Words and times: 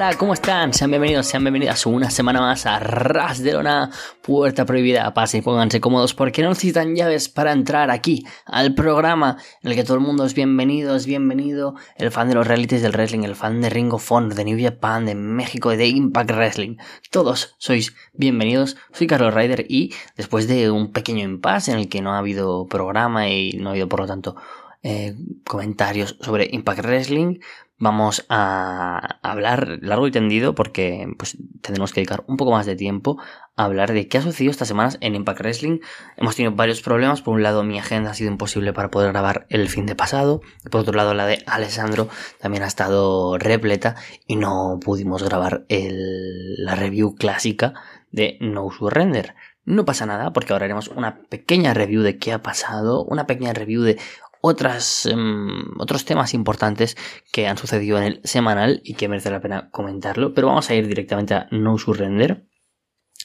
Hola, 0.00 0.16
¿cómo 0.16 0.32
están? 0.32 0.72
Sean 0.72 0.90
bienvenidos, 0.90 1.26
sean 1.26 1.44
bienvenidas 1.44 1.84
una 1.84 2.10
semana 2.10 2.40
más 2.40 2.64
a 2.64 2.78
Ras 2.78 3.42
de 3.42 3.52
Lona, 3.52 3.90
Puerta 4.22 4.64
Prohibida. 4.64 5.12
Pasen 5.12 5.40
y 5.40 5.42
pónganse 5.42 5.78
cómodos 5.78 6.14
porque 6.14 6.40
no 6.40 6.48
necesitan 6.48 6.96
llaves 6.96 7.28
para 7.28 7.52
entrar 7.52 7.90
aquí 7.90 8.24
al 8.46 8.74
programa 8.74 9.36
en 9.60 9.70
el 9.70 9.76
que 9.76 9.84
todo 9.84 9.98
el 9.98 10.02
mundo 10.02 10.24
es 10.24 10.32
bienvenido, 10.32 10.96
es 10.96 11.04
bienvenido. 11.04 11.74
El 11.96 12.10
fan 12.10 12.30
de 12.30 12.34
los 12.34 12.46
realities 12.46 12.80
del 12.80 12.92
wrestling, 12.92 13.24
el 13.24 13.36
fan 13.36 13.60
de 13.60 13.68
Ring 13.68 13.92
of 13.92 14.10
Honor, 14.10 14.34
de 14.34 14.46
New 14.46 14.58
Japan, 14.58 15.04
de 15.04 15.14
México, 15.14 15.68
de 15.68 15.88
Impact 15.88 16.30
Wrestling. 16.30 16.78
Todos 17.10 17.54
sois 17.58 17.94
bienvenidos. 18.14 18.78
Soy 18.94 19.06
Carlos 19.06 19.34
Ryder 19.34 19.66
y 19.68 19.92
después 20.16 20.48
de 20.48 20.70
un 20.70 20.92
pequeño 20.92 21.24
impasse 21.24 21.72
en 21.72 21.78
el 21.78 21.90
que 21.90 22.00
no 22.00 22.14
ha 22.14 22.18
habido 22.20 22.66
programa 22.68 23.28
y 23.28 23.52
no 23.58 23.68
ha 23.68 23.72
habido 23.72 23.90
por 23.90 24.00
lo 24.00 24.06
tanto 24.06 24.34
eh, 24.82 25.14
comentarios 25.46 26.16
sobre 26.22 26.48
Impact 26.50 26.80
Wrestling, 26.86 27.40
vamos 27.80 28.26
a 28.28 29.18
hablar 29.22 29.78
largo 29.80 30.06
y 30.06 30.10
tendido 30.12 30.54
porque 30.54 31.08
pues 31.18 31.36
tendremos 31.62 31.92
que 31.92 32.00
dedicar 32.00 32.22
un 32.28 32.36
poco 32.36 32.52
más 32.52 32.66
de 32.66 32.76
tiempo 32.76 33.16
a 33.56 33.64
hablar 33.64 33.92
de 33.92 34.06
qué 34.06 34.18
ha 34.18 34.22
sucedido 34.22 34.50
estas 34.50 34.68
semanas 34.68 34.98
en 35.00 35.14
Impact 35.14 35.40
Wrestling. 35.40 35.80
Hemos 36.16 36.36
tenido 36.36 36.54
varios 36.54 36.82
problemas. 36.82 37.22
Por 37.22 37.34
un 37.34 37.42
lado, 37.42 37.64
mi 37.64 37.78
agenda 37.78 38.10
ha 38.10 38.14
sido 38.14 38.30
imposible 38.30 38.74
para 38.74 38.90
poder 38.90 39.12
grabar 39.12 39.46
el 39.48 39.68
fin 39.68 39.86
de 39.86 39.96
pasado. 39.96 40.42
Por 40.70 40.82
otro 40.82 40.92
lado, 40.92 41.14
la 41.14 41.26
de 41.26 41.42
Alessandro 41.46 42.08
también 42.38 42.62
ha 42.62 42.68
estado 42.68 43.38
repleta 43.38 43.96
y 44.26 44.36
no 44.36 44.78
pudimos 44.84 45.22
grabar 45.22 45.64
la 45.68 46.74
review 46.74 47.14
clásica 47.14 47.74
de 48.12 48.36
No 48.40 48.70
Surrender. 48.70 49.34
No 49.64 49.86
pasa 49.86 50.04
nada 50.04 50.32
porque 50.32 50.52
ahora 50.52 50.66
haremos 50.66 50.88
una 50.88 51.22
pequeña 51.28 51.72
review 51.72 52.02
de 52.02 52.18
qué 52.18 52.32
ha 52.32 52.42
pasado, 52.42 53.04
una 53.04 53.26
pequeña 53.26 53.52
review 53.54 53.82
de 53.82 53.98
otras, 54.40 55.06
em, 55.06 55.78
otros 55.78 56.04
temas 56.04 56.34
importantes 56.34 56.96
que 57.32 57.46
han 57.46 57.58
sucedido 57.58 57.98
en 57.98 58.04
el 58.04 58.20
semanal 58.24 58.80
y 58.84 58.94
que 58.94 59.08
merece 59.08 59.30
la 59.30 59.40
pena 59.40 59.70
comentarlo. 59.70 60.34
Pero 60.34 60.48
vamos 60.48 60.70
a 60.70 60.74
ir 60.74 60.86
directamente 60.86 61.34
a 61.34 61.48
No 61.50 61.78
Surrender. 61.78 62.46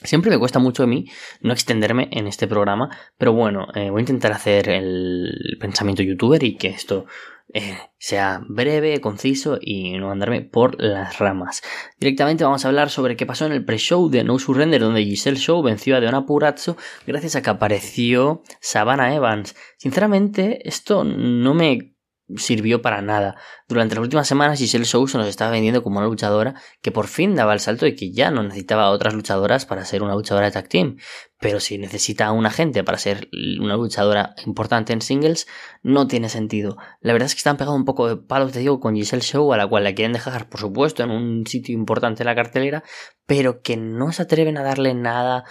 Siempre 0.02 0.30
me 0.30 0.38
cuesta 0.38 0.58
mucho 0.58 0.82
a 0.82 0.86
mí 0.86 1.06
no 1.40 1.54
extenderme 1.54 2.08
en 2.12 2.26
este 2.26 2.46
programa, 2.46 2.90
pero 3.16 3.32
bueno, 3.32 3.68
eh, 3.74 3.88
voy 3.88 4.00
a 4.00 4.02
intentar 4.02 4.32
hacer 4.32 4.68
el 4.68 5.56
pensamiento 5.58 6.02
youtuber 6.02 6.42
y 6.42 6.56
que 6.56 6.68
esto 6.68 7.06
eh, 7.52 7.78
sea 7.98 8.42
breve, 8.48 9.00
conciso 9.00 9.58
y 9.60 9.96
no 9.98 10.10
andarme 10.10 10.42
por 10.42 10.80
las 10.82 11.18
ramas. 11.18 11.62
Directamente 11.98 12.44
vamos 12.44 12.64
a 12.64 12.68
hablar 12.68 12.90
sobre 12.90 13.16
qué 13.16 13.26
pasó 13.26 13.46
en 13.46 13.52
el 13.52 13.64
pre-show 13.64 14.08
de 14.10 14.24
No 14.24 14.38
Surrender, 14.38 14.80
donde 14.80 15.04
Giselle 15.04 15.38
Show 15.38 15.62
venció 15.62 15.96
a 15.96 16.00
Deona 16.00 16.26
Purazzo 16.26 16.76
gracias 17.06 17.36
a 17.36 17.42
que 17.42 17.50
apareció 17.50 18.42
Savannah 18.60 19.14
Evans. 19.14 19.54
Sinceramente, 19.78 20.68
esto 20.68 21.04
no 21.04 21.54
me 21.54 21.95
sirvió 22.34 22.82
para 22.82 23.02
nada. 23.02 23.36
Durante 23.68 23.94
las 23.94 24.02
últimas 24.02 24.26
semanas 24.26 24.58
Giselle 24.58 24.84
Show 24.84 25.06
se 25.06 25.18
nos 25.18 25.28
estaba 25.28 25.52
vendiendo 25.52 25.82
como 25.82 25.98
una 25.98 26.08
luchadora 26.08 26.54
que 26.82 26.90
por 26.90 27.06
fin 27.06 27.34
daba 27.34 27.52
el 27.52 27.60
salto 27.60 27.86
y 27.86 27.94
que 27.94 28.10
ya 28.10 28.30
no 28.30 28.42
necesitaba 28.42 28.90
otras 28.90 29.14
luchadoras 29.14 29.64
para 29.66 29.84
ser 29.84 30.02
una 30.02 30.14
luchadora 30.14 30.46
de 30.46 30.52
tag 30.52 30.68
team. 30.68 30.96
Pero 31.38 31.60
si 31.60 31.78
necesita 31.78 32.26
a 32.26 32.32
una 32.32 32.50
gente 32.50 32.82
para 32.82 32.98
ser 32.98 33.28
una 33.60 33.76
luchadora 33.76 34.34
importante 34.44 34.92
en 34.92 35.02
singles, 35.02 35.46
no 35.82 36.08
tiene 36.08 36.28
sentido. 36.28 36.76
La 37.00 37.12
verdad 37.12 37.26
es 37.26 37.34
que 37.34 37.38
están 37.38 37.56
pegando 37.56 37.76
un 37.76 37.84
poco 37.84 38.08
de 38.08 38.16
palos 38.16 38.52
de 38.52 38.60
Diego 38.60 38.80
con 38.80 38.96
Giselle 38.96 39.22
Show, 39.22 39.52
a 39.52 39.56
la 39.56 39.66
cual 39.66 39.84
la 39.84 39.94
quieren 39.94 40.12
dejar, 40.12 40.48
por 40.48 40.60
supuesto, 40.60 41.04
en 41.04 41.10
un 41.10 41.46
sitio 41.46 41.74
importante 41.74 42.22
en 42.22 42.26
la 42.26 42.34
cartelera, 42.34 42.82
pero 43.26 43.62
que 43.62 43.76
no 43.76 44.12
se 44.12 44.22
atreven 44.22 44.56
a 44.56 44.62
darle 44.62 44.94
nada 44.94 45.44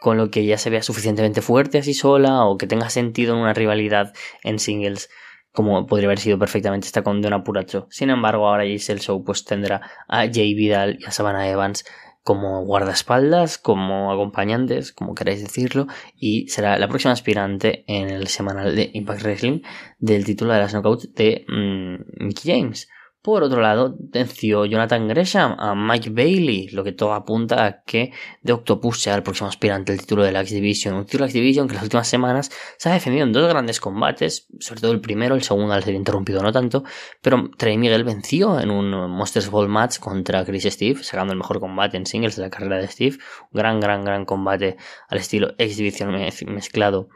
con 0.00 0.16
lo 0.16 0.30
que 0.30 0.46
ya 0.46 0.58
se 0.58 0.70
vea 0.70 0.82
suficientemente 0.82 1.42
fuerte 1.42 1.78
así 1.78 1.92
sola 1.92 2.44
o 2.44 2.56
que 2.56 2.66
tenga 2.66 2.88
sentido 2.88 3.34
en 3.34 3.40
una 3.40 3.52
rivalidad 3.52 4.14
en 4.42 4.58
singles 4.58 5.10
como 5.52 5.86
podría 5.86 6.08
haber 6.08 6.18
sido 6.18 6.38
perfectamente 6.38 6.86
esta 6.86 7.02
con 7.02 7.20
Don 7.20 7.32
Apuracho. 7.32 7.86
Sin 7.90 8.10
embargo, 8.10 8.48
ahora 8.48 8.64
Giselle 8.64 9.00
Show 9.00 9.24
pues 9.24 9.44
tendrá 9.44 9.82
a 10.08 10.26
Jay 10.32 10.54
Vidal 10.54 10.98
y 11.00 11.04
a 11.04 11.10
Savannah 11.10 11.48
Evans 11.48 11.84
como 12.22 12.64
guardaespaldas, 12.64 13.58
como 13.58 14.12
acompañantes, 14.12 14.92
como 14.92 15.14
queráis 15.14 15.42
decirlo, 15.42 15.86
y 16.14 16.48
será 16.48 16.78
la 16.78 16.88
próxima 16.88 17.12
aspirante 17.12 17.84
en 17.86 18.10
el 18.10 18.28
semanal 18.28 18.76
de 18.76 18.90
Impact 18.92 19.22
Wrestling 19.22 19.62
del 19.98 20.24
título 20.24 20.52
de 20.52 20.60
las 20.60 20.72
Knockouts 20.72 21.14
de 21.14 21.46
mm, 21.48 22.24
Mickey 22.24 22.52
James. 22.52 22.88
Por 23.22 23.42
otro 23.42 23.60
lado, 23.60 23.94
venció 23.98 24.64
Jonathan 24.64 25.06
Gresham 25.06 25.54
a 25.58 25.74
Mike 25.74 26.08
Bailey, 26.08 26.68
lo 26.68 26.82
que 26.82 26.92
todo 26.92 27.12
apunta 27.12 27.66
a 27.66 27.82
que 27.82 28.12
The 28.42 28.52
Octopus 28.54 29.02
sea 29.02 29.14
el 29.14 29.22
próximo 29.22 29.48
aspirante 29.48 29.92
al 29.92 29.98
título 29.98 30.24
de 30.24 30.32
la 30.32 30.40
X 30.40 30.54
Division. 30.54 30.94
Un 30.94 31.04
título 31.04 31.24
de 31.24 31.30
X 31.30 31.34
Division 31.34 31.68
que 31.68 31.72
en 31.72 31.76
las 31.76 31.84
últimas 31.84 32.08
semanas 32.08 32.50
se 32.78 32.88
ha 32.88 32.92
defendido 32.94 33.26
en 33.26 33.32
dos 33.34 33.46
grandes 33.46 33.78
combates, 33.78 34.46
sobre 34.58 34.80
todo 34.80 34.92
el 34.92 35.02
primero, 35.02 35.34
el 35.34 35.42
segundo 35.42 35.74
al 35.74 35.84
ser 35.84 35.94
interrumpido 35.94 36.42
no 36.42 36.50
tanto, 36.50 36.82
pero 37.20 37.50
Trey 37.58 37.76
Miguel 37.76 38.04
venció 38.04 38.58
en 38.58 38.70
un 38.70 38.90
Monsters 39.10 39.50
Ball 39.50 39.68
match 39.68 39.98
contra 39.98 40.42
Chris 40.46 40.64
Steve, 40.64 41.02
sacando 41.02 41.34
el 41.34 41.38
mejor 41.38 41.60
combate 41.60 41.98
en 41.98 42.06
singles 42.06 42.36
de 42.36 42.42
la 42.42 42.50
carrera 42.50 42.78
de 42.78 42.88
Steve. 42.88 43.18
Un 43.52 43.58
gran, 43.58 43.80
gran, 43.80 44.02
gran 44.02 44.24
combate 44.24 44.78
al 45.08 45.18
estilo 45.18 45.52
X 45.58 45.76
Division 45.76 46.10
mezclado 46.46 47.08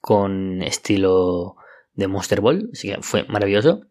con 0.00 0.62
estilo 0.62 1.56
de 1.94 2.06
Monster 2.06 2.40
Ball, 2.40 2.70
así 2.72 2.90
que 2.90 3.02
fue 3.02 3.24
maravilloso. 3.24 3.88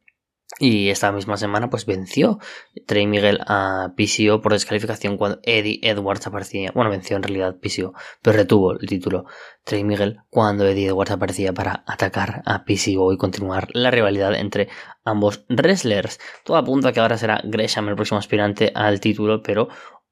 Y 0.59 0.89
esta 0.89 1.11
misma 1.11 1.37
semana 1.37 1.69
pues 1.69 1.85
venció 1.85 2.39
Trey 2.87 3.05
Miguel 3.05 3.39
a 3.45 3.93
PCO 3.95 4.41
por 4.41 4.53
descalificación 4.53 5.17
cuando 5.17 5.39
Eddie 5.43 5.79
Edwards 5.83 6.25
aparecía. 6.25 6.71
Bueno, 6.73 6.89
venció 6.89 7.15
en 7.17 7.23
realidad 7.23 7.57
PCO, 7.61 7.93
pero 8.21 8.37
retuvo 8.37 8.71
el 8.71 8.87
título 8.87 9.25
Trey 9.65 9.83
Miguel 9.83 10.21
cuando 10.29 10.65
Eddie 10.65 10.87
Edwards 10.87 11.11
aparecía 11.11 11.53
para 11.53 11.83
atacar 11.85 12.41
a 12.45 12.63
PCO 12.63 13.13
y 13.13 13.17
continuar 13.17 13.67
la 13.73 13.91
rivalidad 13.91 14.33
entre 14.35 14.69
ambos 15.03 15.45
wrestlers. 15.49 16.17
Todo 16.43 16.57
apunta 16.57 16.89
a 16.89 16.93
que 16.93 17.01
ahora 17.01 17.17
será 17.17 17.41
Gresham 17.43 17.89
el 17.89 17.95
próximo 17.95 18.17
aspirante 18.17 18.71
al 18.73 18.99
título, 18.99 19.43
pero 19.43 19.67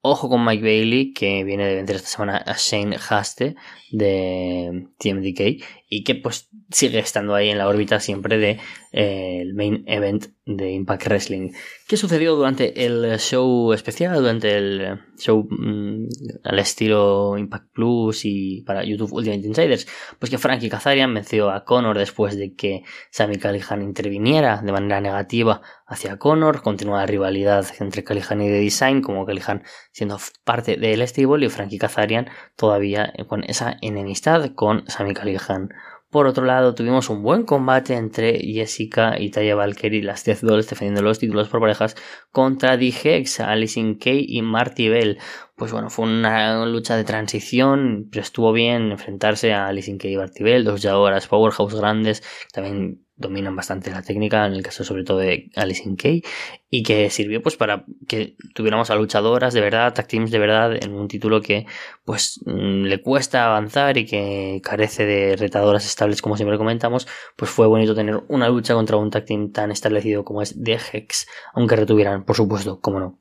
Ojo 0.08 0.28
con 0.28 0.44
Mike 0.44 0.62
Bailey, 0.62 1.12
que 1.12 1.42
viene 1.42 1.66
de 1.66 1.74
vender 1.74 1.96
esta 1.96 2.08
semana 2.08 2.36
a 2.36 2.54
Shane 2.56 2.96
Haste 2.96 3.56
de 3.90 4.86
TMDK 4.98 5.64
y 5.88 6.04
que 6.04 6.16
pues 6.16 6.48
sigue 6.70 6.98
estando 6.98 7.34
ahí 7.34 7.48
en 7.48 7.58
la 7.58 7.68
órbita 7.68 8.00
siempre 8.00 8.38
de 8.38 8.58
eh, 8.92 9.40
el 9.42 9.54
main 9.54 9.84
event 9.86 10.26
de 10.44 10.72
Impact 10.72 11.06
Wrestling. 11.06 11.52
¿Qué 11.88 11.96
sucedió 11.96 12.34
durante 12.34 12.84
el 12.84 13.18
show 13.18 13.72
especial, 13.72 14.14
durante 14.14 14.56
el 14.56 15.00
show 15.16 15.46
mm, 15.48 16.06
al 16.44 16.58
estilo 16.58 17.36
Impact 17.36 17.72
Plus 17.72 18.24
y 18.24 18.62
para 18.62 18.84
YouTube 18.84 19.12
Ultimate 19.12 19.46
Insiders? 19.46 19.86
Pues 20.18 20.30
que 20.30 20.38
Frankie 20.38 20.68
Kazarian 20.68 21.12
venció 21.12 21.50
a 21.50 21.64
Connor 21.64 21.98
después 21.98 22.36
de 22.36 22.54
que 22.54 22.82
Sammy 23.10 23.36
Callihan 23.36 23.82
interviniera 23.82 24.62
de 24.62 24.72
manera 24.72 25.00
negativa 25.00 25.62
hacia 25.86 26.16
Connor. 26.18 26.62
Continúa 26.62 27.00
la 27.00 27.06
rivalidad 27.06 27.66
entre 27.78 28.02
Callihan 28.02 28.40
y 28.40 28.46
The 28.46 28.60
Design, 28.60 29.02
como 29.02 29.26
Callihan 29.26 29.62
siendo 29.92 30.18
parte 30.44 30.76
del 30.76 31.06
stable 31.06 31.46
y 31.46 31.48
Frankie 31.48 31.78
Kazarian 31.78 32.28
todavía 32.56 33.12
con 33.28 33.44
esa 33.44 33.76
enemistad 33.82 34.52
con 34.54 34.88
Sammy 34.88 35.14
Callihan. 35.14 35.70
Por 36.16 36.28
otro 36.28 36.46
lado, 36.46 36.74
tuvimos 36.74 37.10
un 37.10 37.22
buen 37.22 37.42
combate 37.42 37.92
entre 37.94 38.38
Jessica 38.38 39.20
y 39.20 39.30
Taya 39.30 39.54
Valkyrie, 39.54 40.02
las 40.02 40.24
Death 40.24 40.40
Dolls, 40.40 40.66
defendiendo 40.66 41.02
los 41.02 41.18
títulos 41.18 41.50
por 41.50 41.60
parejas 41.60 41.94
contra 42.32 42.78
D-Hex, 42.78 43.40
Alison 43.40 43.96
Kay 43.96 44.24
y 44.26 44.40
Marty 44.40 44.88
Bell. 44.88 45.18
Pues 45.56 45.72
bueno, 45.72 45.90
fue 45.90 46.06
una 46.06 46.64
lucha 46.64 46.96
de 46.96 47.04
transición, 47.04 48.08
pero 48.10 48.22
estuvo 48.22 48.54
bien 48.54 48.92
enfrentarse 48.92 49.52
a 49.52 49.66
Alison 49.66 49.98
Kay 49.98 50.14
y 50.14 50.16
Marty 50.16 50.42
Bell, 50.42 50.64
dos 50.64 50.80
jugadoras 50.80 51.26
powerhouse 51.26 51.74
grandes, 51.74 52.22
también 52.50 53.05
dominan 53.16 53.56
bastante 53.56 53.90
la 53.90 54.02
técnica, 54.02 54.46
en 54.46 54.52
el 54.52 54.62
caso 54.62 54.84
sobre 54.84 55.04
todo 55.04 55.18
de 55.18 55.50
Alice 55.56 55.82
Kay, 55.96 56.22
y 56.70 56.82
que 56.82 57.08
sirvió 57.10 57.42
pues 57.42 57.56
para 57.56 57.84
que 58.06 58.36
tuviéramos 58.54 58.90
a 58.90 58.94
luchadoras 58.94 59.54
de 59.54 59.60
verdad, 59.60 59.94
tag 59.94 60.06
teams 60.06 60.30
de 60.30 60.38
verdad, 60.38 60.76
en 60.82 60.92
un 60.92 61.08
título 61.08 61.40
que 61.40 61.66
pues 62.04 62.40
mm, 62.44 62.84
le 62.84 63.00
cuesta 63.00 63.46
avanzar 63.46 63.96
y 63.96 64.04
que 64.04 64.60
carece 64.62 65.06
de 65.06 65.36
retadoras 65.36 65.86
estables 65.86 66.20
como 66.20 66.36
siempre 66.36 66.58
comentamos, 66.58 67.08
pues 67.36 67.50
fue 67.50 67.66
bonito 67.66 67.94
tener 67.94 68.22
una 68.28 68.48
lucha 68.48 68.74
contra 68.74 68.96
un 68.96 69.10
tag 69.10 69.24
team 69.24 69.52
tan 69.52 69.70
establecido 69.70 70.24
como 70.24 70.42
es 70.42 70.54
The 70.62 70.78
Hex, 70.92 71.26
aunque 71.54 71.76
retuvieran, 71.76 72.24
por 72.24 72.36
supuesto, 72.36 72.80
como 72.80 73.00
no, 73.00 73.20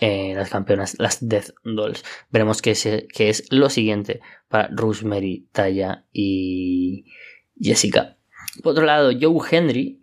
eh, 0.00 0.34
las 0.34 0.50
campeonas, 0.50 0.96
las 0.98 1.26
Death 1.28 1.50
Dolls. 1.64 2.04
Veremos 2.30 2.62
qué 2.62 2.72
es, 2.72 2.82
qué 3.12 3.28
es 3.28 3.46
lo 3.50 3.70
siguiente 3.70 4.20
para 4.48 4.68
Rosemary, 4.68 5.48
Taya 5.52 6.06
y 6.12 7.06
Jessica. 7.60 8.16
Por 8.62 8.72
otro 8.72 8.84
lado, 8.84 9.12
Joe 9.18 9.40
Henry 9.50 10.02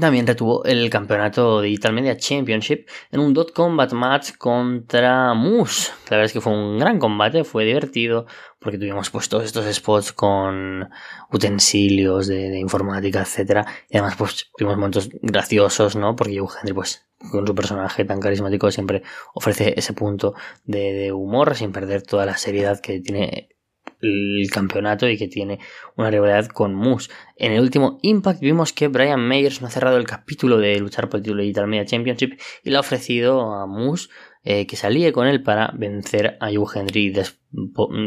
también 0.00 0.26
retuvo 0.26 0.64
el 0.64 0.88
campeonato 0.88 1.60
Digital 1.60 1.92
Media 1.92 2.16
Championship 2.16 2.88
en 3.10 3.20
un 3.20 3.34
dot 3.34 3.52
combat 3.52 3.92
match 3.92 4.32
contra 4.38 5.34
Moose. 5.34 5.92
La 6.04 6.16
verdad 6.16 6.24
es 6.24 6.32
que 6.32 6.40
fue 6.40 6.52
un 6.52 6.78
gran 6.78 6.98
combate, 6.98 7.44
fue 7.44 7.66
divertido 7.66 8.26
porque 8.58 8.78
tuvimos 8.78 9.10
pues 9.10 9.28
todos 9.28 9.44
estos 9.44 9.66
spots 9.74 10.12
con 10.12 10.88
utensilios 11.30 12.26
de, 12.26 12.58
informática, 12.58 13.20
etcétera, 13.20 13.66
y 13.90 13.98
además 13.98 14.16
pues 14.16 14.50
tuvimos 14.56 14.76
momentos 14.76 15.10
graciosos, 15.20 15.94
¿no? 15.94 16.16
Porque 16.16 16.38
Joe 16.38 16.48
Henry 16.60 16.72
pues 16.72 17.06
con 17.30 17.46
su 17.46 17.54
personaje 17.54 18.04
tan 18.04 18.20
carismático 18.20 18.70
siempre 18.70 19.02
ofrece 19.34 19.74
ese 19.76 19.92
punto 19.92 20.34
de, 20.64 20.92
de 20.94 21.12
humor 21.12 21.54
sin 21.54 21.72
perder 21.72 22.02
toda 22.02 22.24
la 22.24 22.38
seriedad 22.38 22.80
que 22.80 23.00
tiene 23.00 23.50
el 24.02 24.50
campeonato 24.50 25.08
y 25.08 25.16
que 25.16 25.28
tiene 25.28 25.60
una 25.96 26.10
rivalidad 26.10 26.46
con 26.48 26.74
Moose. 26.74 27.10
En 27.36 27.52
el 27.52 27.60
último 27.60 27.98
Impact 28.02 28.40
vimos 28.40 28.72
que 28.72 28.88
Brian 28.88 29.26
Meyers 29.26 29.62
no 29.62 29.68
ha 29.68 29.70
cerrado 29.70 29.96
el 29.96 30.04
capítulo 30.04 30.58
de 30.58 30.78
luchar 30.78 31.08
por 31.08 31.18
el 31.18 31.24
título 31.24 31.38
de 31.38 31.44
Digital 31.44 31.68
Media 31.68 31.84
Championship 31.84 32.38
y 32.64 32.70
le 32.70 32.76
ha 32.76 32.80
ofrecido 32.80 33.54
a 33.54 33.66
Moose 33.66 34.08
eh, 34.44 34.66
que 34.66 34.74
se 34.74 34.88
alíe 34.88 35.12
con 35.12 35.28
él 35.28 35.40
para 35.40 35.72
vencer 35.72 36.36
a 36.40 36.50
Hugh 36.50 36.72
Henry 36.74 37.06
y 37.06 37.12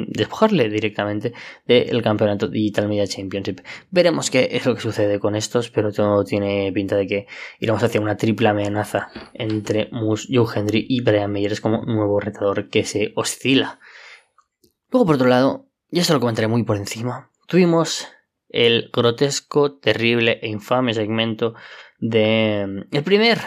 despojarle 0.10 0.68
directamente 0.68 1.32
del 1.66 2.02
campeonato 2.02 2.50
Digital 2.50 2.90
Media 2.90 3.08
Championship. 3.08 3.62
Veremos 3.90 4.30
qué 4.30 4.50
es 4.52 4.66
lo 4.66 4.76
que 4.76 4.82
sucede 4.82 5.18
con 5.18 5.38
estos, 5.38 5.70
pero 5.70 5.94
todo 5.94 6.26
tiene 6.26 6.70
pinta 6.74 6.98
de 6.98 7.08
que 7.08 7.28
iremos 7.62 7.82
hacia 7.84 8.02
una 8.02 8.18
triple 8.18 8.50
amenaza 8.50 9.12
entre 9.34 9.88
Moose, 9.94 10.28
Hugh 10.38 10.52
Henry 10.54 10.86
y 10.90 11.00
Brian 11.00 11.32
Meyers 11.32 11.62
como 11.62 11.86
nuevo 11.86 12.20
retador 12.20 12.68
que 12.68 12.84
se 12.84 13.14
oscila. 13.16 13.80
Luego, 14.92 15.06
por 15.06 15.16
otro 15.16 15.30
lado, 15.30 15.70
y 15.96 16.00
esto 16.00 16.14
lo 16.14 16.20
comentaré 16.20 16.50
muy 16.50 16.64
por 16.64 16.76
encima, 16.76 17.32
tuvimos 17.48 18.10
el 18.50 18.90
grotesco, 18.92 19.78
terrible 19.78 20.40
e 20.42 20.50
infame 20.50 20.94
segmento 20.94 21.56
de 22.00 22.66
mm, 22.68 22.94
el 22.94 23.04
primer 23.06 23.38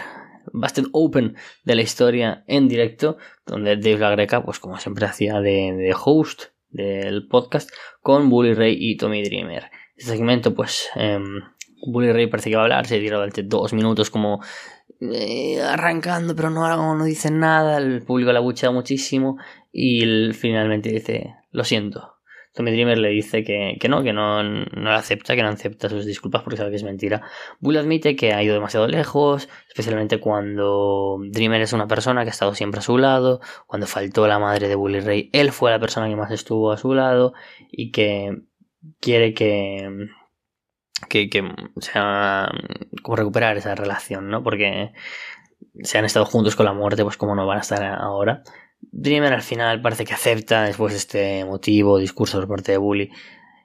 Busted 0.51 0.85
Open 0.91 1.35
de 1.63 1.75
la 1.75 1.83
historia 1.83 2.43
en 2.47 2.67
directo, 2.67 3.17
donde 3.45 3.77
Dave 3.77 3.99
La 3.99 4.09
Greca, 4.09 4.43
pues 4.43 4.57
como 4.57 4.79
siempre 4.79 5.05
hacía 5.05 5.39
de, 5.41 5.93
host 5.93 6.45
del 6.71 7.27
podcast, 7.27 7.69
con 8.01 8.31
Bully 8.31 8.55
Ray 8.55 8.77
y 8.79 8.97
Tommy 8.97 9.21
Dreamer. 9.23 9.65
Este 9.95 10.13
segmento, 10.13 10.55
pues, 10.55 10.89
em, 10.95 11.41
Bully 11.85 12.11
Ray 12.11 12.25
parece 12.25 12.49
que 12.49 12.55
va 12.55 12.63
a 12.63 12.65
hablar, 12.65 12.87
se 12.87 12.99
tira 12.99 13.17
durante 13.17 13.43
dos 13.43 13.73
minutos 13.73 14.09
como 14.09 14.41
eh, 15.01 15.61
arrancando, 15.61 16.35
pero 16.35 16.49
no, 16.49 16.95
no 16.95 17.05
dice 17.05 17.29
nada, 17.29 17.77
el 17.77 18.01
público 18.01 18.33
la 18.33 18.39
buchea 18.39 18.71
muchísimo 18.71 19.37
y 19.71 20.33
finalmente 20.33 20.89
dice, 20.89 21.35
lo 21.51 21.63
siento, 21.63 22.18
Tommy 22.59 22.71
Dreamer 22.71 22.97
le 22.97 23.07
dice 23.07 23.45
que, 23.45 23.79
no, 23.87 24.03
que 24.03 24.11
no, 24.11 24.43
no 24.43 24.65
la 24.73 24.97
acepta, 24.97 25.33
que 25.33 25.43
no 25.43 25.47
acepta 25.47 25.87
sus 25.87 26.05
disculpas 26.05 26.43
porque 26.43 26.57
sabe 26.57 26.71
que 26.71 26.75
es 26.75 26.83
mentira. 26.83 27.21
Bull 27.61 27.77
admite 27.77 28.17
que 28.17 28.33
ha 28.33 28.43
ido 28.43 28.53
demasiado 28.53 28.85
lejos, 28.85 29.47
especialmente 29.69 30.19
cuando 30.19 31.19
Dreamer 31.29 31.61
es 31.61 31.71
una 31.71 31.87
persona 31.87 32.23
que 32.23 32.31
ha 32.31 32.31
estado 32.31 32.53
siempre 32.55 32.79
a 32.79 32.81
su 32.81 32.97
lado, 32.97 33.39
cuando 33.65 33.87
faltó 33.87 34.27
la 34.27 34.39
madre 34.39 34.67
de 34.67 34.75
Bully 34.75 34.99
Ray, 34.99 35.29
él 35.31 35.53
fue 35.53 35.71
la 35.71 35.79
persona 35.79 36.09
que 36.09 36.17
más 36.17 36.31
estuvo 36.31 36.73
a 36.73 36.77
su 36.77 36.93
lado 36.93 37.31
y 37.71 37.91
que 37.91 38.41
quiere 38.99 39.33
que, 39.33 40.09
que, 41.07 41.29
que 41.29 41.49
sea, 41.77 42.51
como 43.01 43.15
recuperar 43.15 43.55
esa 43.55 43.73
relación, 43.73 44.27
¿no? 44.27 44.43
Porque 44.43 44.91
se 45.81 45.97
han 45.97 46.03
estado 46.03 46.25
juntos 46.25 46.57
con 46.57 46.65
la 46.65 46.73
muerte, 46.73 47.05
pues 47.05 47.15
como 47.15 47.35
no 47.35 47.47
van 47.47 47.59
a 47.59 47.61
estar 47.61 47.81
ahora. 47.85 48.43
Dreamer 48.81 49.33
al 49.33 49.41
final 49.41 49.81
parece 49.81 50.05
que 50.05 50.13
acepta 50.13 50.63
después 50.63 50.93
de 50.93 50.97
este 50.99 51.45
motivo, 51.45 51.97
discurso 51.97 52.39
por 52.39 52.47
parte 52.47 52.71
de 52.73 52.77
Bully 52.77 53.11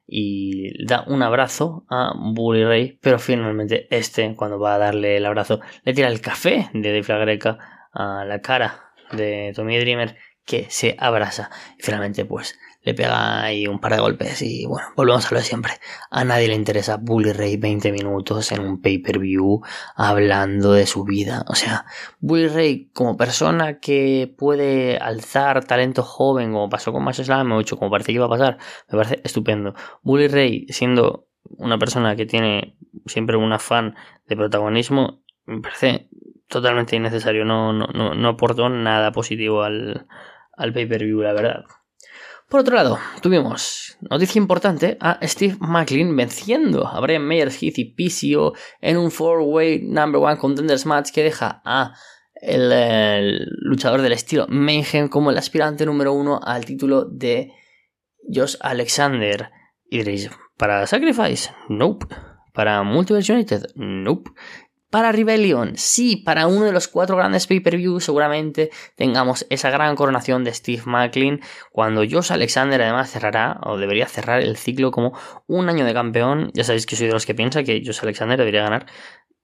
y 0.07 0.85
da 0.85 1.05
un 1.07 1.23
abrazo 1.23 1.85
a 1.89 2.13
Bully 2.17 2.65
Ray, 2.65 2.99
pero 3.01 3.19
finalmente 3.19 3.87
este, 3.91 4.35
cuando 4.37 4.59
va 4.59 4.75
a 4.75 4.79
darle 4.79 5.17
el 5.17 5.27
abrazo, 5.27 5.61
le 5.83 5.95
tira 5.95 6.09
el 6.09 6.21
café 6.21 6.69
de 6.75 7.01
Dave 7.01 7.25
Greca 7.25 7.59
a 7.93 8.25
la 8.25 8.41
cara 8.41 8.93
de 9.13 9.53
Tommy 9.55 9.79
Dreamer 9.79 10.17
que 10.45 10.67
se 10.69 10.97
abraza. 10.99 11.51
Y 11.79 11.83
finalmente, 11.83 12.25
pues, 12.25 12.59
le 12.85 12.93
pega 12.93 13.43
ahí 13.43 13.67
un 13.67 13.81
par 13.81 13.95
de 13.95 14.01
golpes 14.01 14.43
y 14.43 14.67
bueno, 14.67 14.89
volvemos 14.95 15.27
a 15.27 15.35
lo 15.35 15.41
de 15.41 15.47
siempre. 15.47 15.73
A 16.11 16.23
nadie 16.25 16.49
le 16.49 16.55
interesa 16.55 16.99
Bully 16.99 17.33
Ray 17.33 17.57
20 17.57 17.91
minutos 17.93 18.53
en 18.53 18.61
un 18.61 18.81
pay-per-view 18.81 19.63
hablando 19.97 20.73
de 20.73 20.87
su 20.87 21.05
vida. 21.05 21.45
O 21.49 21.55
sea, 21.55 21.87
Bully 22.21 22.49
Ray 22.49 22.91
como 22.93 23.17
persona 23.17 23.79
que 23.79 24.33
puede 24.37 24.99
alzar 24.99 25.65
talento 25.65 26.03
joven 26.03 26.53
como 26.53 26.69
pasó 26.69 26.93
con 26.93 27.03
Mash 27.03 27.23
Slam 27.23 27.53
o 27.53 27.63
como 27.79 27.91
parece 27.91 28.09
que 28.09 28.17
iba 28.17 28.27
a 28.27 28.31
pasar, 28.31 28.59
me 28.91 28.99
parece 28.99 29.23
estupendo. 29.25 29.75
Bully 30.03 30.29
Ray 30.29 30.67
siendo 30.69 31.27
una 31.57 31.79
persona 31.79 32.17
que 32.17 32.27
tiene 32.27 32.77
siempre 33.07 33.39
un 33.39 33.53
afán 33.53 33.95
de 34.29 34.37
protagonismo, 34.37 35.23
me 35.47 35.63
parece 35.63 36.11
totalmente 36.49 36.97
innecesario. 36.97 37.47
No, 37.47 37.73
no, 37.73 37.87
no, 37.87 38.15
no 38.15 38.29
aportó 38.29 38.69
nada 38.69 39.11
positivo 39.11 39.63
al, 39.63 40.07
al 40.55 40.73
pay-per-view, 40.75 41.23
la 41.23 41.33
verdad. 41.33 41.65
Por 42.49 42.61
otro 42.61 42.77
lado, 42.77 42.99
tuvimos 43.23 43.97
noticia 44.01 44.39
importante 44.39 44.97
a 45.01 45.19
Steve 45.27 45.57
Macklin 45.61 46.15
venciendo 46.15 46.87
a 46.87 47.01
Brian 47.01 47.27
Meyers, 47.27 47.61
Heath 47.63 47.79
y 47.79 47.95
PCO 47.95 48.53
en 48.81 48.97
un 48.97 49.11
four-way 49.11 49.83
number 49.83 50.21
one 50.21 50.37
contenders 50.37 50.87
match 50.87 51.11
que 51.11 51.23
deja 51.23 51.63
a 51.65 51.95
el, 52.35 53.47
luchador 53.61 54.03
del 54.03 54.13
estilo 54.13 54.47
Mayhem 54.49 55.09
como 55.09 55.31
el 55.31 55.39
aspirante 55.39 55.87
número 55.87 56.13
uno 56.13 56.41
al 56.43 56.65
título 56.65 57.07
de 57.07 57.53
Josh 58.33 58.57
Alexander. 58.61 59.51
Y 59.91 59.99
diréis, 59.99 60.31
¿para 60.57 60.87
Sacrifice? 60.87 61.51
Nope. 61.69 62.07
¿Para 62.53 62.83
Multiverse 62.83 63.33
United? 63.33 63.67
Nope. 63.75 64.31
Para 64.95 65.11
Rebellion, 65.11 65.73
sí, 65.75 66.15
para 66.15 66.47
uno 66.47 66.67
de 66.67 66.71
los 66.71 66.87
cuatro 66.87 67.17
grandes 67.17 67.49
pay-per-views 67.49 68.05
seguramente 68.05 68.71
tengamos 68.95 69.45
esa 69.51 69.69
gran 69.69 69.97
coronación 69.97 70.45
de 70.45 70.55
Steve 70.55 70.83
Macklin 70.87 71.41
cuando 71.73 72.03
Josh 72.09 72.33
Alexander 72.33 72.81
además 72.81 73.11
cerrará 73.11 73.59
o 73.65 73.77
debería 73.77 74.07
cerrar 74.07 74.41
el 74.41 74.57
ciclo 74.57 74.93
como 74.93 75.19
un 75.49 75.69
año 75.69 75.85
de 75.85 75.95
campeón. 75.95 76.53
Ya 76.55 76.63
sabéis 76.63 76.87
que 76.87 76.95
soy 76.95 77.09
de 77.09 77.13
los 77.13 77.27
que 77.27 77.35
piensa 77.35 77.65
que 77.65 77.83
Josh 77.85 77.99
Alexander 78.03 78.39
debería 78.39 78.63
ganar 78.63 78.87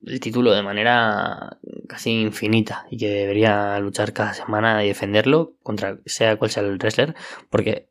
el 0.06 0.20
título 0.20 0.52
de 0.52 0.62
manera 0.62 1.58
casi 1.88 2.12
infinita 2.12 2.86
y 2.88 2.98
que 2.98 3.08
debería 3.08 3.76
luchar 3.80 4.12
cada 4.12 4.34
semana 4.34 4.84
y 4.84 4.86
defenderlo 4.86 5.54
contra 5.64 5.98
sea 6.06 6.36
cual 6.36 6.52
sea 6.52 6.62
el 6.62 6.78
wrestler 6.78 7.16
porque 7.50 7.89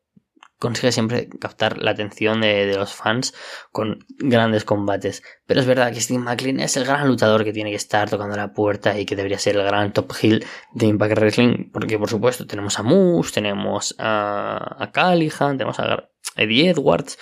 consigue 0.60 0.92
siempre 0.92 1.28
captar 1.40 1.78
la 1.78 1.90
atención 1.90 2.42
de, 2.42 2.76
los 2.76 2.92
fans 2.92 3.34
con 3.72 4.04
grandes 4.18 4.64
combates. 4.64 5.22
Pero 5.46 5.60
es 5.60 5.66
verdad 5.66 5.92
que 5.92 6.00
Steve 6.00 6.20
McLean 6.20 6.60
es 6.60 6.76
el 6.76 6.84
gran 6.84 7.08
luchador 7.08 7.44
que 7.44 7.52
tiene 7.52 7.70
que 7.70 7.76
estar 7.76 8.08
tocando 8.10 8.36
la 8.36 8.52
puerta 8.52 8.96
y 8.98 9.06
que 9.06 9.16
debería 9.16 9.38
ser 9.38 9.56
el 9.56 9.64
gran 9.64 9.92
top 9.92 10.12
heel 10.20 10.44
de 10.74 10.86
Impact 10.86 11.16
Wrestling. 11.16 11.70
Porque, 11.72 11.98
por 11.98 12.10
supuesto, 12.10 12.46
tenemos 12.46 12.78
a 12.78 12.82
Moose, 12.82 13.32
tenemos 13.32 13.96
a, 13.98 14.76
a 14.78 14.92
tenemos 14.92 15.80
a 15.80 16.10
Eddie 16.36 16.68
Edwards, 16.68 17.18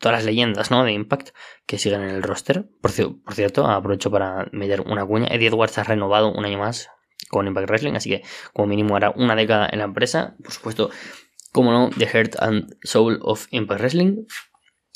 todas 0.00 0.18
las 0.18 0.24
leyendas 0.24 0.70
¿no? 0.70 0.84
de 0.84 0.92
Impact 0.92 1.30
que 1.66 1.78
siguen 1.78 2.02
en 2.02 2.10
el 2.10 2.22
roster. 2.24 2.68
Por, 2.82 2.90
por 3.22 3.34
cierto, 3.34 3.66
aprovecho 3.66 4.10
para 4.10 4.48
meter 4.50 4.80
una 4.80 5.06
cuña. 5.06 5.28
Eddie 5.28 5.48
Edwards 5.48 5.78
ha 5.78 5.84
renovado 5.84 6.32
un 6.32 6.44
año 6.44 6.58
más 6.58 6.90
con 7.28 7.46
Impact 7.46 7.68
Wrestling, 7.68 7.94
así 7.94 8.10
que 8.10 8.22
como 8.52 8.66
mínimo 8.66 8.96
hará 8.96 9.10
una 9.10 9.36
década 9.36 9.68
en 9.70 9.78
la 9.78 9.84
empresa. 9.84 10.34
Por 10.42 10.52
supuesto, 10.52 10.90
como 11.52 11.72
no, 11.72 11.90
The 11.96 12.06
Heart 12.06 12.36
and 12.40 12.76
Soul 12.82 13.18
of 13.22 13.46
Impact 13.50 13.80
Wrestling. 13.80 14.26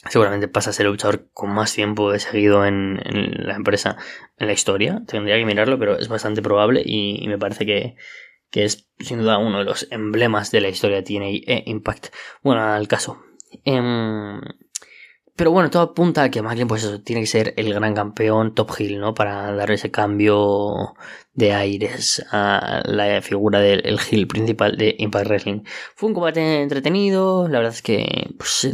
Seguramente 0.08 0.48
pasa 0.48 0.70
a 0.70 0.72
ser 0.72 0.86
el 0.86 0.92
luchador 0.92 1.30
con 1.32 1.50
más 1.50 1.72
tiempo 1.72 2.12
de 2.12 2.18
seguido 2.18 2.66
en, 2.66 3.00
la 3.46 3.54
empresa 3.54 3.96
en 4.36 4.48
la 4.48 4.52
historia. 4.52 5.02
Tendría 5.06 5.36
que 5.36 5.46
mirarlo, 5.46 5.78
pero 5.78 5.98
es 5.98 6.08
bastante 6.08 6.42
probable 6.42 6.82
y, 6.84 7.26
me 7.26 7.38
parece 7.38 7.64
que, 7.64 7.96
es 8.52 8.88
sin 9.00 9.18
duda 9.18 9.38
uno 9.38 9.58
de 9.58 9.64
los 9.64 9.88
emblemas 9.90 10.50
de 10.50 10.60
la 10.60 10.68
historia 10.68 10.98
de 10.98 11.02
TNA 11.02 11.26
e 11.26 11.62
Impact. 11.66 12.08
Bueno, 12.42 12.62
al 12.62 12.86
caso. 12.86 13.22
Em, 13.64 14.40
pero 15.36 15.50
bueno, 15.50 15.70
todo 15.70 15.82
apunta 15.82 16.22
a 16.22 16.30
que 16.30 16.42
Macklin, 16.42 16.68
pues 16.68 16.84
eso, 16.84 17.00
tiene 17.02 17.22
que 17.22 17.26
ser 17.26 17.54
el 17.56 17.74
gran 17.74 17.94
campeón 17.94 18.54
top 18.54 18.70
heel, 18.78 19.00
¿no? 19.00 19.14
Para 19.14 19.52
dar 19.52 19.70
ese 19.72 19.90
cambio 19.90 20.94
de 21.32 21.52
aires 21.52 22.24
a 22.30 22.82
la 22.84 23.20
figura 23.22 23.60
del 23.60 23.84
el 23.84 23.98
heel 23.98 24.28
principal 24.28 24.76
de 24.76 24.94
Impact 24.98 25.26
Wrestling. 25.26 25.62
Fue 25.96 26.08
un 26.08 26.14
combate 26.14 26.62
entretenido, 26.62 27.48
la 27.48 27.58
verdad 27.58 27.74
es 27.74 27.82
que, 27.82 28.30
pues, 28.38 28.68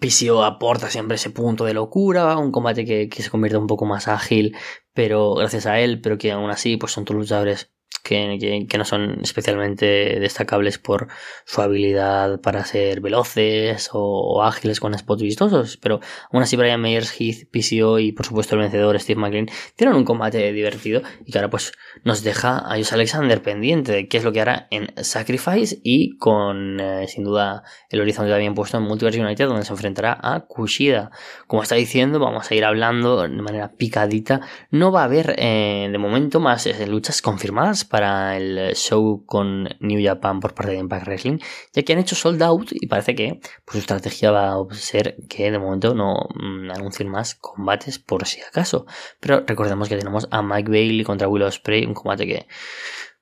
PCO 0.00 0.44
aporta 0.44 0.90
siempre 0.90 1.16
ese 1.16 1.30
punto 1.30 1.64
de 1.64 1.74
locura, 1.74 2.36
un 2.38 2.52
combate 2.52 2.84
que, 2.84 3.08
que 3.08 3.22
se 3.22 3.30
convierte 3.30 3.58
un 3.58 3.66
poco 3.66 3.84
más 3.86 4.08
ágil, 4.08 4.56
pero 4.94 5.34
gracias 5.34 5.66
a 5.66 5.80
él, 5.80 6.00
pero 6.00 6.18
que 6.18 6.32
aún 6.32 6.50
así, 6.50 6.76
pues 6.76 6.92
son 6.92 7.04
todos 7.04 7.20
luchadores 7.20 7.72
que, 8.06 8.66
no 8.78 8.84
son 8.84 9.20
especialmente 9.22 9.86
destacables 10.20 10.78
por 10.78 11.08
su 11.44 11.62
habilidad 11.62 12.40
para 12.40 12.64
ser 12.64 13.00
veloces 13.00 13.90
o, 13.92 14.42
ágiles 14.42 14.80
con 14.80 14.96
spots 14.96 15.22
vistosos, 15.22 15.76
pero 15.76 16.00
aún 16.30 16.42
así 16.42 16.56
Brian 16.56 16.80
Meyers, 16.80 17.12
Heath, 17.18 17.48
PCO 17.50 17.98
y 17.98 18.12
por 18.12 18.26
supuesto 18.26 18.54
el 18.54 18.62
vencedor 18.62 18.98
Steve 19.00 19.20
McLean 19.20 19.48
tienen 19.74 19.96
un 19.96 20.04
combate 20.04 20.52
divertido 20.52 21.02
y 21.24 21.32
que 21.32 21.38
ahora 21.38 21.50
pues 21.50 21.72
nos 22.04 22.22
deja 22.22 22.58
a 22.58 22.76
Josh 22.76 22.92
Alexander 22.92 23.42
pendiente 23.42 23.92
de 23.92 24.08
qué 24.08 24.18
es 24.18 24.24
lo 24.24 24.32
que 24.32 24.40
hará 24.40 24.68
en 24.70 24.92
Sacrifice 25.02 25.78
y 25.82 26.16
con 26.18 26.80
eh, 26.80 27.06
sin 27.08 27.24
duda 27.24 27.62
el 27.90 28.00
horizonte 28.00 28.30
también 28.30 28.54
puesto 28.54 28.76
en 28.76 28.84
Multiverse 28.84 29.20
United 29.20 29.46
donde 29.46 29.64
se 29.64 29.72
enfrentará 29.72 30.18
a 30.22 30.40
Kushida. 30.40 31.10
Como 31.46 31.62
está 31.62 31.74
diciendo, 31.74 32.18
vamos 32.18 32.50
a 32.50 32.54
ir 32.54 32.64
hablando 32.64 33.22
de 33.22 33.28
manera 33.28 33.72
picadita. 33.72 34.40
No 34.70 34.92
va 34.92 35.02
a 35.02 35.04
haber 35.04 35.34
eh, 35.38 35.88
de 35.90 35.98
momento 35.98 36.40
más 36.40 36.66
eh, 36.66 36.86
luchas 36.86 37.22
confirmadas 37.22 37.84
para 37.84 37.95
el 38.02 38.74
show 38.74 39.24
con 39.26 39.68
New 39.80 40.04
Japan 40.04 40.40
por 40.40 40.54
parte 40.54 40.72
de 40.72 40.78
Impact 40.78 41.06
Wrestling, 41.06 41.38
ya 41.72 41.82
que 41.82 41.92
han 41.92 41.98
hecho 41.98 42.14
sold 42.14 42.42
out 42.42 42.68
y 42.72 42.86
parece 42.86 43.14
que 43.14 43.40
pues, 43.64 43.72
su 43.72 43.78
estrategia 43.78 44.30
va 44.30 44.54
a 44.54 44.74
ser 44.74 45.16
que 45.28 45.50
de 45.50 45.58
momento 45.58 45.94
no 45.94 46.28
mm, 46.34 46.70
anuncien 46.70 47.08
más 47.08 47.34
combates 47.34 47.98
por 47.98 48.26
si 48.26 48.40
acaso. 48.40 48.86
Pero 49.20 49.44
recordemos 49.46 49.88
que 49.88 49.96
tenemos 49.96 50.28
a 50.30 50.42
Mike 50.42 50.70
Bailey 50.70 51.04
contra 51.04 51.28
Willow 51.28 51.50
Spray, 51.50 51.86
un 51.86 51.94
combate 51.94 52.26
que 52.26 52.46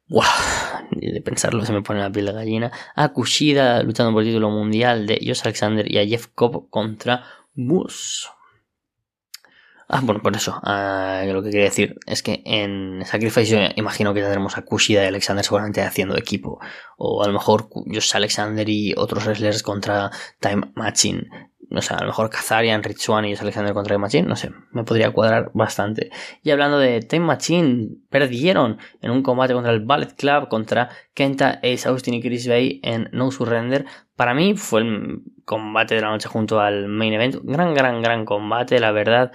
¡Wow! 0.08 0.22
De 0.90 1.22
pensarlo 1.22 1.64
se 1.64 1.72
me 1.72 1.82
pone 1.82 2.00
la 2.00 2.12
piel 2.12 2.26
de 2.26 2.32
gallina. 2.32 2.72
A 2.94 3.12
Kushida 3.12 3.82
luchando 3.82 4.12
por 4.12 4.22
el 4.22 4.28
título 4.28 4.50
mundial 4.50 5.06
de 5.06 5.18
Josh 5.24 5.40
Alexander 5.44 5.90
y 5.90 5.98
a 5.98 6.06
Jeff 6.06 6.26
Cobb 6.34 6.68
contra 6.68 7.24
Moose. 7.54 8.28
Ah, 9.88 10.00
bueno, 10.02 10.22
por 10.22 10.34
eso. 10.34 10.58
Ah, 10.62 11.22
lo 11.26 11.42
que 11.42 11.50
quería 11.50 11.66
decir 11.66 11.98
es 12.06 12.22
que 12.22 12.42
en 12.44 13.04
Sacrifice 13.04 13.46
yo 13.46 13.58
imagino 13.76 14.14
que 14.14 14.20
tendremos 14.20 14.56
a 14.56 14.62
Kushida 14.62 15.04
y 15.04 15.06
Alexander 15.06 15.44
seguramente 15.44 15.82
haciendo 15.82 16.16
equipo. 16.16 16.58
O 16.96 17.22
a 17.22 17.26
lo 17.26 17.32
mejor 17.32 17.68
Josh 17.70 18.16
Alexander 18.16 18.68
y 18.68 18.94
otros 18.96 19.26
wrestlers 19.26 19.62
contra 19.62 20.10
Time 20.40 20.72
Machine 20.74 21.28
o 21.71 21.83
sea, 21.83 21.99
a 21.99 22.00
lo 22.00 22.09
mejor 22.09 22.30
Kazarian, 22.30 22.83
Richuan 22.83 23.25
y 23.25 23.35
Alexander 23.35 23.73
contra 23.73 23.94
Time 23.94 24.02
Machine, 24.02 24.28
no 24.28 24.37
sé, 24.37 24.50
me 24.73 24.85
podría 24.85 25.11
cuadrar 25.11 25.50
bastante. 25.54 26.11
Y 26.42 26.50
hablando 26.50 26.78
de 26.78 27.00
Time 27.00 27.26
Machine, 27.26 27.88
perdieron 28.11 28.78
en 29.00 29.11
un 29.11 29.23
combate 29.23 29.54
contra 29.54 29.73
el 29.73 29.80
Ballet 29.80 30.14
Club, 30.14 30.49
contra 30.49 30.90
Kenta, 31.14 31.61
Ace 31.62 31.88
Austin 31.88 32.14
y 32.14 32.23
Chris 32.23 32.49
Bay 32.49 32.80
en 32.83 33.09
No 33.12 33.30
Surrender. 33.30 33.87
Para 34.16 34.35
mí 34.35 34.54
fue 34.56 34.83
el 34.83 35.23
combate 35.44 35.97
de 35.97 36.00
la 36.00 36.11
noche 36.11 36.28
junto 36.28 36.61
al 36.61 36.88
main 36.88 37.12
event. 37.12 37.37
Gran, 37.42 37.75
gran, 37.75 38.00
gran 38.02 38.25
combate, 38.25 38.78
la 38.78 38.92
verdad. 38.92 39.33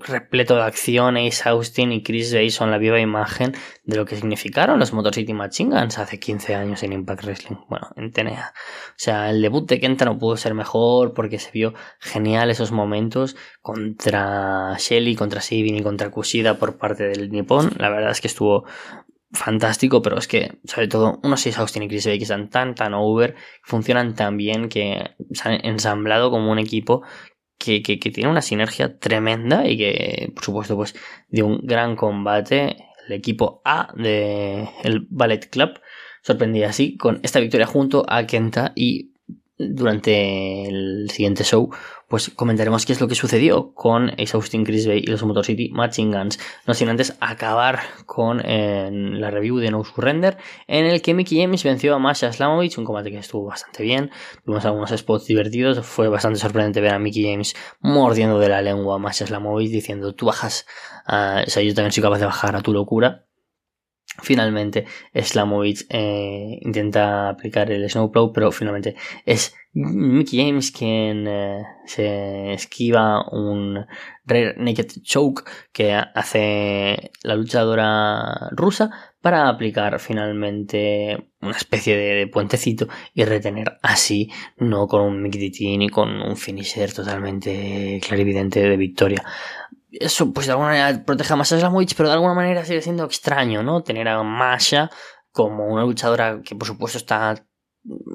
Repleto 0.00 0.54
de 0.54 0.62
acción. 0.62 1.16
Ace 1.16 1.48
Austin 1.48 1.92
y 1.92 2.02
Chris 2.02 2.32
Bay 2.32 2.50
son 2.50 2.70
la 2.70 2.78
viva 2.78 3.00
imagen 3.00 3.54
de 3.84 3.96
lo 3.96 4.04
que 4.04 4.16
significaron 4.16 4.78
los 4.78 4.92
Motor 4.92 5.14
City 5.14 5.34
Machine 5.34 5.78
Guns 5.78 5.98
hace 5.98 6.20
15 6.20 6.54
años 6.54 6.82
en 6.82 6.92
Impact 6.92 7.24
Wrestling. 7.24 7.56
Bueno, 7.68 7.88
en 7.96 8.12
TNA. 8.12 8.52
O 8.54 8.94
sea, 8.96 9.30
el 9.30 9.42
debut 9.42 9.68
de 9.68 9.80
Kenta 9.80 10.04
no 10.04 10.18
pudo 10.18 10.36
ser 10.36 10.54
mejor 10.54 11.14
porque 11.14 11.38
se 11.38 11.50
vio 11.50 11.74
genial 11.98 12.50
esos 12.50 12.70
momentos 12.70 13.36
contra 13.60 14.76
Shelly, 14.78 15.16
contra 15.16 15.40
Sabin 15.40 15.76
y 15.76 15.82
contra 15.82 16.10
Kushida 16.10 16.58
por 16.58 16.78
parte 16.78 17.04
del 17.04 17.30
Nippon. 17.30 17.72
La 17.78 17.88
verdad 17.90 18.12
es 18.12 18.20
que 18.20 18.28
estuvo 18.28 18.64
fantástico, 19.32 20.02
pero 20.02 20.18
es 20.18 20.28
que, 20.28 20.60
sobre 20.64 20.88
todo, 20.88 21.18
unos 21.22 21.40
6 21.40 21.58
Austin 21.58 21.82
y 21.84 21.88
Chris 21.88 22.06
Bay 22.06 22.18
que 22.18 22.24
están 22.24 22.50
tan, 22.50 22.74
tan 22.74 22.94
over, 22.94 23.34
funcionan 23.62 24.14
tan 24.14 24.36
bien, 24.36 24.68
que 24.68 25.14
se 25.32 25.48
han 25.48 25.64
ensamblado 25.64 26.30
como 26.30 26.52
un 26.52 26.58
equipo 26.58 27.02
que, 27.58 27.82
que, 27.82 27.96
tiene 27.96 28.30
una 28.30 28.42
sinergia 28.42 28.98
tremenda 28.98 29.66
y 29.66 29.76
que, 29.78 30.32
por 30.34 30.44
supuesto, 30.44 30.76
pues, 30.76 30.94
de 31.28 31.42
un 31.42 31.60
gran 31.62 31.96
combate. 31.96 32.76
El 33.06 33.14
equipo 33.14 33.62
A 33.64 33.92
del 33.96 34.68
el 34.84 35.06
Ballet 35.10 35.48
Club 35.50 35.80
sorprendía 36.22 36.68
así 36.68 36.96
con 36.96 37.20
esta 37.22 37.40
victoria 37.40 37.66
junto 37.66 38.04
a 38.08 38.26
Kenta 38.26 38.72
y 38.74 39.11
durante 39.70 40.64
el 40.68 41.08
siguiente 41.10 41.44
show, 41.44 41.70
pues 42.08 42.30
comentaremos 42.30 42.84
qué 42.84 42.92
es 42.92 43.00
lo 43.00 43.08
que 43.08 43.14
sucedió 43.14 43.72
con 43.74 44.10
Ace 44.10 44.32
Austin, 44.34 44.64
Chris 44.64 44.86
Bay 44.86 44.98
y 44.98 45.06
los 45.06 45.22
Motor 45.22 45.46
City 45.46 45.70
Matching 45.72 46.12
Guns. 46.12 46.38
No 46.66 46.74
sin 46.74 46.90
antes 46.90 47.16
acabar 47.20 47.80
con 48.04 48.38
la 48.38 49.30
review 49.30 49.58
de 49.58 49.70
No 49.70 49.82
Surrender, 49.82 50.36
en 50.66 50.84
el 50.84 51.00
que 51.00 51.14
Mickey 51.14 51.40
James 51.40 51.64
venció 51.64 51.94
a 51.94 51.98
Masha 51.98 52.32
Slamovich, 52.32 52.76
un 52.76 52.84
combate 52.84 53.10
que 53.10 53.18
estuvo 53.18 53.46
bastante 53.46 53.82
bien. 53.82 54.10
Tuvimos 54.44 54.64
algunos 54.66 54.90
spots 54.90 55.26
divertidos. 55.26 55.84
Fue 55.86 56.08
bastante 56.08 56.38
sorprendente 56.38 56.80
ver 56.80 56.92
a 56.92 56.98
Mickey 56.98 57.24
James 57.24 57.54
mordiendo 57.80 58.38
de 58.38 58.50
la 58.50 58.60
lengua 58.60 58.96
a 58.96 58.98
Masha 58.98 59.26
Slamovich 59.26 59.70
diciendo: 59.70 60.14
Tú 60.14 60.26
bajas, 60.26 60.66
o 61.06 61.48
sea, 61.50 61.62
yo 61.62 61.74
también 61.74 61.92
soy 61.92 62.02
capaz 62.02 62.18
de 62.18 62.26
bajar 62.26 62.56
a 62.56 62.60
tu 62.60 62.74
locura. 62.74 63.26
Finalmente, 64.20 64.84
Slamovich 65.14 65.86
eh, 65.88 66.58
intenta 66.60 67.30
aplicar 67.30 67.70
el 67.70 67.88
Snowplow, 67.88 68.30
pero 68.32 68.52
finalmente 68.52 68.94
es 69.24 69.54
Mickey 69.72 70.38
James 70.38 70.70
quien 70.70 71.26
eh, 71.26 71.62
se 71.86 72.52
esquiva 72.52 73.26
un 73.30 73.86
Rare 74.26 74.54
Naked 74.58 75.00
Choke 75.02 75.44
que 75.72 75.94
hace 75.94 77.10
la 77.22 77.36
luchadora 77.36 78.50
rusa 78.50 78.90
para 79.22 79.48
aplicar 79.48 79.98
finalmente 79.98 81.30
una 81.40 81.56
especie 81.56 81.96
de, 81.96 82.26
puentecito 82.26 82.88
y 83.14 83.24
retener 83.24 83.78
así, 83.82 84.30
no 84.58 84.86
con 84.88 85.02
un 85.02 85.22
Mickey 85.22 85.78
ni 85.78 85.88
con 85.88 86.20
un 86.20 86.36
finisher 86.36 86.92
totalmente 86.92 87.98
clarividente 88.06 88.60
de 88.60 88.76
victoria 88.76 89.24
eso 89.92 90.32
pues 90.32 90.46
de 90.46 90.52
alguna 90.52 90.70
manera 90.70 91.04
protege 91.04 91.32
a 91.32 91.36
Masha 91.36 91.58
Slamovich, 91.58 91.94
pero 91.96 92.08
de 92.08 92.14
alguna 92.14 92.34
manera 92.34 92.64
sigue 92.64 92.82
siendo 92.82 93.04
extraño, 93.04 93.62
¿no? 93.62 93.82
Tener 93.82 94.08
a 94.08 94.22
Masha 94.22 94.90
como 95.30 95.66
una 95.66 95.82
luchadora 95.82 96.40
que 96.44 96.54
por 96.54 96.66
supuesto 96.66 96.98
está 96.98 97.46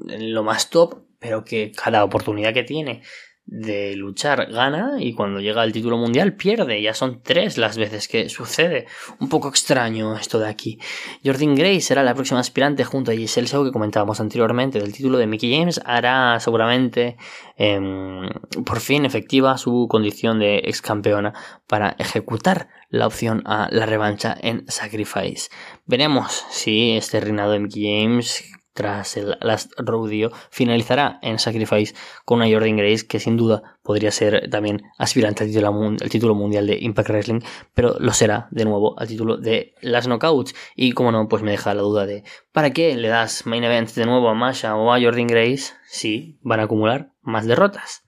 en 0.08 0.34
lo 0.34 0.42
más 0.42 0.70
top, 0.70 1.02
pero 1.18 1.44
que 1.44 1.72
cada 1.72 2.04
oportunidad 2.04 2.54
que 2.54 2.62
tiene 2.62 3.02
de 3.50 3.96
luchar 3.96 4.52
gana 4.52 4.96
y 4.98 5.14
cuando 5.14 5.40
llega 5.40 5.62
al 5.62 5.72
título 5.72 5.96
mundial 5.96 6.34
pierde. 6.34 6.82
Ya 6.82 6.92
son 6.92 7.22
tres 7.22 7.56
las 7.56 7.78
veces 7.78 8.06
que 8.06 8.28
sucede. 8.28 8.86
Un 9.20 9.30
poco 9.30 9.48
extraño 9.48 10.14
esto 10.16 10.38
de 10.38 10.48
aquí. 10.48 10.78
Jordan 11.24 11.54
Gray 11.54 11.80
será 11.80 12.02
la 12.02 12.14
próxima 12.14 12.40
aspirante 12.40 12.84
junto 12.84 13.10
a 13.10 13.14
Giselle 13.14 13.46
Shaw 13.46 13.64
que 13.64 13.72
comentábamos 13.72 14.20
anteriormente 14.20 14.78
del 14.78 14.92
título 14.92 15.16
de 15.16 15.26
Mickey 15.26 15.58
James. 15.58 15.80
Hará 15.86 16.38
seguramente 16.40 17.16
em, 17.56 18.28
por 18.66 18.80
fin 18.80 19.06
efectiva 19.06 19.56
su 19.56 19.86
condición 19.88 20.38
de 20.38 20.58
ex 20.58 20.82
campeona 20.82 21.32
para 21.66 21.96
ejecutar 21.98 22.68
la 22.90 23.06
opción 23.06 23.42
a 23.46 23.68
la 23.70 23.86
revancha 23.86 24.36
en 24.40 24.64
Sacrifice. 24.68 25.48
Veremos 25.86 26.44
si 26.50 26.96
este 26.98 27.18
reinado 27.20 27.52
de 27.52 27.60
Mickey 27.60 27.84
James 27.84 28.44
tras 28.78 29.16
el 29.16 29.36
Last 29.40 29.72
Rodeo, 29.76 30.30
finalizará 30.50 31.18
en 31.20 31.40
Sacrifice 31.40 31.96
con 32.24 32.38
una 32.38 32.48
Jordan 32.48 32.76
Grace 32.76 33.08
que 33.08 33.18
sin 33.18 33.36
duda 33.36 33.76
podría 33.82 34.12
ser 34.12 34.48
también 34.50 34.84
aspirante 34.98 35.42
al 35.42 36.10
título, 36.10 36.36
mundial 36.36 36.68
de 36.68 36.78
Impact 36.80 37.08
Wrestling, 37.08 37.40
pero 37.74 37.96
lo 37.98 38.12
será 38.12 38.46
de 38.52 38.64
nuevo 38.64 38.96
al 38.96 39.08
título 39.08 39.36
de 39.36 39.74
las 39.80 40.06
Knockouts. 40.06 40.54
Y 40.76 40.92
como 40.92 41.10
no, 41.10 41.26
pues 41.26 41.42
me 41.42 41.50
deja 41.50 41.74
la 41.74 41.82
duda 41.82 42.06
de 42.06 42.22
¿para 42.52 42.70
qué 42.70 42.94
le 42.94 43.08
das 43.08 43.46
main 43.46 43.64
event 43.64 43.92
de 43.94 44.06
nuevo 44.06 44.28
a 44.28 44.34
Masha 44.34 44.76
o 44.76 44.92
a 44.92 45.00
Jordan 45.00 45.26
Grace 45.26 45.72
si 45.88 46.38
van 46.42 46.60
a 46.60 46.64
acumular 46.64 47.10
más 47.20 47.46
derrotas? 47.46 48.04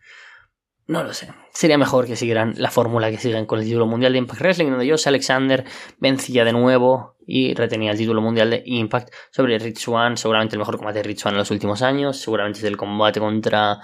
No 0.87 1.03
lo 1.03 1.13
sé. 1.13 1.33
Sería 1.53 1.79
mejor 1.79 2.07
que 2.07 2.17
siguieran 2.17 2.55
la 2.57 2.71
fórmula 2.71 3.11
que 3.11 3.19
siguen 3.19 3.47
con 3.47 3.59
el 3.59 3.65
título 3.65 3.87
mundial 3.87 4.13
de 4.13 4.19
Impact 4.19 4.41
Wrestling, 4.41 4.71
donde 4.71 4.89
Josh 4.89 5.09
Alexander 5.09 5.65
vencía 5.99 6.45
de 6.45 6.53
nuevo 6.53 7.17
y 7.27 7.55
retenía 7.55 7.93
el 7.93 7.99
título 7.99 8.21
mundial 8.21 8.51
de 8.51 8.63
Impact 8.65 9.13
sobre 9.31 9.59
Rich 9.59 9.89
One, 9.89 10.17
seguramente 10.17 10.55
el 10.55 10.61
mejor 10.61 10.77
combate 10.77 10.99
de 10.99 11.05
Rich 11.05 11.27
One 11.27 11.35
en 11.35 11.39
los 11.39 11.51
últimos 11.51 11.83
años, 11.83 12.19
seguramente 12.19 12.61
es 12.61 12.65
el 12.65 12.77
combate 12.77 13.21
contra 13.21 13.79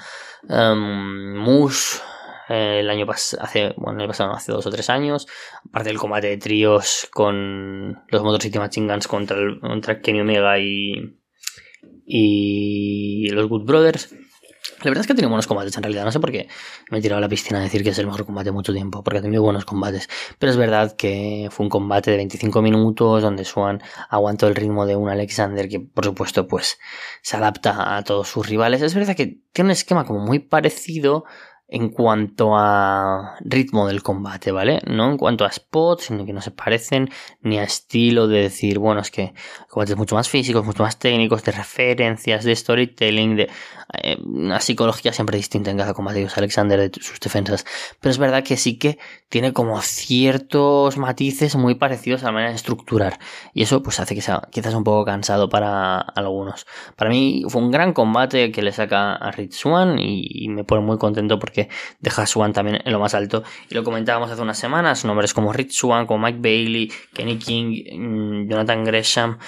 um, 0.48 1.36
Mush 1.36 1.98
eh, 2.48 2.80
el 2.80 2.90
año 2.90 3.06
pasado, 3.06 3.42
hace, 3.42 3.74
bueno, 3.76 3.98
el 3.98 4.02
año 4.02 4.08
pasado, 4.08 4.32
hace 4.32 4.52
dos 4.52 4.66
o 4.66 4.70
tres 4.70 4.88
años, 4.88 5.26
aparte 5.68 5.88
del 5.88 5.98
combate 5.98 6.28
de 6.28 6.38
tríos 6.38 7.08
con 7.12 8.04
los 8.08 8.22
Motor 8.22 8.42
City 8.42 8.58
Machine 8.58 8.92
Guns 8.92 9.08
contra, 9.08 9.36
contra 9.60 10.00
Kenny 10.00 10.20
Omega 10.20 10.58
y, 10.58 11.18
y 12.06 13.28
los 13.30 13.48
Good 13.48 13.64
Brothers. 13.64 14.14
La 14.86 14.90
verdad 14.90 15.00
es 15.00 15.08
que 15.08 15.14
ha 15.14 15.16
tenido 15.16 15.30
buenos 15.30 15.48
combates 15.48 15.76
en 15.76 15.82
realidad. 15.82 16.04
No 16.04 16.12
sé 16.12 16.20
por 16.20 16.30
qué 16.30 16.46
me 16.92 16.98
he 16.98 17.00
tirado 17.02 17.18
a 17.18 17.20
la 17.20 17.28
piscina 17.28 17.58
a 17.58 17.62
decir 17.62 17.82
que 17.82 17.90
es 17.90 17.98
el 17.98 18.06
mejor 18.06 18.24
combate 18.24 18.50
de 18.50 18.52
mucho 18.52 18.72
tiempo, 18.72 19.02
porque 19.02 19.18
ha 19.18 19.22
tenido 19.22 19.42
buenos 19.42 19.64
combates. 19.64 20.08
Pero 20.38 20.52
es 20.52 20.56
verdad 20.56 20.94
que 20.94 21.48
fue 21.50 21.64
un 21.64 21.70
combate 21.70 22.12
de 22.12 22.18
25 22.18 22.62
minutos 22.62 23.20
donde 23.20 23.44
Swan 23.44 23.82
aguantó 24.08 24.46
el 24.46 24.54
ritmo 24.54 24.86
de 24.86 24.94
un 24.94 25.08
Alexander 25.08 25.68
que, 25.68 25.80
por 25.80 26.04
supuesto, 26.04 26.46
pues 26.46 26.78
se 27.20 27.36
adapta 27.36 27.96
a 27.96 28.04
todos 28.04 28.28
sus 28.28 28.48
rivales. 28.48 28.80
Es 28.80 28.94
verdad 28.94 29.16
que 29.16 29.40
tiene 29.52 29.66
un 29.66 29.72
esquema 29.72 30.04
como 30.06 30.20
muy 30.20 30.38
parecido 30.38 31.24
en 31.68 31.88
cuanto 31.88 32.56
a 32.56 33.36
ritmo 33.40 33.88
del 33.88 34.02
combate, 34.02 34.52
¿vale? 34.52 34.80
No 34.86 35.10
en 35.10 35.18
cuanto 35.18 35.44
a 35.44 35.50
spots, 35.50 36.04
sino 36.04 36.24
que 36.24 36.32
no 36.32 36.40
se 36.40 36.52
parecen 36.52 37.10
ni 37.42 37.58
a 37.58 37.64
estilo 37.64 38.28
de 38.28 38.42
decir, 38.42 38.78
bueno, 38.78 39.00
es 39.00 39.10
que 39.10 39.34
combates 39.68 39.96
mucho 39.96 40.14
más 40.14 40.28
físicos, 40.28 40.64
mucho 40.64 40.84
más 40.84 40.98
técnicos, 40.98 41.42
de 41.42 41.52
referencias, 41.52 42.44
de 42.44 42.54
storytelling, 42.54 43.36
de 43.36 43.50
eh, 44.02 44.16
una 44.24 44.60
psicología 44.60 45.12
siempre 45.12 45.36
distinta 45.36 45.70
en 45.70 45.78
cada 45.78 45.94
combate 45.94 46.20
de 46.20 46.30
Alexander 46.36 46.90
de 46.90 47.00
sus 47.00 47.18
defensas. 47.20 47.64
Pero 48.00 48.10
es 48.10 48.18
verdad 48.18 48.44
que 48.44 48.56
sí 48.56 48.78
que 48.78 48.98
tiene 49.28 49.52
como 49.52 49.80
ciertos 49.82 50.96
matices 50.96 51.56
muy 51.56 51.74
parecidos 51.74 52.22
a 52.22 52.26
la 52.26 52.32
manera 52.32 52.50
de 52.50 52.56
estructurar. 52.56 53.18
Y 53.54 53.62
eso 53.62 53.82
pues 53.82 54.00
hace 54.00 54.14
que 54.14 54.22
sea 54.22 54.42
quizás 54.50 54.74
un 54.74 54.84
poco 54.84 55.04
cansado 55.04 55.48
para 55.48 55.98
algunos. 55.98 56.66
Para 56.96 57.10
mí 57.10 57.44
fue 57.48 57.62
un 57.62 57.70
gran 57.70 57.92
combate 57.92 58.52
que 58.52 58.62
le 58.62 58.72
saca 58.72 59.14
a 59.14 59.30
Rich 59.30 59.52
Swan 59.52 59.98
y, 59.98 60.46
me 60.48 60.64
pone 60.64 60.80
muy 60.82 60.96
contento 60.96 61.38
porque 61.38 61.55
deja 62.00 62.22
a 62.22 62.26
Swan 62.26 62.52
también 62.52 62.80
en 62.84 62.92
lo 62.92 63.00
más 63.00 63.14
alto. 63.14 63.42
Y 63.68 63.74
lo 63.74 63.84
comentábamos 63.84 64.30
hace 64.30 64.42
unas 64.42 64.58
semanas, 64.58 65.04
nombres 65.04 65.34
como 65.34 65.52
Rich 65.52 65.72
Swan, 65.72 66.06
como 66.06 66.24
Mike 66.24 66.38
Bailey, 66.40 66.92
Kenny 67.12 67.38
King, 67.38 67.84
mm, 67.92 68.50
Jonathan 68.50 68.84
Gresham, 68.84 69.38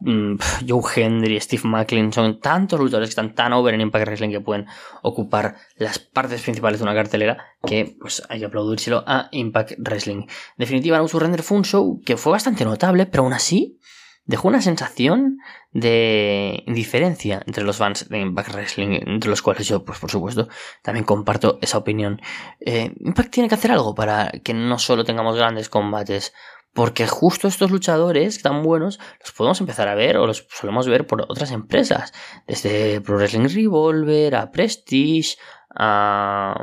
mm, 0.00 0.34
Joe 0.68 0.82
Hendry, 0.96 1.40
Steve 1.40 1.62
Macklin, 1.64 2.12
son 2.12 2.40
tantos 2.40 2.78
luchadores 2.78 3.08
que 3.08 3.12
están 3.12 3.34
tan 3.34 3.52
over 3.52 3.74
en 3.74 3.80
Impact 3.80 4.06
Wrestling 4.06 4.30
que 4.30 4.40
pueden 4.40 4.66
ocupar 5.02 5.56
las 5.76 5.98
partes 5.98 6.42
principales 6.42 6.80
de 6.80 6.84
una 6.84 6.94
cartelera 6.94 7.44
que 7.66 7.96
pues 8.00 8.22
hay 8.28 8.40
que 8.40 8.46
aplaudírselo 8.46 9.04
a 9.06 9.28
Impact 9.32 9.72
Wrestling. 9.78 10.22
En 10.22 10.28
definitiva, 10.58 10.98
No 10.98 11.08
Surrender 11.08 11.42
fue 11.42 11.58
un 11.58 11.64
show 11.64 12.00
que 12.04 12.16
fue 12.16 12.32
bastante 12.32 12.64
notable, 12.64 13.06
pero 13.06 13.22
aún 13.22 13.32
así 13.32 13.78
dejó 14.26 14.48
una 14.48 14.62
sensación 14.62 15.38
de 15.72 16.62
indiferencia 16.66 17.42
entre 17.46 17.64
los 17.64 17.76
fans 17.76 18.08
de 18.08 18.20
Impact 18.20 18.52
Wrestling, 18.52 19.00
entre 19.06 19.30
los 19.30 19.42
cuales 19.42 19.68
yo, 19.68 19.84
pues 19.84 19.98
por 19.98 20.10
supuesto, 20.10 20.48
también 20.82 21.04
comparto 21.04 21.58
esa 21.60 21.78
opinión. 21.78 22.20
Eh, 22.60 22.92
Impact 23.00 23.30
tiene 23.30 23.48
que 23.48 23.56
hacer 23.56 23.72
algo 23.72 23.94
para 23.94 24.30
que 24.42 24.54
no 24.54 24.78
solo 24.78 25.04
tengamos 25.04 25.36
grandes 25.36 25.68
combates, 25.68 26.32
porque 26.72 27.06
justo 27.06 27.46
estos 27.46 27.70
luchadores 27.70 28.42
tan 28.42 28.62
buenos 28.62 28.98
los 29.20 29.32
podemos 29.32 29.60
empezar 29.60 29.88
a 29.88 29.94
ver 29.94 30.16
o 30.16 30.26
los 30.26 30.46
solemos 30.50 30.88
ver 30.88 31.06
por 31.06 31.22
otras 31.22 31.52
empresas. 31.52 32.12
Desde 32.46 33.00
Pro 33.00 33.16
Wrestling 33.16 33.48
Revolver, 33.48 34.34
a 34.34 34.50
Prestige, 34.50 35.36
a, 35.74 36.54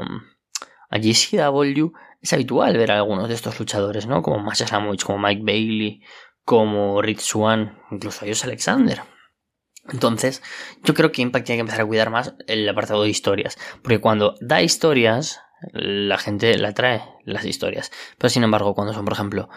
a 0.90 0.98
GCW. 0.98 1.92
es 2.22 2.34
habitual 2.34 2.78
ver 2.78 2.92
a 2.92 2.98
algunos 2.98 3.30
de 3.30 3.36
estos 3.36 3.58
luchadores, 3.60 4.06
¿no? 4.06 4.22
Como 4.22 4.40
Masha 4.40 4.68
Samovich, 4.68 5.06
como 5.06 5.18
Mike 5.18 5.44
Bailey, 5.44 6.02
como 6.52 7.02
Rich 7.02 7.22
Swan, 7.22 7.78
incluso 7.92 8.26
Josh 8.26 8.44
Alexander. 8.44 9.04
Entonces, 9.90 10.44
yo 10.84 10.94
creo 10.94 11.10
que 11.10 11.22
Impact 11.22 11.46
tiene 11.46 11.60
que 11.60 11.62
empezar 11.62 11.80
a 11.80 11.86
cuidar 11.86 12.10
más 12.10 12.36
el 12.46 12.68
apartado 12.68 13.04
de 13.04 13.10
historias. 13.10 13.58
Porque 13.82 14.02
cuando 14.02 14.36
da 14.42 14.62
historias, 14.62 15.40
la 15.72 16.18
gente 16.18 16.58
la 16.58 16.74
trae 16.74 17.04
las 17.24 17.46
historias. 17.46 17.90
Pero 18.18 18.30
sin 18.30 18.44
embargo, 18.44 18.76
cuando 18.76 18.94
son, 18.94 19.06
por 19.06 19.14
ejemplo, 19.14 19.48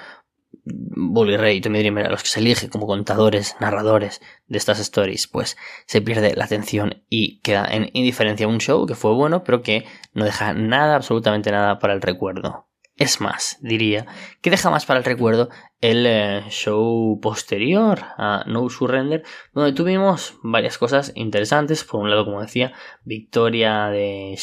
Bully 0.62 1.36
Ray 1.36 1.56
y 1.56 1.60
Tommy 1.62 1.80
Dreamer 1.80 2.12
los 2.12 2.22
que 2.22 2.28
se 2.28 2.38
elige 2.38 2.68
como 2.68 2.86
contadores, 2.86 3.56
narradores 3.58 4.20
de 4.46 4.58
estas 4.58 4.78
stories, 4.78 5.26
pues 5.26 5.56
se 5.86 6.00
pierde 6.00 6.36
la 6.36 6.44
atención 6.44 7.02
y 7.10 7.40
queda 7.40 7.66
en 7.68 7.90
indiferencia 7.92 8.46
un 8.46 8.60
show 8.60 8.86
que 8.86 8.94
fue 8.94 9.12
bueno, 9.14 9.42
pero 9.42 9.62
que 9.62 9.84
no 10.12 10.24
deja 10.24 10.54
nada, 10.54 10.94
absolutamente 10.94 11.50
nada 11.50 11.80
para 11.80 11.92
el 11.92 12.02
recuerdo. 12.02 12.68
Es 12.96 13.20
más, 13.20 13.58
diría 13.60 14.06
que 14.40 14.50
deja 14.50 14.70
más 14.70 14.86
para 14.86 15.00
el 15.00 15.04
recuerdo 15.04 15.48
el 15.80 16.06
eh, 16.06 16.44
show 16.48 17.18
posterior 17.20 18.00
a 18.16 18.44
No 18.46 18.70
Surrender, 18.70 19.24
donde 19.52 19.72
tuvimos 19.72 20.38
varias 20.44 20.78
cosas 20.78 21.10
interesantes. 21.16 21.82
Por 21.82 22.00
un 22.00 22.08
lado, 22.08 22.24
como 22.24 22.40
decía, 22.40 22.72
victoria 23.04 23.88
de, 23.88 24.38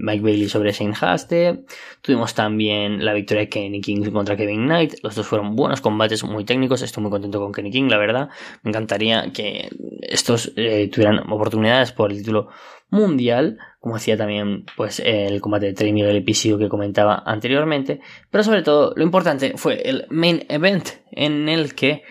Mike 0.00 0.22
Bailey 0.22 0.48
sobre 0.48 0.70
Shane 0.70 0.94
Haste. 0.98 1.64
Tuvimos 2.02 2.34
también 2.34 3.04
la 3.04 3.12
victoria 3.12 3.42
de 3.42 3.48
Kenny 3.48 3.80
King 3.80 4.12
contra 4.12 4.36
Kevin 4.36 4.66
Knight. 4.66 4.94
Los 5.02 5.16
dos 5.16 5.26
fueron 5.26 5.56
buenos 5.56 5.80
combates 5.80 6.22
muy 6.22 6.44
técnicos. 6.44 6.82
Estoy 6.82 7.02
muy 7.02 7.10
contento 7.10 7.40
con 7.40 7.52
Kenny 7.52 7.72
King, 7.72 7.88
la 7.90 7.98
verdad. 7.98 8.28
Me 8.62 8.70
encantaría 8.70 9.32
que 9.32 9.70
estos 10.02 10.52
eh, 10.54 10.88
tuvieran 10.90 11.30
oportunidades 11.32 11.90
por 11.90 12.12
el 12.12 12.18
título 12.18 12.48
mundial, 12.88 13.58
como 13.80 13.96
decía 13.96 14.16
también 14.16 14.64
pues 14.76 15.00
el 15.04 15.40
combate 15.40 15.66
de 15.66 15.72
Trey 15.74 15.92
Miguel 15.92 16.16
episodio 16.16 16.58
que 16.58 16.68
comentaba 16.68 17.22
anteriormente, 17.26 18.00
pero 18.30 18.44
sobre 18.44 18.62
todo 18.62 18.92
lo 18.96 19.02
importante 19.02 19.54
fue 19.56 19.82
el 19.88 20.06
main 20.10 20.44
event 20.48 20.88
en 21.10 21.48
el 21.48 21.74
que 21.74 22.02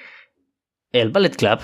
el 0.92 1.12
Ballet 1.12 1.36
Club, 1.36 1.60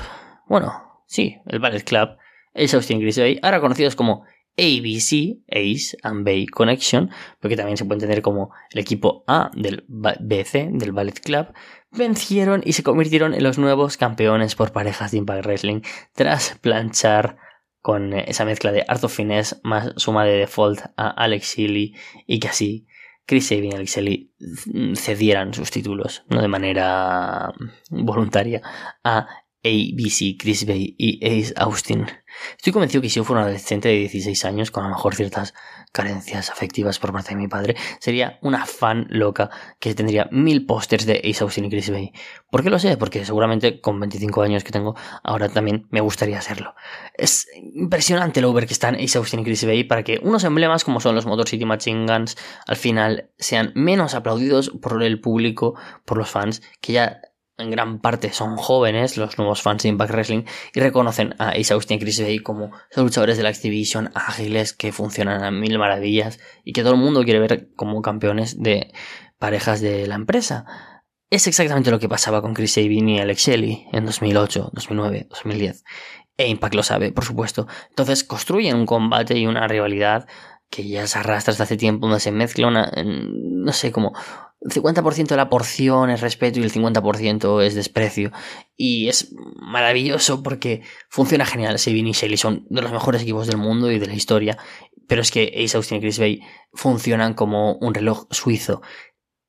bueno, 0.48 1.03
sí, 1.08 1.38
el 1.48 1.60
Ballet 1.60 1.84
Club, 1.84 2.18
el 2.53 2.70
Austin 2.74 3.00
Chris 3.00 3.18
Bay, 3.18 3.39
ahora 3.41 3.62
conocidos 3.62 3.96
como 3.96 4.24
ABC, 4.58 5.39
Ace 5.50 5.98
and 6.03 6.25
Bay 6.25 6.46
Connection, 6.46 7.10
porque 7.39 7.56
también 7.56 7.77
se 7.77 7.86
puede 7.86 7.96
entender 7.96 8.22
como 8.22 8.51
el 8.72 8.80
equipo 8.80 9.24
A 9.27 9.50
del 9.56 9.86
BC, 9.88 10.72
del 10.74 10.91
Ballet 10.91 11.20
Club, 11.20 11.48
vencieron 11.91 12.62
y 12.65 12.74
se 12.74 12.84
convirtieron 12.84 13.34
en 13.34 13.44
los 13.44 13.58
nuevos 13.58 13.98
campeones 13.98 14.56
por 14.56 14.72
parejas 14.72 15.12
de 15.12 15.18
Impact 15.18 15.46
Wrestling 15.46 15.82
tras 16.13 16.58
planchar 16.62 17.38
con 17.82 18.14
esa 18.14 18.46
mezcla 18.46 18.72
de 18.72 18.86
Art 18.88 19.04
of 19.04 19.16
Finesse 19.16 19.60
más 19.64 19.94
suma 19.98 20.24
de 20.26 20.38
default 20.38 20.82
a 20.98 21.10
Alex 21.10 21.48
Sealy 21.48 21.96
y 22.28 22.40
que 22.40 22.48
así 22.48 22.88
Chris 23.26 23.48
Sabin 23.48 23.72
y 23.72 23.76
Alex 23.76 23.92
Sealy 23.92 24.34
cedieran 24.96 25.54
sus 25.54 25.72
títulos, 25.72 26.24
no 26.30 26.42
de 26.42 26.48
manera 26.48 27.54
voluntaria, 27.90 28.62
a 29.04 29.28
ABC, 29.63 30.38
Chris 30.38 30.65
Bay 30.65 30.96
y 30.98 31.25
Ace 31.25 31.53
Austin. 31.56 32.08
Estoy 32.58 32.74
convencido 32.74 33.01
que 33.01 33.10
si 33.10 33.15
yo 33.15 33.24
fuera 33.24 33.41
un 33.41 33.48
adolescente 33.48 33.89
de 33.89 33.96
16 33.96 34.46
años, 34.46 34.72
con 34.72 34.84
a 34.84 34.88
lo 34.88 34.96
mejor 34.96 35.15
ciertas 35.15 35.53
carencias 35.91 36.50
afectivas 36.50 37.00
por 37.00 37.12
parte 37.12 37.32
de 37.32 37.36
mi 37.36 37.48
padre, 37.48 37.75
sería 38.00 38.39
una 38.41 38.65
fan 38.65 39.08
loca 39.10 39.50
que 39.80 39.93
tendría 39.93 40.30
mil 40.32 40.65
pósters 40.65 41.06
de 41.06 41.21
Ace 41.24 41.43
Austin 41.43 41.65
y 41.65 41.69
Chris 41.69 41.89
Bay. 41.89 42.13
¿Por 42.50 42.63
qué 42.63 42.69
lo 42.69 42.80
sé? 42.80 42.97
Porque 42.97 43.26
seguramente 43.26 43.82
con 43.82 44.00
25 44.00 44.41
años 44.41 44.63
que 44.63 44.71
tengo, 44.71 44.95
ahora 45.24 45.50
también 45.50 45.88
me 45.91 46.02
gustaría 46.02 46.38
hacerlo. 46.38 46.74
Es 47.13 47.47
impresionante 47.56 48.39
el 48.39 48.45
over 48.45 48.65
que 48.65 48.74
están 48.74 48.95
Ace 48.95 49.17
Austin 49.17 49.41
y 49.41 49.43
Chris 49.43 49.65
Bay 49.65 49.84
para 49.84 50.04
que 50.04 50.19
unos 50.24 50.43
emblemas 50.43 50.84
como 50.84 51.02
son 51.02 51.15
los 51.15 51.26
Motor 51.26 51.47
City 51.47 51.65
Machine 51.65 52.06
Guns 52.06 52.38
al 52.65 52.78
final 52.78 53.30
sean 53.38 53.71
menos 53.76 54.15
aplaudidos 54.15 54.69
por 54.82 55.04
el 55.04 55.19
público, 55.19 55.76
por 56.06 56.17
los 56.17 56.30
fans, 56.30 56.62
que 56.80 56.93
ya 56.93 57.21
en 57.62 57.71
gran 57.71 58.00
parte 58.00 58.34
son 58.34 58.58
jóvenes, 58.58 59.17
los 59.17 59.38
nuevos 59.38 59.62
fans 59.62 59.84
de 59.84 59.89
Impact 59.89 60.12
Wrestling, 60.12 60.43
y 60.74 60.80
reconocen 60.80 61.36
a 61.39 61.50
Ace 61.50 61.74
Austin 61.74 61.97
y 61.97 62.00
Chris 62.00 62.21
Bay 62.21 62.39
como 62.39 62.71
luchadores 62.95 63.38
de 63.38 63.43
la 63.43 63.50
Activision 63.50 64.12
ágiles 64.13 64.74
que 64.74 64.91
funcionan 64.91 65.43
a 65.43 65.52
mil 65.52 65.78
maravillas 65.80 66.39
y 66.63 66.74
que 66.74 66.82
todo 66.82 66.93
el 66.93 67.00
mundo 67.00 67.24
quiere 67.24 67.39
ver 67.39 67.69
como 67.76 68.02
campeones 68.02 68.62
de 68.62 68.91
parejas 69.38 69.82
de 69.82 70.08
la 70.08 70.15
empresa. 70.15 70.65
Es 71.30 71.47
exactamente 71.47 71.91
lo 71.91 72.00
que 72.00 72.10
pasaba 72.10 72.41
con 72.41 72.54
Chris 72.54 72.74
Sabin 72.74 73.08
y 73.08 73.19
Alex 73.19 73.47
Shelley 73.47 73.88
en 73.93 74.06
2008, 74.06 74.71
2009, 74.74 75.28
2010. 75.30 75.84
E 76.38 76.47
Impact 76.47 76.76
lo 76.76 76.84
sabe, 76.84 77.12
por 77.12 77.24
supuesto. 77.24 77.67
Entonces 77.89 78.24
construyen 78.24 78.76
un 78.76 78.86
combate 78.86 79.38
y 79.38 79.47
una 79.47 79.67
rivalidad 79.67 80.28
que 80.69 80.88
ya 80.88 81.06
se 81.06 81.19
arrastra 81.19 81.54
desde 81.54 81.63
hace 81.65 81.78
tiempo, 81.78 82.08
donde 82.08 82.19
se 82.19 82.32
mezcla 82.32 82.67
una, 82.67 82.91
no 83.06 83.71
sé, 83.74 83.91
como 83.91 84.13
el 84.62 84.71
50% 84.71 85.28
de 85.28 85.38
la 85.38 85.50
porción 85.50 86.12
es 86.12 86.21
respeto 86.21 86.60
y 86.60 86.63
el 86.63 86.71
50% 86.71 87.63
es 87.63 87.74
desprecio. 87.74 88.32
Y 88.78 89.08
es 89.08 89.34
maravilloso 89.56 90.43
porque 90.43 90.84
funciona 91.10 91.45
genial. 91.45 91.80
Sabine 91.80 92.12
y 92.12 92.13
Shelly 92.13 92.38
son 92.38 92.67
de 92.69 92.82
los 92.82 92.91
mejores 92.91 93.24
equipos 93.24 93.47
del 93.47 93.58
mundo 93.58 93.91
y 93.91 93.97
de 93.97 94.06
la 94.06 94.13
historia. 94.13 94.58
Pero 95.08 95.21
es 95.21 95.32
que 95.32 95.52
Ace 95.63 95.76
Austin 95.76 95.97
y 95.97 96.02
Chris 96.02 96.19
Bay 96.19 96.41
funcionan 96.74 97.34
como 97.34 97.74
un 97.78 97.93
reloj 97.93 98.28
suizo. 98.30 98.82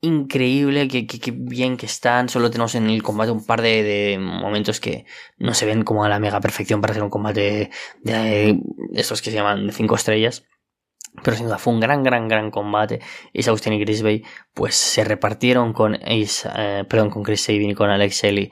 Increíble, 0.01 0.89
que, 0.89 1.07
bien 1.31 1.77
que 1.77 1.87
están. 1.87 2.31
Solo 2.31 2.51
tenemos 2.51 2.75
en 2.75 2.89
el 2.89 3.03
combate 3.03 3.31
un 3.33 3.45
par 3.45 3.61
de, 3.61 4.19
momentos 4.19 4.81
que 4.81 5.05
no 5.37 5.53
se 5.53 5.67
ven 5.67 5.85
como 5.85 6.05
a 6.05 6.09
la 6.09 6.19
mega 6.21 6.41
perfección 6.41 6.81
para 6.81 6.93
hacer 6.93 7.03
un 7.03 7.11
combate 7.11 7.71
de, 8.01 8.13
de 8.13 8.61
estos 8.95 9.21
que 9.21 9.31
se 9.31 9.37
llaman 9.37 9.67
de 9.67 9.73
5 9.73 9.95
estrellas 9.95 10.45
pero 11.23 11.37
sin 11.37 11.47
duda 11.47 11.59
fue 11.59 11.73
un 11.73 11.81
gran, 11.81 12.03
gran, 12.03 12.29
gran 12.29 12.51
combate. 12.51 13.01
Ace 13.35 13.51
Austin 13.51 13.75
y 13.75 13.85
Chris 13.85 14.03
Bay 14.03 14.25
pues 14.55 14.75
se 14.75 15.05
repartieron 15.05 15.73
con 15.73 15.99
eh, 16.01 16.85
perdón, 16.89 17.11
con 17.11 17.23
Chris 17.23 17.43
Sabin 17.43 17.71
y 17.71 17.75
con 17.75 17.91
Alex 17.91 18.23
Shelley 18.23 18.51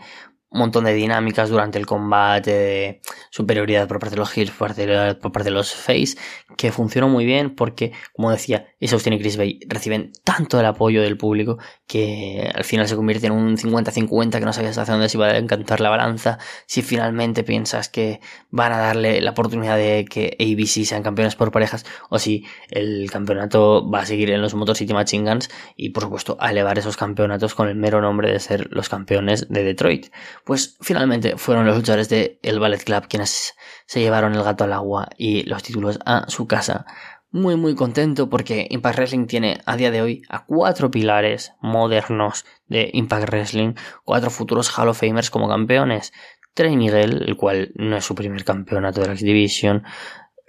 un 0.50 0.58
montón 0.58 0.84
de 0.84 0.94
dinámicas 0.94 1.48
durante 1.48 1.78
el 1.78 1.86
combate, 1.86 2.50
de 2.50 3.00
superioridad 3.30 3.86
por 3.86 4.00
parte 4.00 4.16
de 4.16 4.20
los 4.20 4.36
Hills, 4.36 4.50
por 4.50 4.68
parte 4.68 5.44
de, 5.44 5.50
los 5.50 5.74
Face, 5.74 6.16
que 6.56 6.72
funcionó 6.72 7.08
muy 7.08 7.24
bien 7.24 7.54
porque, 7.54 7.92
como 8.12 8.30
decía, 8.30 8.66
Ace 8.82 8.94
Austin 8.94 9.12
y 9.12 9.20
Chris 9.20 9.36
Bay 9.36 9.60
reciben 9.68 10.12
tanto 10.24 10.58
el 10.58 10.66
apoyo 10.66 11.02
del 11.02 11.16
público 11.16 11.58
que 11.86 12.50
al 12.52 12.64
final 12.64 12.88
se 12.88 12.96
convierte 12.96 13.28
en 13.28 13.32
un 13.32 13.56
50-50 13.56 14.38
que 14.38 14.44
no 14.44 14.52
sabías 14.52 14.76
hacia 14.76 14.94
dónde 14.94 15.08
se 15.08 15.18
iba 15.18 15.28
a 15.28 15.38
encantar 15.38 15.80
la 15.80 15.90
balanza. 15.90 16.38
Si 16.66 16.82
finalmente 16.82 17.44
piensas 17.44 17.88
que 17.88 18.20
van 18.50 18.72
a 18.72 18.78
darle 18.78 19.20
la 19.20 19.30
oportunidad 19.30 19.76
de 19.76 20.04
que 20.04 20.36
ABC 20.40 20.84
sean 20.84 21.02
campeones 21.02 21.36
por 21.36 21.52
parejas 21.52 21.84
o 22.08 22.18
si 22.18 22.44
el 22.70 23.08
campeonato 23.10 23.88
va 23.88 24.00
a 24.00 24.06
seguir 24.06 24.30
en 24.30 24.42
los 24.42 24.54
Motor 24.54 24.76
City 24.76 24.94
Machine 24.94 25.30
Guns 25.30 25.48
y, 25.76 25.90
por 25.90 26.04
supuesto, 26.04 26.36
a 26.40 26.50
elevar 26.50 26.78
esos 26.78 26.96
campeonatos 26.96 27.54
con 27.54 27.68
el 27.68 27.76
mero 27.76 28.00
nombre 28.00 28.32
de 28.32 28.40
ser 28.40 28.68
los 28.72 28.88
campeones 28.88 29.48
de 29.48 29.62
Detroit 29.62 30.08
pues 30.44 30.76
finalmente 30.80 31.36
fueron 31.36 31.66
los 31.66 31.76
luchadores 31.76 32.08
de 32.08 32.38
el 32.42 32.58
Ballet 32.58 32.82
Club 32.82 33.06
quienes 33.08 33.54
se 33.86 34.00
llevaron 34.00 34.34
el 34.34 34.42
gato 34.42 34.64
al 34.64 34.72
agua 34.72 35.08
y 35.16 35.44
los 35.44 35.62
títulos 35.62 35.98
a 36.04 36.28
su 36.28 36.46
casa. 36.46 36.86
Muy 37.32 37.56
muy 37.56 37.76
contento 37.76 38.28
porque 38.28 38.66
Impact 38.70 38.96
Wrestling 38.96 39.26
tiene 39.26 39.60
a 39.64 39.76
día 39.76 39.92
de 39.92 40.02
hoy 40.02 40.22
a 40.28 40.44
cuatro 40.46 40.90
pilares 40.90 41.52
modernos 41.60 42.44
de 42.66 42.90
Impact 42.92 43.28
Wrestling, 43.28 43.74
cuatro 44.04 44.30
futuros 44.30 44.76
Hall 44.76 44.88
of 44.88 44.98
Famers 44.98 45.30
como 45.30 45.48
campeones. 45.48 46.12
Trey 46.54 46.76
Miguel, 46.76 47.22
el 47.28 47.36
cual 47.36 47.70
no 47.76 47.96
es 47.96 48.04
su 48.04 48.16
primer 48.16 48.44
campeonato 48.44 49.00
de 49.00 49.06
la 49.06 49.12
X-Division, 49.12 49.84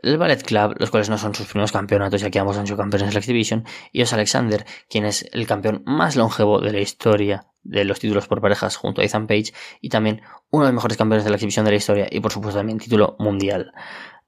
el 0.01 0.17
Ballet 0.17 0.41
Club, 0.41 0.75
los 0.79 0.89
cuales 0.89 1.09
no 1.09 1.19
son 1.19 1.35
sus 1.35 1.45
primeros 1.45 1.71
campeonatos, 1.71 2.21
ya 2.21 2.31
que 2.31 2.39
ambos 2.39 2.57
han 2.57 2.65
sido 2.65 2.77
campeones 2.77 3.09
de 3.09 3.13
la 3.13 3.19
X-Division, 3.19 3.65
y 3.91 4.01
Os 4.01 4.13
Alexander, 4.13 4.65
quien 4.89 5.05
es 5.05 5.29
el 5.31 5.45
campeón 5.45 5.83
más 5.85 6.15
longevo 6.15 6.59
de 6.59 6.71
la 6.71 6.79
historia 6.79 7.50
de 7.63 7.85
los 7.85 7.99
títulos 7.99 8.27
por 8.27 8.41
parejas 8.41 8.75
junto 8.75 9.01
a 9.01 9.03
Ethan 9.03 9.27
Page 9.27 9.53
y 9.81 9.89
también 9.89 10.21
uno 10.49 10.65
de 10.65 10.69
los 10.69 10.75
mejores 10.75 10.97
campeones 10.97 11.23
de 11.23 11.29
la 11.29 11.35
exhibición 11.35 11.65
de 11.65 11.71
la 11.71 11.77
historia 11.77 12.07
y 12.09 12.19
por 12.19 12.31
supuesto 12.31 12.59
también 12.59 12.79
título 12.79 13.15
mundial. 13.19 13.73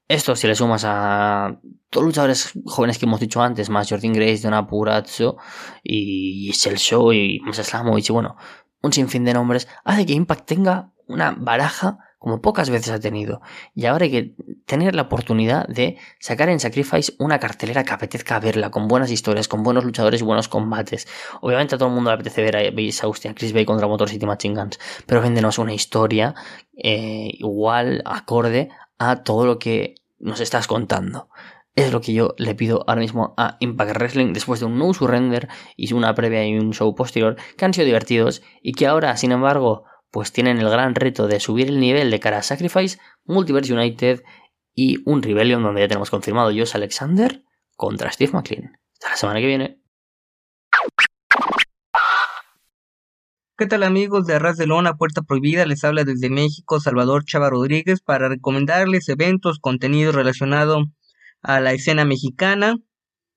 Esto 0.06 0.36
si 0.36 0.46
le 0.46 0.54
sumas 0.54 0.84
a 0.86 1.58
todos 1.88 2.04
los 2.04 2.10
luchadores 2.10 2.52
jóvenes 2.66 2.98
que 2.98 3.06
hemos 3.06 3.20
dicho 3.20 3.42
antes, 3.42 3.70
más 3.70 3.88
Jordan 3.88 4.12
Grace, 4.12 4.42
Donna 4.42 4.66
Purazzo 4.66 5.38
y 5.82 6.52
Shell 6.52 6.76
Show 6.76 7.12
y 7.12 7.40
Masa 7.40 7.64
Slamovich 7.64 8.10
y 8.10 8.12
bueno, 8.12 8.36
un 8.82 8.92
sinfín 8.92 9.24
de 9.24 9.32
nombres, 9.32 9.66
hace 9.82 10.04
que 10.04 10.12
Impact 10.12 10.46
tenga 10.46 10.92
una 11.06 11.32
baraja 11.32 11.98
como 12.24 12.40
pocas 12.40 12.70
veces 12.70 12.90
ha 12.90 12.98
tenido. 12.98 13.42
Y 13.74 13.84
ahora 13.84 14.06
hay 14.06 14.10
que 14.10 14.34
tener 14.64 14.94
la 14.94 15.02
oportunidad 15.02 15.68
de 15.68 15.98
sacar 16.18 16.48
en 16.48 16.58
Sacrifice 16.58 17.12
una 17.18 17.38
cartelera 17.38 17.84
que 17.84 17.92
apetezca 17.92 18.40
verla, 18.40 18.70
con 18.70 18.88
buenas 18.88 19.10
historias, 19.10 19.46
con 19.46 19.62
buenos 19.62 19.84
luchadores 19.84 20.22
y 20.22 20.24
buenos 20.24 20.48
combates. 20.48 21.06
Obviamente 21.42 21.74
a 21.74 21.78
todo 21.78 21.90
el 21.90 21.94
mundo 21.94 22.08
le 22.10 22.14
apetece 22.14 22.42
ver 22.42 22.56
a 22.56 22.70
Base 22.70 23.04
Austin, 23.04 23.34
Chris 23.34 23.52
Bay 23.52 23.66
contra 23.66 23.86
Motor 23.86 24.08
City 24.08 24.24
Machine 24.24 24.58
Guns, 24.58 24.80
pero 25.04 25.20
véndenos 25.20 25.58
una 25.58 25.74
historia 25.74 26.34
eh, 26.74 27.28
igual, 27.34 28.00
acorde 28.06 28.70
a 28.96 29.22
todo 29.22 29.44
lo 29.44 29.58
que 29.58 29.96
nos 30.18 30.40
estás 30.40 30.66
contando. 30.66 31.28
Es 31.74 31.92
lo 31.92 32.00
que 32.00 32.14
yo 32.14 32.34
le 32.38 32.54
pido 32.54 32.86
ahora 32.86 33.02
mismo 33.02 33.34
a 33.36 33.58
Impact 33.60 33.98
Wrestling 33.98 34.32
después 34.32 34.60
de 34.60 34.66
un 34.66 34.78
no 34.78 34.94
surrender 34.94 35.50
y 35.76 35.92
una 35.92 36.14
previa 36.14 36.46
y 36.46 36.56
un 36.56 36.72
show 36.72 36.94
posterior 36.94 37.36
que 37.58 37.66
han 37.66 37.74
sido 37.74 37.84
divertidos 37.84 38.40
y 38.62 38.72
que 38.72 38.86
ahora, 38.86 39.14
sin 39.18 39.30
embargo, 39.30 39.84
pues 40.14 40.30
tienen 40.30 40.58
el 40.58 40.70
gran 40.70 40.94
reto 40.94 41.26
de 41.26 41.40
subir 41.40 41.66
el 41.66 41.80
nivel 41.80 42.08
de 42.08 42.20
cara 42.20 42.38
a 42.38 42.42
Sacrifice, 42.44 43.00
Multiverse 43.24 43.74
United 43.74 44.22
y 44.72 44.98
un 45.06 45.20
Rebellion 45.20 45.60
donde 45.60 45.80
ya 45.80 45.88
tenemos 45.88 46.08
confirmado 46.08 46.50
Josh 46.50 46.76
Alexander 46.76 47.42
contra 47.74 48.12
Steve 48.12 48.30
McLean. 48.32 48.78
Hasta 48.92 49.10
la 49.10 49.16
semana 49.16 49.40
que 49.40 49.46
viene. 49.46 49.82
¿Qué 53.58 53.66
tal 53.66 53.82
amigos 53.82 54.24
de 54.26 54.34
Arras 54.34 54.56
de 54.56 54.68
Lona 54.68 54.94
Puerta 54.94 55.22
Prohibida? 55.22 55.66
Les 55.66 55.82
habla 55.82 56.04
desde 56.04 56.30
México 56.30 56.78
Salvador 56.78 57.24
Chava 57.24 57.50
Rodríguez 57.50 58.00
para 58.00 58.28
recomendarles 58.28 59.08
eventos, 59.08 59.58
contenido 59.58 60.12
relacionado 60.12 60.84
a 61.42 61.58
la 61.58 61.72
escena 61.72 62.04
mexicana. 62.04 62.76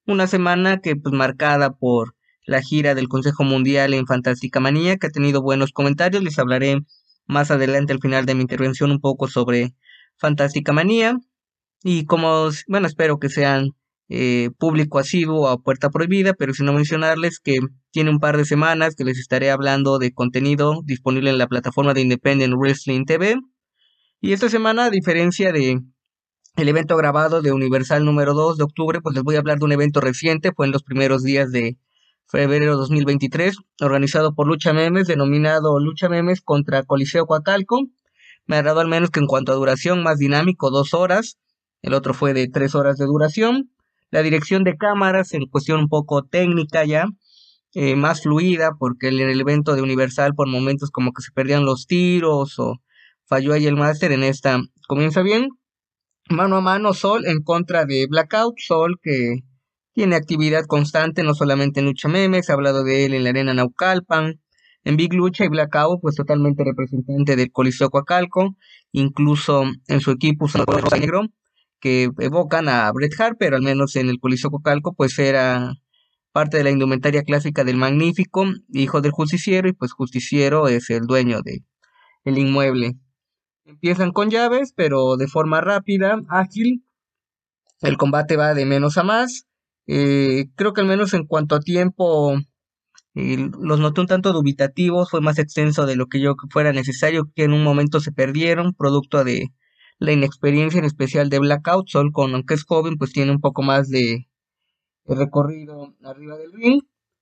Una 0.06 0.28
semana 0.28 0.80
que 0.80 0.96
pues 0.96 1.16
marcada 1.16 1.72
por 1.72 2.14
la 2.48 2.62
gira 2.62 2.96
del 2.96 3.10
Consejo 3.10 3.44
Mundial 3.44 3.94
en 3.94 4.08
Fantástica 4.08 4.60
Manía, 4.60 4.98
que 4.98 5.08
ha 5.08 5.12
tenido 5.12 5.42
buenos 5.42 5.72
comentarios. 5.72 6.24
Les 6.24 6.40
hablaré 6.40 6.80
más 7.28 7.52
adelante 7.52 7.94
al 7.94 8.00
final 8.00 8.26
de 8.26 8.36
mi 8.36 8.42
intervención 8.42 8.90
un 8.90 9.02
poco 9.02 9.28
sobre 9.28 9.76
Fantástica 10.18 10.74
Manía. 10.74 11.18
Y 11.84 12.06
como, 12.06 12.50
bueno, 12.68 12.88
espero 12.88 13.20
que 13.20 13.30
sean 13.30 13.72
eh, 14.10 14.50
público 14.58 14.98
asiduo 14.98 15.50
a 15.50 15.58
Puerta 15.58 15.90
Prohibida, 15.90 16.34
pero 16.34 16.54
si 16.54 16.64
no 16.64 16.72
mencionarles 16.72 17.40
que 17.40 17.58
tiene 17.92 18.10
un 18.10 18.20
par 18.20 18.38
de 18.38 18.46
semanas 18.46 18.96
que 18.96 19.04
les 19.04 19.20
estaré 19.20 19.52
hablando 19.52 20.00
de 20.00 20.14
contenido 20.14 20.82
disponible 20.86 21.30
en 21.30 21.38
la 21.38 21.48
plataforma 21.48 21.94
de 21.94 22.02
Independent 22.02 22.54
Wrestling 22.56 23.04
TV. 23.04 23.36
Y 24.22 24.32
esta 24.32 24.50
semana, 24.50 24.86
a 24.86 24.90
diferencia 24.90 25.52
de 25.52 25.82
el 26.56 26.70
evento 26.70 26.96
grabado 26.96 27.42
de 27.42 27.52
Universal 27.52 28.06
número 28.06 28.34
2 28.34 28.58
de 28.58 28.64
octubre, 28.64 29.02
pues 29.02 29.14
les 29.14 29.24
voy 29.24 29.36
a 29.36 29.40
hablar 29.40 29.60
de 29.60 29.66
un 29.66 29.74
evento 29.74 30.00
reciente, 30.00 30.54
fue 30.56 30.66
en 30.66 30.72
los 30.72 30.84
primeros 30.84 31.24
días 31.24 31.52
de 31.52 31.78
febrero 32.28 32.78
2023, 32.78 33.58
organizado 33.82 34.36
por 34.36 34.48
Lucha 34.48 34.74
Memes, 34.74 35.08
denominado 35.08 35.80
Lucha 35.80 36.10
Memes 36.10 36.42
contra 36.42 36.84
Coliseo 36.84 37.26
Coacalco. 37.26 37.88
Me 38.46 38.62
dado 38.64 38.80
al 38.80 38.88
menos 38.88 39.10
que 39.10 39.20
en 39.20 39.28
cuanto 39.28 39.52
a 39.52 39.56
duración, 39.56 40.04
más 40.04 40.18
dinámico, 40.18 40.70
dos 40.72 40.94
horas. 40.94 41.38
El 41.82 41.94
otro 41.94 42.14
fue 42.14 42.34
de 42.34 42.48
tres 42.48 42.76
horas 42.76 42.98
de 42.98 43.06
duración 43.06 43.72
la 44.10 44.22
dirección 44.22 44.64
de 44.64 44.78
cámaras 44.78 45.34
en 45.34 45.48
cuestión 45.48 45.80
un 45.82 45.90
poco 45.90 46.24
técnica 46.24 46.86
ya, 46.86 47.08
eh, 47.74 47.96
más 47.96 48.22
fluida, 48.24 48.72
porque 48.80 49.10
en 49.10 49.20
el 49.20 49.40
evento 49.40 49.76
de 49.76 49.82
Universal 49.82 50.34
por 50.34 50.48
momentos 50.48 50.92
como 50.92 51.12
que 51.14 51.22
se 51.22 51.32
perdían 51.32 51.66
los 51.66 51.88
tiros 51.88 52.58
o 52.60 52.82
falló 53.26 53.54
ahí 53.54 53.68
el 53.68 53.76
máster, 53.76 54.12
en 54.12 54.24
esta 54.24 54.62
comienza 54.88 55.22
bien. 55.22 55.50
Mano 56.30 56.58
a 56.58 56.62
mano, 56.62 56.94
Sol 56.94 57.26
en 57.26 57.42
contra 57.44 57.86
de 57.86 58.08
Blackout, 58.10 58.56
Sol 58.60 59.00
que 59.02 59.44
tiene 59.98 60.16
actividad 60.16 60.68
constante, 60.68 61.24
no 61.24 61.34
solamente 61.34 61.80
en 61.80 61.88
Lucha 61.88 62.08
Memes, 62.08 62.52
ha 62.52 62.54
hablado 62.54 62.84
de 62.84 63.06
él 63.06 63.16
en 63.16 63.24
la 63.24 63.32
Arena 63.32 63.56
Naucalpan, 63.56 64.40
en 64.84 64.96
Big 64.96 65.12
Lucha 65.12 65.44
y 65.44 65.48
Blackout, 65.48 66.00
pues 66.04 66.14
totalmente 66.14 66.64
representante 66.64 67.36
del 67.36 67.52
Coliseo 67.52 67.90
Coacalco, 67.90 68.56
incluso 68.92 69.64
en 69.88 70.00
su 70.00 70.12
equipo 70.12 70.46
usando 70.46 70.72
rosa 70.72 70.98
negro 70.98 71.24
que 71.80 72.12
evocan 72.20 72.70
a 72.70 72.92
Bret 72.92 73.20
Hart, 73.20 73.38
pero 73.40 73.56
al 73.56 73.64
menos 73.64 73.96
en 73.96 74.10
el 74.10 74.20
Coliseo 74.20 74.52
Cocalco, 74.52 74.94
pues 74.94 75.18
era 75.18 75.74
parte 76.32 76.58
de 76.58 76.64
la 76.64 76.70
indumentaria 76.70 77.24
clásica 77.24 77.64
del 77.64 77.78
magnífico, 77.78 78.46
hijo 78.70 79.02
del 79.02 79.12
justiciero, 79.12 79.68
y 79.68 79.74
pues 79.74 79.94
justiciero 79.94 80.68
es 80.68 80.92
el 80.92 81.08
dueño 81.08 81.42
de 81.42 81.64
el 82.24 82.38
inmueble. 82.38 83.00
Empiezan 83.66 84.12
con 84.12 84.30
llaves, 84.30 84.74
pero 84.76 85.18
de 85.18 85.28
forma 85.28 85.60
rápida, 85.60 86.22
ágil. 86.30 86.84
El 87.82 87.98
combate 87.98 88.38
va 88.38 88.54
de 88.54 88.68
menos 88.68 89.00
a 89.00 89.04
más. 89.04 89.47
Eh, 89.88 90.46
creo 90.56 90.74
que 90.74 90.82
al 90.82 90.88
menos 90.88 91.14
en 91.14 91.26
cuanto 91.26 91.56
a 91.56 91.60
tiempo 91.60 92.36
eh, 93.16 93.50
los 93.60 93.80
noté 93.80 94.02
un 94.02 94.08
tanto 94.08 94.34
dubitativos, 94.34 95.10
fue 95.10 95.22
más 95.22 95.40
extenso 95.40 95.86
de 95.86 95.96
lo 95.96 96.08
que 96.08 96.22
yo 96.22 96.36
fuera 96.52 96.74
necesario, 96.74 97.32
que 97.36 97.44
en 97.46 97.54
un 97.54 97.64
momento 97.64 98.00
se 98.00 98.12
perdieron, 98.12 98.74
producto 98.74 99.24
de 99.24 99.54
la 100.00 100.12
inexperiencia 100.12 100.80
en 100.80 100.86
especial 100.86 101.30
de 101.30 101.40
Blackout, 101.40 101.88
Sol 101.90 102.12
con 102.12 102.34
aunque 102.36 102.54
es 102.54 102.64
joven, 102.64 102.98
pues 102.98 103.14
tiene 103.14 103.32
un 103.32 103.42
poco 103.42 103.64
más 103.64 103.90
de, 103.90 104.28
recorrido 105.08 105.96
arriba 106.04 106.38
del 106.38 106.52
ring, 106.54 106.82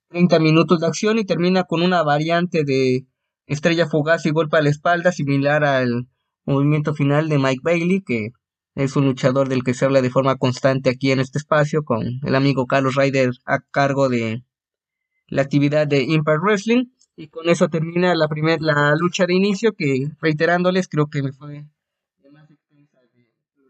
30 0.10 0.40
minutos 0.40 0.80
de 0.80 0.88
acción 0.88 1.20
y 1.20 1.26
termina 1.26 1.64
con 1.64 1.82
una 1.82 2.04
variante 2.04 2.64
de 2.64 3.06
estrella 3.48 3.88
fugaz 3.88 4.26
y 4.26 4.32
golpe 4.32 4.58
a 4.58 4.62
la 4.62 4.70
espalda 4.70 5.12
similar 5.12 5.64
al 5.64 6.08
movimiento 6.46 6.94
final 6.94 7.30
de 7.30 7.38
Mike 7.38 7.62
Bailey, 7.64 8.02
que 8.02 8.32
es 8.76 8.98
un 8.98 9.06
luchador 9.06 9.48
del 9.48 9.64
que 9.64 9.74
se 9.74 9.86
habla 9.86 10.02
de 10.02 10.10
forma 10.10 10.36
constante 10.36 10.90
aquí 10.90 11.12
en 11.12 11.22
este 11.22 11.38
espacio, 11.38 11.84
con 11.84 12.04
el 12.24 12.36
amigo 12.36 12.68
Carlos 12.68 12.96
Ryder 12.96 13.32
a 13.46 13.60
cargo 13.60 14.10
de 14.10 14.44
la 15.28 15.42
actividad 15.42 15.88
de 15.88 16.04
Impact 16.04 16.44
Wrestling. 16.44 16.86
Y 17.16 17.30
con 17.30 17.48
eso 17.48 17.70
termina 17.70 18.14
la, 18.14 18.28
primer, 18.28 18.62
la 18.62 18.94
lucha 19.00 19.26
de 19.26 19.34
inicio, 19.34 19.72
que 19.72 20.10
reiterándoles, 20.22 20.90
creo 20.90 21.08
que 21.08 21.24
me 21.24 21.32
fue 21.32 21.66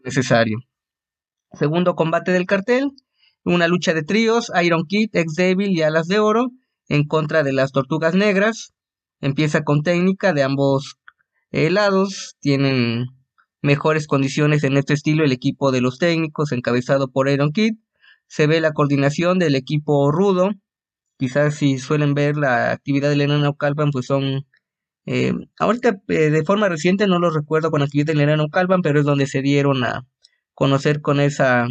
necesario. 0.04 0.58
Segundo 1.52 1.94
combate 1.94 2.32
del 2.32 2.46
cartel, 2.46 2.90
una 3.44 3.68
lucha 3.68 3.94
de 3.94 4.02
tríos, 4.02 4.50
Iron 4.62 4.84
Kid, 4.86 5.10
Ex 5.12 5.34
Devil 5.34 5.70
y 5.70 5.82
Alas 5.82 6.08
de 6.08 6.18
Oro 6.18 6.50
en 6.88 7.06
contra 7.06 7.44
de 7.44 7.52
las 7.52 7.70
Tortugas 7.70 8.14
Negras. 8.14 8.74
Empieza 9.20 9.62
con 9.62 9.82
técnica 9.82 10.32
de 10.32 10.42
ambos 10.42 10.96
lados, 11.52 12.36
tienen 12.40 13.06
mejores 13.66 14.06
condiciones 14.06 14.64
en 14.64 14.76
este 14.78 14.94
estilo 14.94 15.24
el 15.24 15.32
equipo 15.32 15.72
de 15.72 15.82
los 15.82 15.98
técnicos 15.98 16.52
encabezado 16.52 17.08
por 17.08 17.28
Iron 17.28 17.52
Kid. 17.52 17.74
Se 18.28 18.46
ve 18.46 18.60
la 18.60 18.72
coordinación 18.72 19.38
del 19.38 19.54
equipo 19.56 20.10
rudo. 20.10 20.50
Quizás 21.18 21.56
si 21.56 21.78
suelen 21.78 22.14
ver 22.14 22.36
la 22.36 22.72
actividad 22.72 23.08
de 23.08 23.14
Elena 23.14 23.52
Calvan, 23.58 23.90
pues 23.90 24.06
son 24.06 24.46
eh, 25.06 25.32
ahorita 25.60 26.00
eh, 26.08 26.30
de 26.30 26.44
forma 26.44 26.68
reciente 26.68 27.06
no 27.06 27.20
lo 27.20 27.30
recuerdo 27.30 27.70
con 27.70 27.82
actividad 27.82 28.06
de 28.06 28.14
Lerano 28.16 28.48
Calvan, 28.48 28.82
pero 28.82 28.98
es 29.00 29.06
donde 29.06 29.26
se 29.26 29.40
dieron 29.40 29.84
a 29.84 30.04
conocer 30.54 31.00
con 31.00 31.20
esa 31.20 31.68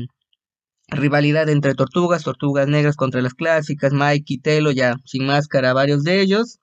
rivalidad 0.87 1.49
entre 1.49 1.75
tortugas, 1.75 2.23
tortugas 2.23 2.67
negras 2.67 2.95
contra 2.95 3.21
las 3.21 3.33
clásicas, 3.33 3.93
Mike 3.93 4.25
y 4.35 4.37
Telo 4.39 4.71
ya 4.71 4.97
sin 5.05 5.25
máscara, 5.25 5.73
varios 5.73 6.03
de 6.03 6.21
ellos. 6.21 6.59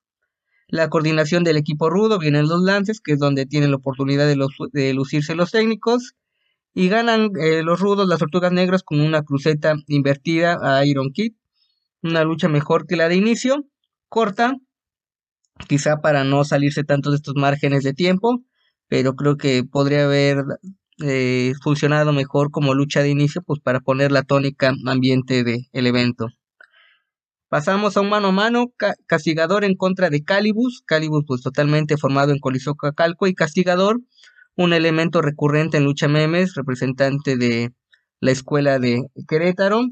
La 0.73 0.89
coordinación 0.89 1.45
del 1.45 1.59
equipo 1.59 1.91
rudo, 1.91 2.19
vienen 2.19 2.49
los 2.49 2.63
lances, 2.63 3.03
que 3.03 3.13
es 3.13 3.19
donde 3.19 3.45
tienen 3.45 3.73
la 3.73 3.77
oportunidad 3.77 4.27
de, 4.27 4.43
de 4.73 4.95
lucirse 4.95 5.35
los 5.35 5.51
técnicos. 5.51 6.15
Y 6.73 6.89
ganan 6.89 7.29
eh, 7.39 7.63
los 7.63 7.79
rudos, 7.79 8.09
las 8.09 8.21
tortugas 8.21 8.53
negras, 8.53 8.83
con 8.83 9.01
una 9.01 9.23
cruceta 9.23 9.75
invertida 9.87 10.57
a 10.63 10.87
Iron 10.87 11.13
Kid. 11.13 11.35
Una 12.03 12.25
lucha 12.25 12.49
mejor 12.49 12.87
que 12.87 12.97
la 12.97 13.11
de 13.11 13.17
inicio, 13.17 13.67
corta, 14.09 14.57
quizá 15.69 16.01
para 16.01 16.25
no 16.25 16.43
salirse 16.43 16.85
tanto 16.85 17.11
de 17.11 17.17
estos 17.17 17.35
márgenes 17.35 17.85
de 17.85 17.93
tiempo, 17.93 18.43
pero 18.89 19.15
creo 19.15 19.37
que 19.37 19.65
podría 19.65 20.07
haber 20.07 20.43
eh, 21.03 21.53
funcionado 21.63 22.15
mejor 22.15 22.51
como 22.51 22.73
lucha 22.73 23.03
de 23.03 23.11
inicio, 23.11 23.43
pues 23.43 23.61
para 23.61 23.81
poner 23.81 24.11
la 24.11 24.23
tónica 24.23 24.73
ambiente 24.87 25.45
del 25.45 25.87
evento. 25.87 26.29
Pasamos 27.53 27.99
a 27.99 28.01
un 28.01 28.09
mano 28.09 28.29
a 28.29 28.33
mano, 28.33 28.73
Castigador 29.07 29.65
en 29.65 29.75
contra 29.75 30.09
de 30.09 30.25
Calibus, 30.25 30.83
Calibus 30.87 31.25
pues 31.27 31.43
totalmente 31.43 31.99
formado 31.99 32.33
en 32.33 32.39
Coliseo 32.39 32.77
Cacalco 32.77 33.27
y 33.27 33.35
Castigador, 33.35 34.01
un 34.57 34.73
elemento 34.73 35.21
recurrente 35.21 35.77
en 35.77 35.85
lucha 35.85 36.09
memes, 36.09 36.55
representante 36.55 37.37
de 37.37 37.75
la 38.21 38.31
escuela 38.31 38.79
de 38.79 39.03
Querétaro, 39.29 39.83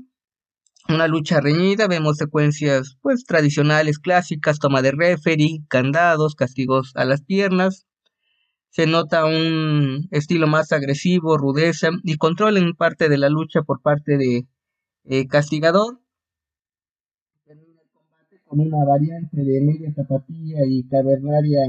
una 0.88 1.06
lucha 1.06 1.42
reñida, 1.42 1.86
vemos 1.86 2.16
secuencias 2.16 2.96
pues 3.02 3.24
tradicionales, 3.26 3.98
clásicas, 3.98 4.58
toma 4.58 4.80
de 4.80 4.92
referee, 4.92 5.58
candados, 5.68 6.36
castigos 6.36 6.92
a 6.94 7.04
las 7.04 7.20
piernas. 7.20 7.84
Se 8.70 8.86
nota 8.86 9.26
un 9.26 10.08
estilo 10.12 10.46
más 10.46 10.72
agresivo, 10.72 11.36
rudeza 11.36 11.90
y 12.04 12.16
control 12.16 12.56
en 12.56 12.72
parte 12.72 13.10
de 13.10 13.18
la 13.18 13.28
lucha 13.28 13.60
por 13.60 13.82
parte 13.82 14.16
de 14.16 14.46
eh, 15.04 15.26
Castigador. 15.28 16.00
Con 18.50 18.58
una 18.58 18.84
variante 18.84 19.44
de 19.44 19.60
media 19.60 19.94
tapatía 19.94 20.66
y 20.66 20.82
cavernaria 20.88 21.60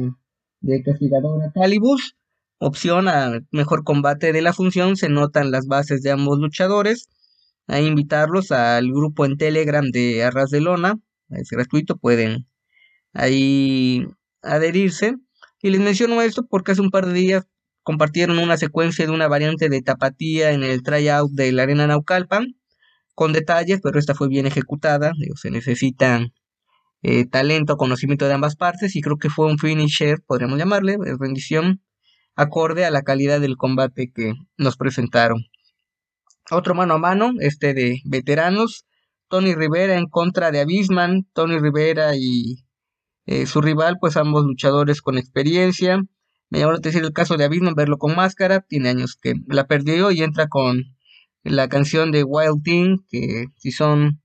de 0.62 0.82
Castigador 0.82 1.44
a 1.44 1.52
Calibus. 1.52 2.15
Opción 2.58 3.08
a 3.08 3.39
mejor 3.52 3.84
combate 3.84 4.34
de 4.34 4.41
la 4.41 4.52
función, 4.52 4.98
se 4.98 5.08
notan 5.08 5.52
las 5.52 5.67
bases 5.67 6.02
de 6.02 6.10
ambos 6.10 6.39
luchadores 6.39 7.08
a 7.67 7.80
invitarlos 7.82 8.52
al 8.52 8.91
grupo 8.91 9.26
en 9.26 9.38
Telegram 9.38 9.91
de 9.91 10.24
Arras 10.24 10.50
de 10.50 10.62
Lona. 10.62 11.00
Es 11.30 11.50
gratuito, 11.52 11.98
pueden 11.98 12.48
ahí 13.13 14.08
adherirse. 14.41 15.17
Y 15.62 15.70
les 15.70 15.82
menciono 15.82 16.20
esto 16.24 16.48
porque 16.50 16.72
hace 16.72 16.82
un 16.82 16.89
par 16.89 17.06
de 17.06 17.13
días 17.13 17.46
compartieron 17.84 18.39
una 18.39 18.58
secuencia 18.58 19.06
de 19.06 19.12
una 19.12 19.28
variante 19.28 19.70
de 19.70 19.84
tapatía 19.84 20.50
en 20.52 20.63
el 20.63 20.82
tryout 20.82 21.30
de 21.32 21.52
la 21.52 21.62
Arena 21.62 21.86
Naucalpan, 21.86 22.56
con 23.13 23.34
detalles, 23.34 23.82
pero 23.84 24.00
esta 24.00 24.15
fue 24.15 24.30
bien 24.30 24.48
ejecutada. 24.48 25.12
se 25.36 25.52
necesita 25.52 26.26
eh, 27.04 27.26
talento, 27.26 27.78
conocimiento 27.78 28.28
de 28.28 28.34
ambas 28.34 28.56
partes, 28.56 28.96
y 28.96 29.02
creo 29.02 29.18
que 29.18 29.30
fue 29.30 29.48
un 29.48 29.58
finisher, 29.58 30.22
podríamos 30.26 30.58
llamarle, 30.60 30.98
rendición, 31.20 31.82
acorde 32.36 32.86
a 32.86 32.92
la 32.92 33.02
calidad 33.04 33.42
del 33.42 33.58
combate 33.58 34.12
que 34.14 34.34
nos 34.58 34.78
presentaron. 34.78 35.46
Otro 36.50 36.76
mano 36.76 36.96
a 36.96 36.98
mano, 36.98 37.32
este 37.40 37.74
de 37.74 38.02
veteranos. 38.06 38.86
Tony 39.30 39.56
Rivera 39.56 39.98
en 39.98 40.08
contra 40.08 40.52
de 40.52 40.60
Abisman. 40.60 41.26
Tony 41.34 41.58
Rivera 41.60 42.16
y 42.18 42.66
eh, 43.26 43.46
su 43.46 43.62
rival, 43.62 43.98
pues 44.02 44.18
ambos 44.18 44.44
luchadores 44.44 45.02
con 45.02 45.18
experiencia. 45.18 46.02
Me 46.50 46.60
llamó 46.60 46.74
la 46.74 46.80
atención 46.80 47.06
el 47.06 47.14
caso 47.14 47.38
de 47.38 47.46
Abisman, 47.46 47.76
verlo 47.76 47.98
con 47.98 48.16
máscara. 48.16 48.60
Tiene 48.60 48.90
años 48.90 49.18
que 49.22 49.36
la 49.48 49.68
perdió 49.68 50.12
y 50.12 50.24
entra 50.24 50.48
con 50.50 50.84
la 51.44 51.70
canción 51.70 52.12
de 52.12 52.24
Wild 52.24 52.64
Thing, 52.64 52.98
que 53.10 53.46
si 53.58 53.72
son 53.72 54.20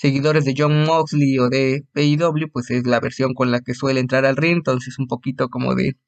seguidores 0.00 0.46
de 0.46 0.54
John 0.56 0.84
Moxley 0.84 1.38
o 1.38 1.50
de 1.50 1.84
AEW, 1.94 2.50
pues 2.50 2.70
es 2.70 2.86
la 2.86 3.00
versión 3.00 3.34
con 3.34 3.50
la 3.50 3.60
que 3.60 3.74
suele 3.74 4.00
entrar 4.00 4.24
al 4.24 4.36
ring, 4.36 4.56
entonces 4.56 4.98
un 4.98 5.06
poquito 5.06 5.50
como 5.50 5.74
de 5.74 5.98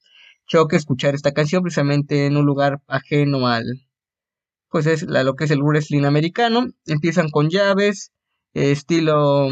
choque 0.47 0.77
escuchar 0.77 1.15
esta 1.15 1.33
canción 1.33 1.63
precisamente 1.63 2.25
en 2.25 2.39
un 2.39 2.47
lugar 2.47 2.81
ajeno 2.87 3.47
al, 3.49 3.65
pues 4.71 4.87
es 4.87 5.03
la, 5.03 5.25
lo 5.25 5.35
que 5.35 5.45
es 5.45 5.51
el 5.51 5.63
wrestling 5.63 6.05
americano. 6.05 6.69
Empiezan 6.87 7.29
con 7.29 7.51
llaves, 7.51 8.13
estilo 8.55 9.51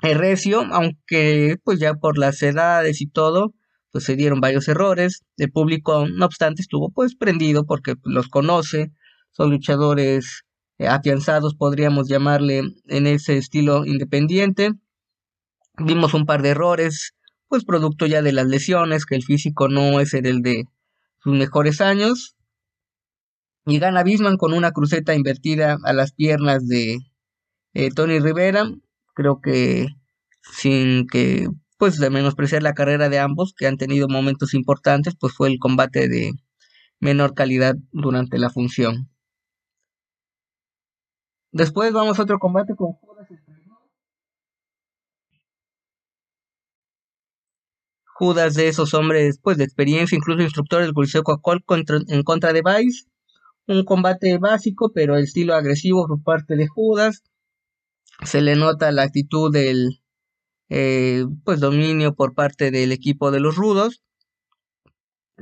recio, 0.00 0.62
aunque 0.70 1.56
pues 1.64 1.80
ya 1.80 1.94
por 1.94 2.18
las 2.18 2.40
edades 2.44 3.00
y 3.00 3.08
todo, 3.08 3.54
pues 3.90 4.04
se 4.04 4.14
dieron 4.14 4.40
varios 4.40 4.68
errores. 4.68 5.24
El 5.36 5.50
público, 5.50 6.06
no 6.06 6.26
obstante, 6.26 6.62
estuvo 6.62 6.92
pues 6.92 7.16
prendido 7.16 7.64
porque 7.66 7.96
los 8.04 8.28
conoce, 8.28 8.92
son 9.32 9.50
luchadores 9.50 10.44
afianzados, 10.88 11.54
podríamos 11.54 12.08
llamarle 12.08 12.62
en 12.86 13.06
ese 13.06 13.36
estilo 13.36 13.84
independiente. 13.84 14.72
Vimos 15.78 16.14
un 16.14 16.26
par 16.26 16.42
de 16.42 16.50
errores, 16.50 17.14
pues 17.48 17.64
producto 17.64 18.06
ya 18.06 18.22
de 18.22 18.32
las 18.32 18.46
lesiones, 18.46 19.06
que 19.06 19.14
el 19.14 19.22
físico 19.22 19.68
no 19.68 20.00
es 20.00 20.14
el 20.14 20.42
de 20.42 20.64
sus 21.22 21.34
mejores 21.34 21.80
años. 21.80 22.36
Y 23.66 23.78
gana 23.78 24.02
Bisman 24.02 24.36
con 24.36 24.52
una 24.52 24.72
cruceta 24.72 25.14
invertida 25.14 25.78
a 25.84 25.92
las 25.92 26.12
piernas 26.12 26.66
de 26.66 26.98
eh, 27.74 27.90
Tony 27.90 28.18
Rivera. 28.18 28.70
Creo 29.14 29.40
que 29.40 29.86
sin 30.42 31.06
que 31.06 31.48
pues 31.78 31.98
de 31.98 32.10
menospreciar 32.10 32.62
la 32.62 32.74
carrera 32.74 33.08
de 33.08 33.18
ambos 33.18 33.54
que 33.56 33.66
han 33.66 33.76
tenido 33.76 34.08
momentos 34.08 34.54
importantes, 34.54 35.14
pues 35.18 35.32
fue 35.34 35.48
el 35.48 35.58
combate 35.58 36.08
de 36.08 36.32
menor 37.00 37.34
calidad 37.34 37.74
durante 37.90 38.38
la 38.38 38.50
función. 38.50 39.11
Después 41.52 41.92
vamos 41.92 42.18
a 42.18 42.22
otro 42.22 42.38
combate 42.38 42.74
con 42.74 42.92
Judas 42.94 43.28
Judas 48.14 48.54
de 48.54 48.68
esos 48.68 48.94
hombres 48.94 49.38
pues 49.42 49.58
de 49.58 49.64
experiencia, 49.64 50.16
incluso 50.16 50.42
instructor 50.42 50.82
del 50.82 50.94
Coliseo 50.94 51.22
coca 51.22 51.58
en 52.08 52.22
contra 52.22 52.52
de 52.52 52.62
Vice. 52.62 53.06
Un 53.66 53.84
combate 53.84 54.38
básico, 54.38 54.92
pero 54.94 55.16
el 55.16 55.24
estilo 55.24 55.54
agresivo 55.54 56.06
por 56.06 56.22
parte 56.22 56.56
de 56.56 56.68
Judas. 56.68 57.22
Se 58.24 58.40
le 58.40 58.56
nota 58.56 58.92
la 58.92 59.02
actitud 59.02 59.52
del 59.52 60.00
eh, 60.68 61.24
pues 61.44 61.60
dominio 61.60 62.14
por 62.14 62.34
parte 62.34 62.70
del 62.70 62.92
equipo 62.92 63.30
de 63.30 63.40
los 63.40 63.56
rudos 63.56 64.02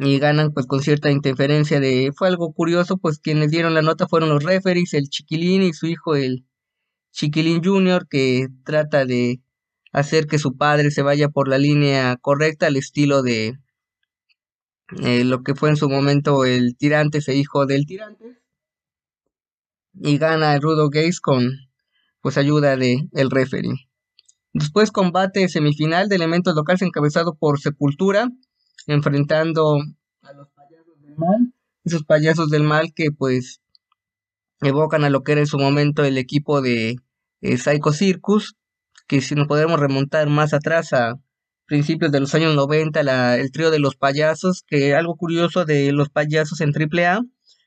y 0.00 0.18
ganan 0.18 0.52
pues 0.52 0.66
con 0.66 0.82
cierta 0.82 1.10
interferencia 1.10 1.78
de 1.78 2.10
fue 2.16 2.28
algo 2.28 2.52
curioso 2.52 2.96
pues 2.96 3.18
quienes 3.18 3.50
dieron 3.50 3.74
la 3.74 3.82
nota 3.82 4.08
fueron 4.08 4.30
los 4.30 4.42
referees 4.42 4.94
el 4.94 5.08
chiquilín 5.08 5.62
y 5.62 5.72
su 5.72 5.86
hijo 5.86 6.16
el 6.16 6.46
chiquilín 7.12 7.62
junior 7.62 8.08
que 8.08 8.48
trata 8.64 9.04
de 9.04 9.40
hacer 9.92 10.26
que 10.26 10.38
su 10.38 10.56
padre 10.56 10.90
se 10.90 11.02
vaya 11.02 11.28
por 11.28 11.48
la 11.48 11.58
línea 11.58 12.16
correcta 12.16 12.66
al 12.66 12.76
estilo 12.76 13.22
de 13.22 13.58
eh, 15.02 15.24
lo 15.24 15.42
que 15.42 15.54
fue 15.54 15.70
en 15.70 15.76
su 15.76 15.88
momento 15.88 16.44
el 16.44 16.76
tirante 16.76 17.18
ese 17.18 17.34
hijo 17.34 17.66
del 17.66 17.86
tirante. 17.86 18.38
Y 19.94 20.18
gana 20.18 20.54
el 20.54 20.62
rudo 20.62 20.88
Gaze 20.88 21.20
con 21.22 21.50
pues 22.20 22.36
ayuda 22.38 22.76
de 22.76 23.08
el 23.12 23.30
referee. 23.30 23.88
Después 24.52 24.90
combate 24.90 25.48
semifinal 25.48 26.08
de 26.08 26.16
elementos 26.16 26.54
locales 26.54 26.82
encabezado 26.82 27.34
por 27.34 27.60
Sepultura 27.60 28.28
enfrentando 28.86 29.78
a 30.22 30.32
los 30.32 30.48
payasos 30.50 31.00
del 31.00 31.16
mal, 31.16 31.52
esos 31.84 32.04
payasos 32.04 32.50
del 32.50 32.62
mal 32.62 32.92
que 32.94 33.10
pues 33.10 33.60
evocan 34.60 35.04
a 35.04 35.10
lo 35.10 35.22
que 35.22 35.32
era 35.32 35.40
en 35.40 35.46
su 35.46 35.58
momento 35.58 36.04
el 36.04 36.18
equipo 36.18 36.60
de 36.60 36.96
eh, 37.40 37.56
Psycho 37.56 37.92
Circus, 37.92 38.56
que 39.06 39.20
si 39.20 39.34
nos 39.34 39.46
podemos 39.48 39.80
remontar 39.80 40.28
más 40.28 40.52
atrás 40.52 40.92
a 40.92 41.14
principios 41.66 42.12
de 42.12 42.20
los 42.20 42.34
años 42.34 42.54
90, 42.54 43.02
la, 43.02 43.36
el 43.36 43.52
trío 43.52 43.70
de 43.70 43.78
los 43.78 43.96
payasos, 43.96 44.64
que 44.66 44.94
algo 44.94 45.16
curioso 45.16 45.64
de 45.64 45.92
los 45.92 46.10
payasos 46.10 46.60
en 46.60 46.72
AAA, 46.74 47.20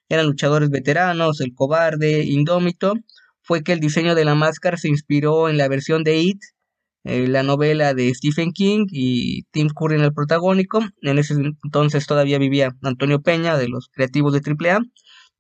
eran 0.10 0.28
luchadores 0.28 0.70
veteranos, 0.70 1.42
el 1.42 1.54
cobarde, 1.54 2.24
indómito, 2.26 2.94
fue 3.42 3.64
que 3.64 3.74
el 3.74 3.80
diseño 3.80 4.16
de 4.16 4.26
la 4.26 4.36
máscara 4.36 4.78
se 4.78 4.90
inspiró 4.90 5.50
en 5.50 5.58
la 5.58 5.68
versión 5.68 6.04
de 6.04 6.18
It, 6.18 6.42
eh, 7.04 7.28
la 7.28 7.44
novela 7.44 7.94
de 7.94 8.14
Stephen 8.14 8.52
King 8.54 8.86
y 8.90 9.44
Tim 9.52 9.70
Curry 9.70 9.96
en 9.96 10.04
el 10.04 10.14
protagónico. 10.14 10.80
En 11.02 11.20
ese 11.20 11.34
entonces 11.64 12.08
todavía 12.08 12.38
vivía 12.38 12.76
Antonio 12.82 13.22
Peña 13.22 13.58
de 13.58 13.68
los 13.68 13.90
creativos 13.90 14.34
de 14.34 14.42
AAA. 14.42 14.80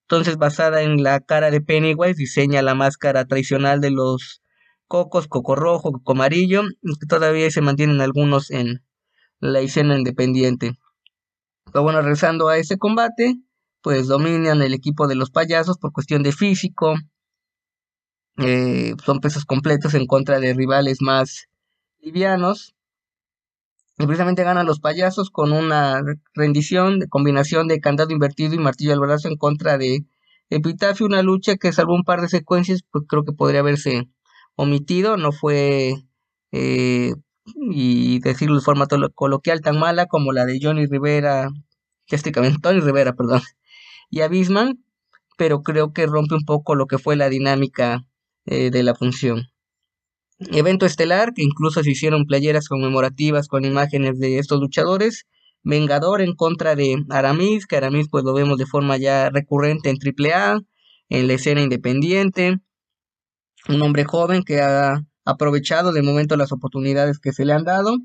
Entonces, 0.01 0.37
basada 0.37 0.81
en 0.81 1.01
la 1.01 1.21
cara 1.21 1.49
de 1.49 1.61
Pennywise, 1.61 2.15
diseña 2.15 2.61
la 2.61 2.75
máscara 2.75 3.25
tradicional 3.25 3.79
de 3.79 3.91
los 3.91 4.41
cocos, 4.87 5.27
coco 5.27 5.55
rojo, 5.55 5.91
coco 5.93 6.11
amarillo, 6.11 6.63
que 6.63 7.07
todavía 7.07 7.49
se 7.49 7.61
mantienen 7.61 8.01
algunos 8.01 8.51
en 8.51 8.83
la 9.39 9.61
escena 9.61 9.97
independiente. 9.97 10.77
Pero 11.71 11.83
bueno, 11.83 12.01
regresando 12.01 12.49
a 12.49 12.57
ese 12.57 12.77
combate, 12.77 13.35
pues 13.81 14.07
dominan 14.07 14.61
el 14.61 14.73
equipo 14.73 15.07
de 15.07 15.15
los 15.15 15.31
payasos 15.31 15.77
por 15.77 15.93
cuestión 15.93 16.21
de 16.21 16.33
físico. 16.33 16.95
Eh, 18.37 18.93
son 19.05 19.19
pesos 19.19 19.45
completos 19.45 19.93
en 19.93 20.05
contra 20.05 20.39
de 20.39 20.53
rivales 20.53 20.97
más 21.01 21.47
livianos. 22.03 22.75
Y 23.97 24.05
precisamente 24.05 24.43
ganan 24.43 24.65
los 24.65 24.79
payasos 24.79 25.29
con 25.29 25.51
una 25.51 26.01
rendición 26.33 26.99
de 26.99 27.07
combinación 27.07 27.67
de 27.67 27.79
candado 27.79 28.11
invertido 28.11 28.55
y 28.55 28.57
martillo 28.59 28.93
al 28.93 28.99
brazo 28.99 29.27
en 29.27 29.37
contra 29.37 29.77
de 29.77 30.05
Epitafio, 30.49 31.05
una 31.05 31.23
lucha 31.23 31.57
que 31.57 31.71
salvo 31.71 31.95
un 31.95 32.03
par 32.03 32.21
de 32.21 32.27
secuencias, 32.27 32.81
pues 32.91 33.05
creo 33.07 33.23
que 33.23 33.33
podría 33.33 33.61
haberse 33.61 34.09
omitido, 34.55 35.17
no 35.17 35.31
fue, 35.31 35.93
eh, 36.51 37.13
y 37.71 38.19
decirlo 38.19 38.55
de 38.55 38.61
forma 38.61 38.87
coloquial, 39.15 39.61
tan 39.61 39.79
mala 39.79 40.07
como 40.07 40.31
la 40.33 40.45
de 40.45 40.59
Johnny 40.61 40.85
Rivera, 40.85 41.49
Tony 42.61 42.79
Rivera, 42.81 43.13
perdón, 43.13 43.41
y 44.09 44.21
Abisman, 44.21 44.83
pero 45.37 45.63
creo 45.63 45.93
que 45.93 46.05
rompe 46.07 46.35
un 46.35 46.45
poco 46.45 46.75
lo 46.75 46.87
que 46.87 46.99
fue 46.99 47.15
la 47.15 47.29
dinámica 47.29 48.05
eh, 48.45 48.69
de 48.71 48.83
la 48.83 48.95
función. 48.95 49.52
Evento 50.51 50.85
estelar, 50.85 51.33
que 51.33 51.43
incluso 51.43 51.83
se 51.83 51.91
hicieron 51.91 52.25
playeras 52.25 52.67
conmemorativas 52.67 53.47
con 53.47 53.65
imágenes 53.65 54.19
de 54.19 54.39
estos 54.39 54.59
luchadores. 54.59 55.25
Vengador 55.63 56.21
en 56.21 56.35
contra 56.35 56.75
de 56.75 57.03
Aramis, 57.09 57.65
que 57.65 57.77
Aramis 57.77 58.07
pues 58.09 58.23
lo 58.23 58.33
vemos 58.33 58.57
de 58.57 58.65
forma 58.65 58.97
ya 58.97 59.29
recurrente 59.29 59.89
en 59.89 59.97
AAA, 59.97 60.59
en 61.09 61.27
la 61.27 61.33
escena 61.33 61.61
independiente. 61.61 62.57
Un 63.69 63.81
hombre 63.81 64.03
joven 64.03 64.43
que 64.43 64.61
ha 64.61 65.05
aprovechado 65.25 65.93
de 65.93 66.01
momento 66.01 66.35
las 66.35 66.51
oportunidades 66.51 67.19
que 67.19 67.31
se 67.31 67.45
le 67.45 67.53
han 67.53 67.63
dado. 67.63 67.97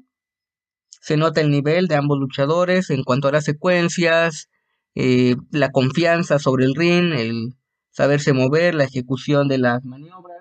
Se 1.01 1.17
nota 1.17 1.41
el 1.41 1.51
nivel 1.51 1.89
de 1.89 1.97
ambos 1.97 2.19
luchadores 2.19 2.91
en 2.91 3.03
cuanto 3.03 3.29
a 3.29 3.33
las 3.33 3.45
secuencias, 3.45 4.49
eh, 4.95 5.37
la 5.51 5.71
confianza 5.71 6.39
sobre 6.39 6.65
el 6.65 6.75
ring, 6.75 7.13
el 7.13 7.55
saberse 7.91 8.33
mover, 8.33 8.75
la 8.75 8.85
ejecución 8.85 9.49
de 9.49 9.59
las 9.59 9.85
maniobras. 9.85 10.38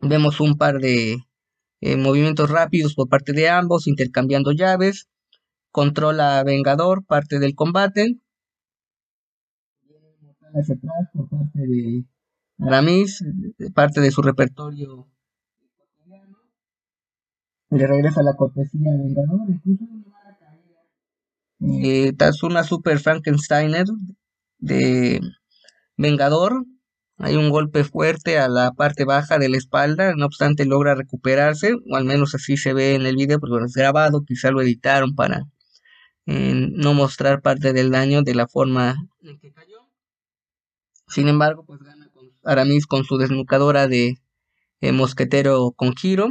Vemos 0.00 0.40
un 0.40 0.56
par 0.56 0.78
de 0.78 1.18
eh, 1.80 1.96
movimientos 1.96 2.50
rápidos 2.50 2.94
por 2.94 3.08
parte 3.08 3.32
de 3.32 3.48
ambos, 3.48 3.86
intercambiando 3.86 4.52
llaves. 4.52 5.08
Controla 5.70 6.42
Vengador, 6.44 7.04
parte 7.04 7.38
del 7.38 7.54
combate. 7.54 8.18
Hacia 10.54 10.74
atrás 10.74 11.08
por 11.12 11.28
parte 11.28 11.60
de 11.60 12.04
Aramis, 12.58 13.22
parte 13.74 14.00
de 14.00 14.10
su 14.10 14.22
repertorio 14.22 15.08
le 17.70 17.86
regresa 17.86 18.22
la 18.22 18.34
cortesía 18.34 18.92
de 18.92 18.98
Vengador, 18.98 19.40
incluso 19.48 19.84
eh, 21.60 22.12
tras 22.16 22.42
una 22.42 22.64
super 22.64 22.98
Frankensteiner 22.98 23.86
de 24.58 25.20
Vengador, 25.96 26.64
hay 27.18 27.36
un 27.36 27.50
golpe 27.50 27.84
fuerte 27.84 28.38
a 28.38 28.48
la 28.48 28.72
parte 28.72 29.04
baja 29.04 29.38
de 29.38 29.48
la 29.48 29.56
espalda, 29.56 30.14
no 30.16 30.26
obstante 30.26 30.64
logra 30.64 30.94
recuperarse, 30.94 31.74
o 31.90 31.96
al 31.96 32.04
menos 32.04 32.34
así 32.34 32.56
se 32.56 32.72
ve 32.72 32.94
en 32.94 33.06
el 33.06 33.16
video, 33.16 33.40
porque 33.40 33.64
es 33.64 33.72
grabado, 33.74 34.24
quizá 34.24 34.50
lo 34.50 34.62
editaron 34.62 35.14
para 35.14 35.42
eh, 36.26 36.54
no 36.54 36.94
mostrar 36.94 37.42
parte 37.42 37.72
del 37.72 37.90
daño 37.90 38.22
de 38.22 38.34
la 38.34 38.46
forma 38.46 38.96
en 39.20 39.38
que 39.38 39.52
cayó. 39.52 39.88
Sin 41.08 41.26
embargo, 41.26 41.64
pues 41.66 41.80
gana 41.80 42.08
Aramis 42.44 42.86
con 42.86 43.04
su 43.04 43.18
desnucadora 43.18 43.88
de 43.88 44.18
eh, 44.80 44.92
mosquetero 44.92 45.72
con 45.72 45.96
giro, 45.96 46.28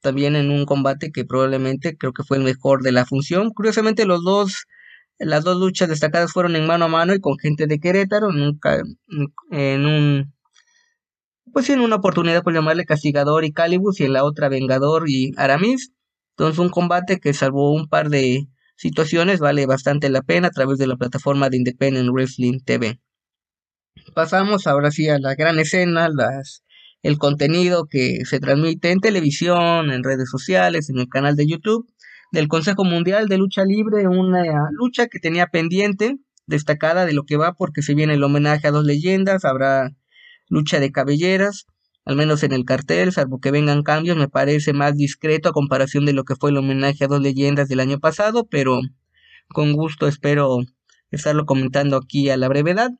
también 0.00 0.36
en 0.36 0.50
un 0.50 0.64
combate 0.64 1.12
que 1.12 1.24
probablemente 1.24 1.96
creo 1.96 2.12
que 2.12 2.24
fue 2.24 2.38
el 2.38 2.44
mejor 2.44 2.82
de 2.82 2.92
la 2.92 3.04
función. 3.04 3.50
Curiosamente 3.50 4.06
los 4.06 4.24
dos 4.24 4.66
las 5.20 5.44
dos 5.44 5.58
luchas 5.58 5.88
destacadas 5.88 6.32
fueron 6.32 6.56
en 6.56 6.66
mano 6.66 6.86
a 6.86 6.88
mano 6.88 7.14
y 7.14 7.20
con 7.20 7.38
gente 7.38 7.66
de 7.66 7.78
Querétaro, 7.78 8.32
nunca 8.32 8.82
en 9.50 9.86
un 9.86 10.34
pues 11.52 11.68
en 11.68 11.80
una 11.80 11.96
oportunidad 11.96 12.42
por 12.42 12.54
llamarle 12.54 12.84
Castigador 12.84 13.44
y 13.44 13.52
Calibus 13.52 14.00
y 14.00 14.04
en 14.04 14.12
la 14.12 14.24
otra 14.24 14.48
Vengador 14.48 15.08
y 15.08 15.32
Aramis. 15.36 15.92
Entonces 16.36 16.58
un 16.58 16.70
combate 16.70 17.18
que 17.18 17.34
salvó 17.34 17.72
un 17.72 17.88
par 17.88 18.08
de 18.08 18.46
situaciones 18.76 19.40
vale 19.40 19.66
bastante 19.66 20.08
la 20.10 20.22
pena 20.22 20.48
a 20.48 20.52
través 20.52 20.78
de 20.78 20.86
la 20.86 20.96
plataforma 20.96 21.50
de 21.50 21.58
Independent 21.58 22.08
Wrestling 22.10 22.60
TV. 22.64 23.00
Pasamos 24.14 24.66
ahora 24.66 24.90
sí 24.90 25.08
a 25.08 25.18
la 25.18 25.34
gran 25.34 25.58
escena, 25.58 26.08
las 26.08 26.62
el 27.02 27.18
contenido 27.18 27.86
que 27.86 28.24
se 28.24 28.40
transmite 28.40 28.90
en 28.90 29.00
televisión, 29.00 29.90
en 29.90 30.04
redes 30.04 30.30
sociales, 30.30 30.88
en 30.88 30.98
el 30.98 31.08
canal 31.08 31.34
de 31.34 31.46
YouTube 31.46 31.86
del 32.32 32.48
Consejo 32.48 32.84
Mundial 32.84 33.28
de 33.28 33.38
Lucha 33.38 33.64
Libre, 33.64 34.06
una 34.08 34.44
lucha 34.72 35.08
que 35.08 35.18
tenía 35.18 35.48
pendiente, 35.48 36.18
destacada 36.46 37.06
de 37.06 37.12
lo 37.12 37.24
que 37.24 37.36
va 37.36 37.54
porque 37.54 37.82
se 37.82 37.94
viene 37.94 38.14
el 38.14 38.22
homenaje 38.22 38.68
a 38.68 38.70
dos 38.70 38.84
leyendas, 38.84 39.44
habrá 39.44 39.90
lucha 40.48 40.80
de 40.80 40.92
cabelleras, 40.92 41.66
al 42.04 42.16
menos 42.16 42.42
en 42.42 42.52
el 42.52 42.64
cartel, 42.64 43.12
salvo 43.12 43.40
que 43.40 43.50
vengan 43.50 43.82
cambios, 43.82 44.16
me 44.16 44.28
parece 44.28 44.72
más 44.72 44.96
discreto 44.96 45.48
a 45.48 45.52
comparación 45.52 46.06
de 46.06 46.12
lo 46.12 46.24
que 46.24 46.36
fue 46.36 46.50
el 46.50 46.56
homenaje 46.56 47.04
a 47.04 47.08
dos 47.08 47.20
leyendas 47.20 47.68
del 47.68 47.80
año 47.80 47.98
pasado, 47.98 48.46
pero 48.48 48.80
con 49.48 49.72
gusto 49.72 50.06
espero 50.06 50.58
estarlo 51.10 51.46
comentando 51.46 51.96
aquí 51.96 52.30
a 52.30 52.36
la 52.36 52.48
brevedad. 52.48 52.90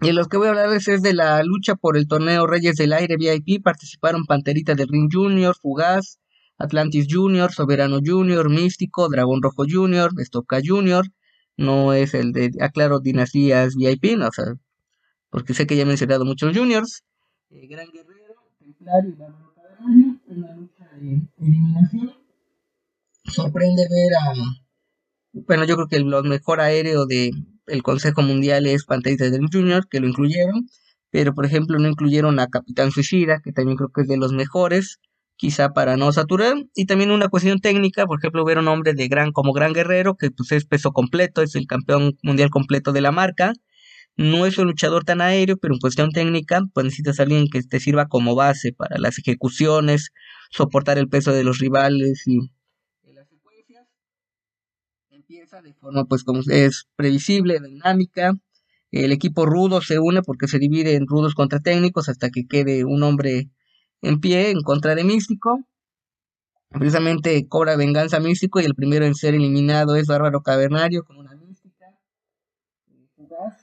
Y 0.00 0.10
en 0.10 0.14
los 0.14 0.28
que 0.28 0.36
voy 0.36 0.48
a 0.48 0.50
hablarles 0.50 0.88
es 0.88 1.00
de 1.00 1.14
la 1.14 1.42
lucha 1.42 1.74
por 1.74 1.96
el 1.96 2.06
torneo 2.06 2.46
Reyes 2.46 2.76
del 2.76 2.92
Aire 2.92 3.16
VIP. 3.16 3.62
Participaron 3.62 4.26
Panterita 4.26 4.74
del 4.74 4.88
Ring 4.88 5.08
Junior, 5.10 5.56
Fugaz, 5.56 6.18
Atlantis 6.58 7.06
Junior, 7.10 7.52
Soberano 7.52 8.00
Junior, 8.04 8.48
Místico, 8.50 9.08
Dragón 9.08 9.42
Rojo 9.42 9.64
Junior, 9.68 10.10
Estoca 10.18 10.60
Junior. 10.64 11.06
No 11.56 11.92
es 11.92 12.14
el 12.14 12.32
de, 12.32 12.50
aclaro, 12.60 13.00
Dinastías 13.00 13.74
VIP, 13.76 14.16
no, 14.16 14.28
porque 15.30 15.54
sé 15.54 15.66
que 15.66 15.76
ya 15.76 15.82
he 15.82 15.86
mencionado 15.86 16.24
muchos 16.24 16.56
juniors. 16.56 17.04
Eh, 17.50 17.66
Gran 17.66 17.88
Guerrero, 17.90 18.34
Templario 18.58 19.16
y 19.88 20.32
una 20.32 20.54
lucha 20.54 20.88
de 20.98 21.20
eliminación. 21.38 22.14
Sorprende 23.24 23.82
ver 23.90 24.14
a. 24.14 24.34
Bueno, 25.32 25.64
yo 25.64 25.74
creo 25.74 25.88
que 25.88 25.96
el 25.96 26.06
mejor 26.06 26.60
aéreo 26.60 27.06
de 27.06 27.32
el 27.66 27.82
Consejo 27.82 28.22
Mundial 28.22 28.66
es 28.66 28.84
Panterita 28.84 29.28
del 29.28 29.48
Junior, 29.52 29.88
que 29.88 30.00
lo 30.00 30.06
incluyeron, 30.06 30.68
pero 31.10 31.34
por 31.34 31.44
ejemplo 31.44 31.78
no 31.78 31.88
incluyeron 31.88 32.38
a 32.38 32.46
Capitán 32.46 32.90
Suicida, 32.90 33.40
que 33.42 33.52
también 33.52 33.76
creo 33.76 33.90
que 33.90 34.02
es 34.02 34.08
de 34.08 34.16
los 34.16 34.32
mejores, 34.32 35.00
quizá 35.36 35.72
para 35.72 35.96
no 35.96 36.12
saturar, 36.12 36.54
y 36.74 36.86
también 36.86 37.10
una 37.10 37.28
cuestión 37.28 37.60
técnica, 37.60 38.06
por 38.06 38.18
ejemplo, 38.18 38.44
ver 38.44 38.58
un 38.58 38.68
hombre 38.68 38.94
de 38.94 39.08
gran 39.08 39.32
como 39.32 39.52
Gran 39.52 39.72
Guerrero, 39.72 40.16
que 40.16 40.30
pues 40.30 40.52
es 40.52 40.64
peso 40.66 40.92
completo, 40.92 41.42
es 41.42 41.54
el 41.54 41.66
campeón 41.66 42.16
mundial 42.22 42.50
completo 42.50 42.92
de 42.92 43.00
la 43.02 43.12
marca, 43.12 43.52
no 44.16 44.46
es 44.46 44.56
un 44.58 44.66
luchador 44.68 45.04
tan 45.04 45.20
aéreo, 45.20 45.58
pero 45.58 45.74
en 45.74 45.80
cuestión 45.80 46.10
técnica, 46.10 46.62
pues 46.72 46.84
necesitas 46.84 47.20
a 47.20 47.24
alguien 47.24 47.48
que 47.48 47.62
te 47.62 47.80
sirva 47.80 48.08
como 48.08 48.34
base 48.34 48.72
para 48.72 48.98
las 48.98 49.18
ejecuciones, 49.18 50.10
soportar 50.50 50.98
el 50.98 51.08
peso 51.08 51.32
de 51.32 51.44
los 51.44 51.58
rivales 51.58 52.26
y 52.26 52.38
empieza 55.10 55.60
de 55.60 55.74
forma 55.74 56.04
pues 56.04 56.24
como 56.24 56.40
es 56.48 56.86
previsible, 56.96 57.60
dinámica. 57.60 58.32
El 58.92 59.12
equipo 59.12 59.44
rudo 59.44 59.82
se 59.82 59.98
une 59.98 60.22
porque 60.22 60.46
se 60.46 60.58
divide 60.58 60.94
en 60.94 61.06
rudos 61.06 61.34
contra 61.34 61.60
técnicos 61.60 62.08
hasta 62.08 62.30
que 62.30 62.46
quede 62.46 62.84
un 62.84 63.02
hombre 63.02 63.50
en 64.02 64.20
pie 64.20 64.50
en 64.50 64.62
contra 64.62 64.94
de 64.94 65.04
Místico. 65.04 65.64
Precisamente 66.70 67.46
cobra 67.48 67.76
venganza 67.76 68.20
Místico 68.20 68.60
y 68.60 68.64
el 68.64 68.74
primero 68.74 69.06
en 69.06 69.14
ser 69.14 69.34
eliminado 69.34 69.96
es 69.96 70.06
Bárbaro 70.06 70.42
Cavernario 70.42 71.04
con 71.04 71.18
una 71.18 71.34
mística. 71.34 71.86
Cuerdas 73.16 73.62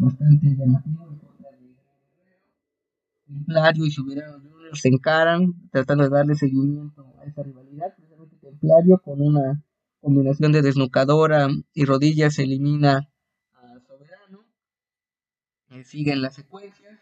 bastante 0.00 0.56
Templario 3.26 3.86
y 3.86 3.90
Soberano 3.90 4.50
se 4.72 4.88
encaran 4.88 5.54
tratando 5.70 6.04
de 6.04 6.10
darle 6.10 6.34
seguimiento 6.34 7.14
a 7.20 7.24
esa 7.24 7.42
rivalidad. 7.42 7.94
Precisamente 7.96 8.36
Templario 8.36 8.98
con 8.98 9.20
una 9.20 9.62
combinación 10.00 10.52
de 10.52 10.62
desnucadora 10.62 11.48
y 11.74 11.84
rodillas 11.84 12.38
elimina 12.38 13.09
siguen 15.84 16.22
las 16.22 16.34
secuencias. 16.34 16.98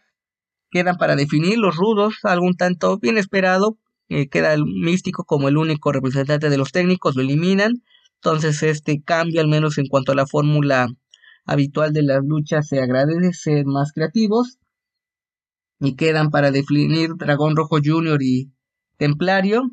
Quedan 0.71 0.97
para 0.97 1.15
definir 1.15 1.57
los 1.57 1.75
rudos, 1.75 2.19
algún 2.23 2.55
tanto 2.55 2.99
bien 2.99 3.17
esperado. 3.17 3.77
Eh, 4.07 4.29
queda 4.29 4.53
el 4.53 4.65
místico 4.65 5.23
como 5.23 5.47
el 5.47 5.57
único 5.57 5.91
representante 5.91 6.49
de 6.49 6.57
los 6.57 6.71
técnicos, 6.71 7.15
lo 7.15 7.21
eliminan. 7.21 7.83
Entonces 8.15 8.61
este 8.63 9.01
cambio, 9.01 9.41
al 9.41 9.47
menos 9.47 9.77
en 9.77 9.87
cuanto 9.87 10.11
a 10.11 10.15
la 10.15 10.27
fórmula 10.27 10.87
habitual 11.45 11.93
de 11.93 12.03
las 12.03 12.23
luchas, 12.23 12.67
se 12.67 12.79
agradece 12.79 13.33
ser 13.33 13.65
más 13.65 13.91
creativos. 13.93 14.59
Y 15.79 15.95
quedan 15.95 16.29
para 16.29 16.51
definir 16.51 17.11
Dragón 17.15 17.55
Rojo 17.55 17.77
Junior 17.83 18.21
y 18.21 18.51
Templario. 18.97 19.71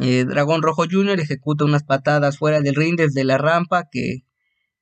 Eh, 0.00 0.24
Dragón 0.24 0.62
Rojo 0.62 0.84
Junior 0.90 1.20
ejecuta 1.20 1.64
unas 1.64 1.84
patadas 1.84 2.38
fuera 2.38 2.60
del 2.60 2.74
ring 2.74 2.96
desde 2.96 3.24
la 3.24 3.36
rampa 3.36 3.88
que 3.92 4.24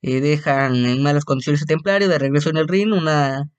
eh, 0.02 0.20
dejan 0.20 0.86
en 0.86 1.02
malas 1.02 1.24
condiciones 1.24 1.62
a 1.62 1.66
Templario, 1.66 2.08
de 2.08 2.18
regreso 2.18 2.50
en 2.50 2.56
el 2.56 2.68
ring, 2.68 2.92
una 2.92 3.50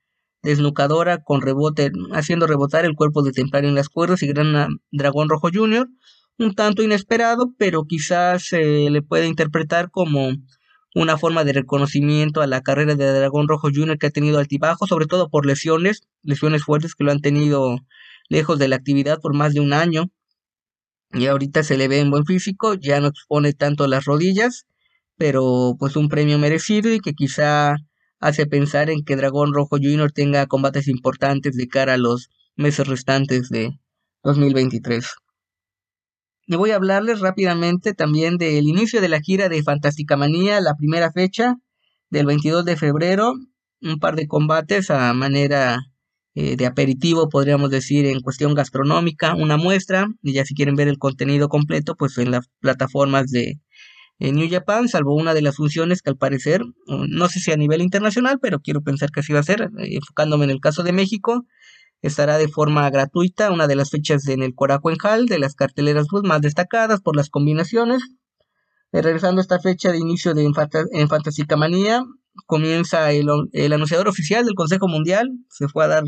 desnucadora 0.43 1.23
con 1.23 1.41
rebote, 1.41 1.91
haciendo 2.13 2.47
rebotar 2.47 2.85
el 2.85 2.95
cuerpo 2.95 3.21
de 3.21 3.31
Templario 3.31 3.69
en 3.69 3.75
las 3.75 3.89
cuerdas 3.89 4.23
y 4.23 4.27
gran 4.27 4.79
Dragón 4.91 5.29
Rojo 5.29 5.49
Jr., 5.53 5.87
un 6.39 6.55
tanto 6.55 6.81
inesperado, 6.81 7.53
pero 7.57 7.85
quizás 7.85 8.45
se 8.45 8.89
le 8.89 9.01
puede 9.03 9.27
interpretar 9.27 9.91
como 9.91 10.31
una 10.95 11.17
forma 11.17 11.43
de 11.43 11.53
reconocimiento 11.53 12.41
a 12.41 12.47
la 12.47 12.61
carrera 12.61 12.95
de 12.95 13.13
Dragón 13.13 13.47
Rojo 13.47 13.69
Jr. 13.73 13.97
que 13.97 14.07
ha 14.07 14.11
tenido 14.11 14.39
altibajo, 14.39 14.87
sobre 14.87 15.05
todo 15.05 15.29
por 15.29 15.45
lesiones, 15.45 16.01
lesiones 16.23 16.63
fuertes 16.63 16.95
que 16.95 17.03
lo 17.03 17.11
han 17.11 17.21
tenido 17.21 17.77
lejos 18.29 18.57
de 18.59 18.67
la 18.67 18.77
actividad 18.77 19.19
por 19.21 19.35
más 19.35 19.53
de 19.53 19.59
un 19.59 19.73
año. 19.73 20.05
Y 21.13 21.27
ahorita 21.27 21.63
se 21.63 21.77
le 21.77 21.87
ve 21.87 21.99
en 21.99 22.09
buen 22.09 22.25
físico, 22.25 22.73
ya 22.73 22.99
no 22.99 23.07
expone 23.07 23.53
tanto 23.53 23.85
las 23.87 24.05
rodillas 24.05 24.65
pero 25.21 25.75
pues 25.77 25.95
un 25.97 26.09
premio 26.09 26.39
merecido 26.39 26.91
y 26.91 26.99
que 26.99 27.13
quizá 27.13 27.75
hace 28.19 28.47
pensar 28.47 28.89
en 28.89 29.03
que 29.03 29.15
Dragón 29.15 29.53
Rojo 29.53 29.77
Junior 29.77 30.11
tenga 30.11 30.47
combates 30.47 30.87
importantes 30.87 31.55
de 31.55 31.67
cara 31.67 31.93
a 31.93 31.97
los 31.99 32.31
meses 32.55 32.87
restantes 32.87 33.49
de 33.49 33.69
2023. 34.23 35.05
Y 36.47 36.55
voy 36.55 36.71
a 36.71 36.77
hablarles 36.77 37.19
rápidamente 37.19 37.93
también 37.93 38.39
del 38.39 38.67
inicio 38.67 38.99
de 38.99 39.09
la 39.09 39.21
gira 39.21 39.47
de 39.47 39.61
Fantástica 39.61 40.17
Manía, 40.17 40.59
la 40.59 40.73
primera 40.73 41.11
fecha 41.11 41.53
del 42.09 42.25
22 42.25 42.65
de 42.65 42.77
febrero, 42.77 43.35
un 43.79 43.99
par 43.99 44.15
de 44.15 44.25
combates 44.25 44.89
a 44.89 45.13
manera 45.13 45.81
eh, 46.33 46.55
de 46.55 46.65
aperitivo, 46.65 47.29
podríamos 47.29 47.69
decir, 47.69 48.07
en 48.07 48.21
cuestión 48.21 48.55
gastronómica, 48.55 49.35
una 49.35 49.57
muestra, 49.57 50.07
y 50.23 50.33
ya 50.33 50.45
si 50.45 50.55
quieren 50.55 50.75
ver 50.75 50.87
el 50.87 50.97
contenido 50.97 51.47
completo, 51.47 51.93
pues 51.95 52.17
en 52.17 52.31
las 52.31 52.47
plataformas 52.59 53.29
de 53.29 53.59
en 54.21 54.35
New 54.35 54.47
Japan, 54.47 54.87
salvo 54.87 55.15
una 55.15 55.33
de 55.33 55.41
las 55.41 55.55
funciones 55.55 56.03
que 56.03 56.11
al 56.11 56.15
parecer, 56.15 56.61
mm, 56.63 57.07
no 57.09 57.27
sé 57.27 57.39
si 57.39 57.51
a 57.51 57.57
nivel 57.57 57.81
internacional, 57.81 58.37
pero 58.39 58.59
quiero 58.59 58.81
pensar 58.81 59.09
que 59.09 59.21
así 59.21 59.33
va 59.33 59.39
a 59.39 59.43
ser, 59.43 59.71
eh, 59.79 59.95
enfocándome 59.95 60.43
en 60.43 60.51
el 60.51 60.59
caso 60.59 60.83
de 60.83 60.93
México, 60.93 61.43
estará 62.03 62.37
de 62.37 62.47
forma 62.47 62.87
gratuita 62.91 63.49
una 63.49 63.65
de 63.65 63.75
las 63.75 63.89
fechas 63.89 64.27
en 64.27 64.43
el 64.43 64.53
Hall, 64.55 65.25
de 65.25 65.39
las 65.39 65.55
carteleras 65.55 66.05
más 66.23 66.41
destacadas 66.41 67.01
por 67.01 67.15
las 67.15 67.29
combinaciones. 67.31 68.03
Eh, 68.91 69.01
regresando 69.01 69.39
a 69.39 69.43
esta 69.43 69.59
fecha 69.59 69.91
de 69.91 69.97
inicio 69.97 70.35
de 70.35 70.43
en, 70.43 71.07
Fantástica 71.09 71.57
Manía, 71.57 72.03
comienza 72.45 73.11
el, 73.11 73.27
anunciador 73.73 74.07
oficial 74.07 74.45
del 74.45 74.53
Consejo 74.53 74.87
Mundial, 74.87 75.31
se 75.49 75.67
fue 75.67 75.85
a 75.85 75.87
dar 75.87 76.03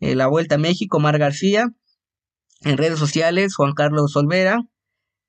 eh, 0.00 0.16
la 0.16 0.26
vuelta 0.26 0.56
a 0.56 0.58
México, 0.58 0.98
Mar 0.98 1.18
García, 1.18 1.68
en 2.62 2.76
redes 2.76 2.98
sociales, 2.98 3.54
Juan 3.54 3.72
Carlos 3.72 4.16
Olvera, 4.16 4.62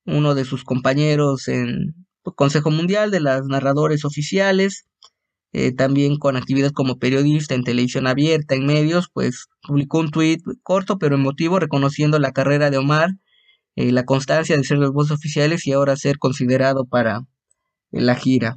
uno 0.06 0.34
de 0.34 0.46
sus 0.46 0.64
compañeros 0.64 1.48
en 1.48 2.07
Consejo 2.36 2.72
Mundial 2.72 3.12
de 3.12 3.20
las 3.20 3.46
Narradores 3.46 4.06
Oficiales, 4.06 4.86
eh, 5.54 5.72
también 5.72 6.18
con 6.18 6.36
actividad 6.36 6.72
como 6.72 7.00
periodista 7.00 7.56
en 7.56 7.64
televisión 7.64 8.06
abierta, 8.06 8.56
en 8.56 8.66
medios, 8.66 9.10
pues 9.14 9.48
publicó 9.62 10.00
un 10.00 10.12
tuit 10.12 10.42
corto 10.64 10.98
pero 10.98 11.16
emotivo 11.16 11.60
reconociendo 11.60 12.20
la 12.20 12.32
carrera 12.32 12.70
de 12.70 12.78
Omar, 12.78 13.12
eh, 13.76 13.92
la 13.92 14.06
constancia 14.06 14.58
de 14.58 14.64
ser 14.64 14.78
los 14.78 14.92
voces 14.92 15.14
oficiales 15.14 15.66
y 15.66 15.72
ahora 15.72 15.96
ser 15.96 16.18
considerado 16.18 16.86
para 16.86 17.22
eh, 17.92 18.02
la 18.02 18.16
gira. 18.16 18.56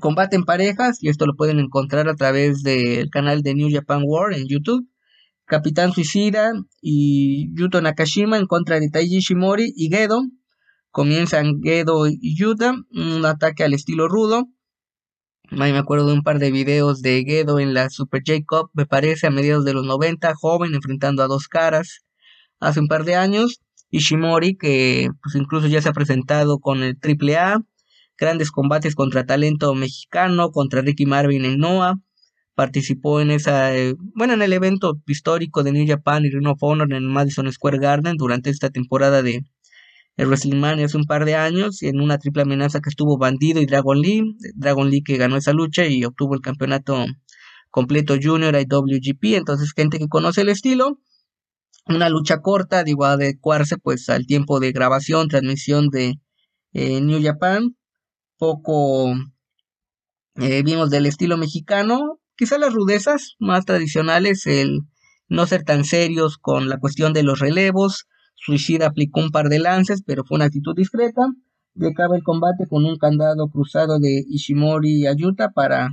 Combate 0.00 0.36
en 0.36 0.44
parejas, 0.44 1.02
y 1.02 1.08
esto 1.08 1.26
lo 1.26 1.34
pueden 1.36 1.58
encontrar 1.58 2.08
a 2.08 2.16
través 2.16 2.62
del 2.62 3.10
canal 3.10 3.42
de 3.42 3.54
New 3.54 3.68
Japan 3.70 4.02
World 4.04 4.36
en 4.36 4.48
YouTube. 4.48 4.88
Capitán 5.46 5.92
Suicida 5.92 6.52
y 6.80 7.50
Yuto 7.54 7.82
Nakashima 7.82 8.38
en 8.38 8.46
contra 8.46 8.80
de 8.80 8.88
Taiji 8.88 9.20
Shimori 9.20 9.72
y 9.76 9.90
Gedo. 9.90 10.22
Comienzan 10.94 11.60
Gedo 11.60 12.06
y 12.06 12.36
Yuta, 12.36 12.76
un 12.92 13.26
ataque 13.26 13.64
al 13.64 13.74
estilo 13.74 14.06
rudo. 14.06 14.46
Ahí 15.50 15.72
me 15.72 15.78
acuerdo 15.78 16.06
de 16.06 16.12
un 16.12 16.22
par 16.22 16.38
de 16.38 16.52
videos 16.52 17.02
de 17.02 17.24
Gedo 17.26 17.58
en 17.58 17.74
la 17.74 17.90
Super 17.90 18.22
J-Cup, 18.24 18.70
me 18.74 18.86
parece, 18.86 19.26
a 19.26 19.30
mediados 19.30 19.64
de 19.64 19.72
los 19.74 19.84
90, 19.84 20.32
joven, 20.36 20.72
enfrentando 20.72 21.24
a 21.24 21.26
dos 21.26 21.48
caras 21.48 22.04
hace 22.60 22.78
un 22.78 22.86
par 22.86 23.02
de 23.04 23.16
años. 23.16 23.60
Ishimori, 23.90 24.56
que 24.56 25.08
pues 25.20 25.34
incluso 25.34 25.66
ya 25.66 25.82
se 25.82 25.88
ha 25.88 25.92
presentado 25.92 26.60
con 26.60 26.84
el 26.84 26.96
AAA, 27.02 27.58
grandes 28.16 28.52
combates 28.52 28.94
contra 28.94 29.26
talento 29.26 29.74
mexicano, 29.74 30.52
contra 30.52 30.80
Ricky 30.80 31.06
Marvin 31.06 31.44
en 31.44 31.58
Noah, 31.58 31.96
participó 32.54 33.20
en 33.20 33.32
esa, 33.32 33.76
eh, 33.76 33.96
bueno, 34.14 34.34
en 34.34 34.42
el 34.42 34.52
evento 34.52 35.00
histórico 35.08 35.64
de 35.64 35.72
New 35.72 35.88
Japan 35.88 36.24
y 36.24 36.30
Ring 36.30 36.46
of 36.46 36.62
Honor 36.62 36.92
en 36.92 37.04
Madison 37.08 37.50
Square 37.50 37.78
Garden 37.78 38.16
durante 38.16 38.50
esta 38.50 38.70
temporada 38.70 39.22
de 39.22 39.44
el 40.16 40.26
WrestleMania 40.26 40.86
hace 40.86 40.96
un 40.96 41.06
par 41.06 41.24
de 41.24 41.34
años, 41.34 41.82
en 41.82 42.00
una 42.00 42.18
triple 42.18 42.42
amenaza 42.42 42.80
que 42.80 42.90
estuvo 42.90 43.18
Bandido 43.18 43.60
y 43.60 43.66
Dragon 43.66 44.00
Lee, 44.00 44.36
Dragon 44.54 44.88
Lee 44.88 45.02
que 45.02 45.16
ganó 45.16 45.36
esa 45.36 45.52
lucha 45.52 45.86
y 45.86 46.04
obtuvo 46.04 46.34
el 46.34 46.40
campeonato 46.40 47.04
completo 47.70 48.14
Junior 48.22 48.54
IWGP, 48.54 49.34
entonces 49.34 49.72
gente 49.74 49.98
que 49.98 50.08
conoce 50.08 50.42
el 50.42 50.48
estilo, 50.48 51.00
una 51.86 52.08
lucha 52.08 52.40
corta, 52.40 52.84
digo, 52.84 53.04
adecuarse 53.04 53.76
pues 53.76 54.08
al 54.08 54.26
tiempo 54.26 54.60
de 54.60 54.72
grabación, 54.72 55.28
transmisión 55.28 55.88
de 55.88 56.20
eh, 56.72 57.00
New 57.00 57.20
Japan, 57.22 57.76
poco 58.38 59.14
eh, 60.36 60.62
vimos 60.62 60.90
del 60.90 61.06
estilo 61.06 61.36
mexicano, 61.36 62.20
quizá 62.36 62.58
las 62.58 62.72
rudezas 62.72 63.34
más 63.40 63.64
tradicionales, 63.64 64.46
el 64.46 64.80
no 65.28 65.46
ser 65.46 65.64
tan 65.64 65.84
serios 65.84 66.38
con 66.38 66.68
la 66.68 66.78
cuestión 66.78 67.12
de 67.12 67.22
los 67.24 67.40
relevos, 67.40 68.06
Suicida 68.44 68.88
aplicó 68.88 69.20
un 69.20 69.30
par 69.30 69.48
de 69.48 69.58
lances, 69.58 70.02
pero 70.04 70.24
fue 70.24 70.36
una 70.36 70.44
actitud 70.44 70.74
discreta, 70.76 71.22
y 71.74 71.86
acaba 71.86 72.16
el 72.16 72.22
combate 72.22 72.66
con 72.68 72.84
un 72.84 72.96
candado 72.98 73.48
cruzado 73.48 73.98
de 73.98 74.22
Ishimori 74.28 75.00
y 75.02 75.06
Ayuta 75.06 75.50
para 75.50 75.88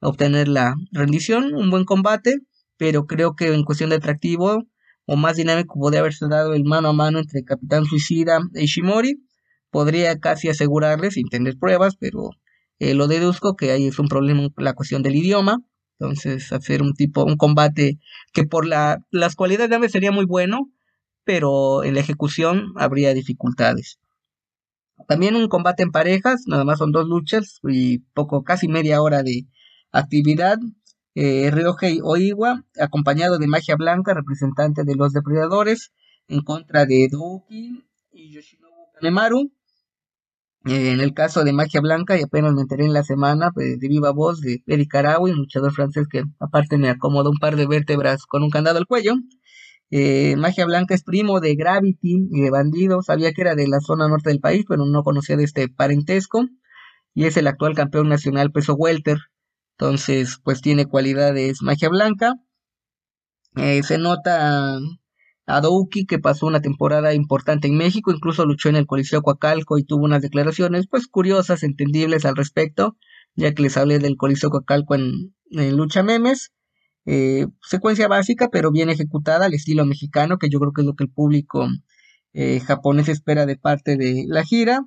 obtener 0.00 0.48
la 0.48 0.74
rendición, 0.90 1.54
un 1.54 1.70
buen 1.70 1.84
combate, 1.84 2.38
pero 2.78 3.06
creo 3.06 3.36
que 3.36 3.52
en 3.52 3.64
cuestión 3.64 3.90
de 3.90 3.96
atractivo 3.96 4.64
o 5.04 5.16
más 5.16 5.36
dinámico 5.36 5.78
podría 5.78 6.00
haberse 6.00 6.26
dado 6.28 6.54
el 6.54 6.64
mano 6.64 6.88
a 6.88 6.92
mano 6.92 7.18
entre 7.18 7.44
Capitán 7.44 7.84
Suicida 7.84 8.40
e 8.54 8.64
Ishimori, 8.64 9.22
podría 9.70 10.18
casi 10.18 10.48
asegurarle 10.48 11.10
sin 11.10 11.28
tener 11.28 11.58
pruebas, 11.58 11.96
pero 11.98 12.30
eh, 12.78 12.94
lo 12.94 13.06
deduzco 13.06 13.54
que 13.54 13.70
ahí 13.70 13.86
es 13.86 13.98
un 13.98 14.08
problema 14.08 14.48
la 14.56 14.74
cuestión 14.74 15.02
del 15.02 15.16
idioma. 15.16 15.58
Entonces, 15.98 16.52
hacer 16.52 16.82
un 16.82 16.94
tipo, 16.94 17.22
un 17.24 17.36
combate 17.36 17.98
que 18.32 18.44
por 18.44 18.66
la, 18.66 19.04
las 19.10 19.36
cualidades 19.36 19.80
de 19.80 19.88
sería 19.88 20.10
muy 20.10 20.24
bueno, 20.24 20.68
pero 21.24 21.84
en 21.84 21.94
la 21.94 22.00
ejecución 22.00 22.72
habría 22.76 23.14
dificultades. 23.14 23.98
También 25.08 25.36
un 25.36 25.48
combate 25.48 25.82
en 25.82 25.90
parejas, 25.90 26.44
nada 26.46 26.64
más 26.64 26.78
son 26.78 26.92
dos 26.92 27.06
luchas 27.08 27.60
y 27.68 27.98
poco, 28.14 28.44
casi 28.44 28.68
media 28.68 29.02
hora 29.02 29.22
de 29.22 29.46
actividad. 29.90 30.58
Eh, 31.14 31.50
Ryohei 31.50 32.00
Oiwa, 32.02 32.64
acompañado 32.80 33.38
de 33.38 33.46
Magia 33.46 33.76
Blanca, 33.76 34.14
representante 34.14 34.84
de 34.84 34.94
los 34.94 35.12
depredadores, 35.12 35.92
en 36.28 36.40
contra 36.42 36.86
de 36.86 37.08
Douki 37.10 37.84
y 38.12 38.30
Yoshinobu 38.32 38.92
Kanemaru. 38.94 39.52
Eh, 40.64 40.92
en 40.92 41.00
el 41.00 41.12
caso 41.12 41.42
de 41.42 41.52
Magia 41.52 41.80
Blanca, 41.80 42.16
y 42.16 42.22
apenas 42.22 42.54
me 42.54 42.62
enteré 42.62 42.84
en 42.84 42.92
la 42.92 43.02
semana, 43.02 43.50
pues, 43.52 43.80
de 43.80 43.88
viva 43.88 44.12
voz 44.12 44.40
de 44.40 44.62
Eric 44.66 44.94
Araui, 44.94 45.32
un 45.32 45.38
luchador 45.38 45.72
francés 45.72 46.06
que 46.08 46.22
aparte 46.38 46.78
me 46.78 46.88
acomodó 46.88 47.30
un 47.30 47.38
par 47.38 47.56
de 47.56 47.66
vértebras 47.66 48.24
con 48.26 48.44
un 48.44 48.50
candado 48.50 48.78
al 48.78 48.86
cuello. 48.86 49.14
Eh, 49.94 50.36
Magia 50.36 50.64
Blanca 50.64 50.94
es 50.94 51.04
primo 51.04 51.38
de 51.40 51.54
Gravity 51.54 52.28
y 52.32 52.40
de 52.40 52.50
Bandido. 52.50 53.02
Sabía 53.02 53.32
que 53.32 53.42
era 53.42 53.54
de 53.54 53.68
la 53.68 53.80
zona 53.80 54.08
norte 54.08 54.30
del 54.30 54.40
país, 54.40 54.64
pero 54.66 54.86
no 54.86 55.02
conocía 55.02 55.36
de 55.36 55.44
este 55.44 55.68
parentesco. 55.68 56.48
Y 57.14 57.26
es 57.26 57.36
el 57.36 57.46
actual 57.46 57.74
campeón 57.74 58.08
nacional 58.08 58.52
peso 58.52 58.74
welter. 58.74 59.18
Entonces, 59.78 60.38
pues 60.42 60.62
tiene 60.62 60.86
cualidades 60.86 61.60
Magia 61.60 61.90
Blanca. 61.90 62.36
Eh, 63.56 63.82
se 63.82 63.98
nota 63.98 64.78
a 65.46 65.60
Douki, 65.60 66.06
que 66.06 66.18
pasó 66.18 66.46
una 66.46 66.62
temporada 66.62 67.12
importante 67.12 67.68
en 67.68 67.76
México, 67.76 68.12
incluso 68.12 68.46
luchó 68.46 68.70
en 68.70 68.76
el 68.76 68.86
Coliseo 68.86 69.20
Coacalco 69.20 69.76
y 69.76 69.84
tuvo 69.84 70.04
unas 70.04 70.22
declaraciones, 70.22 70.86
pues 70.88 71.06
curiosas, 71.06 71.64
entendibles 71.64 72.24
al 72.24 72.36
respecto, 72.36 72.96
ya 73.34 73.52
que 73.52 73.62
les 73.62 73.76
hablé 73.76 73.98
del 73.98 74.16
Coliseo 74.16 74.48
Coacalco 74.48 74.94
en, 74.94 75.34
Lucha 75.50 76.02
Memes. 76.02 76.50
Eh, 77.04 77.46
secuencia 77.62 78.08
básica, 78.08 78.48
pero 78.50 78.70
bien 78.70 78.90
ejecutada 78.90 79.46
al 79.46 79.54
estilo 79.54 79.84
mexicano, 79.84 80.38
que 80.38 80.48
yo 80.48 80.60
creo 80.60 80.72
que 80.72 80.82
es 80.82 80.86
lo 80.86 80.94
que 80.94 81.04
el 81.04 81.10
público 81.10 81.66
eh, 82.32 82.60
japonés 82.60 83.08
espera 83.08 83.46
de 83.46 83.56
parte 83.56 83.96
de 83.96 84.24
la 84.28 84.44
gira. 84.44 84.86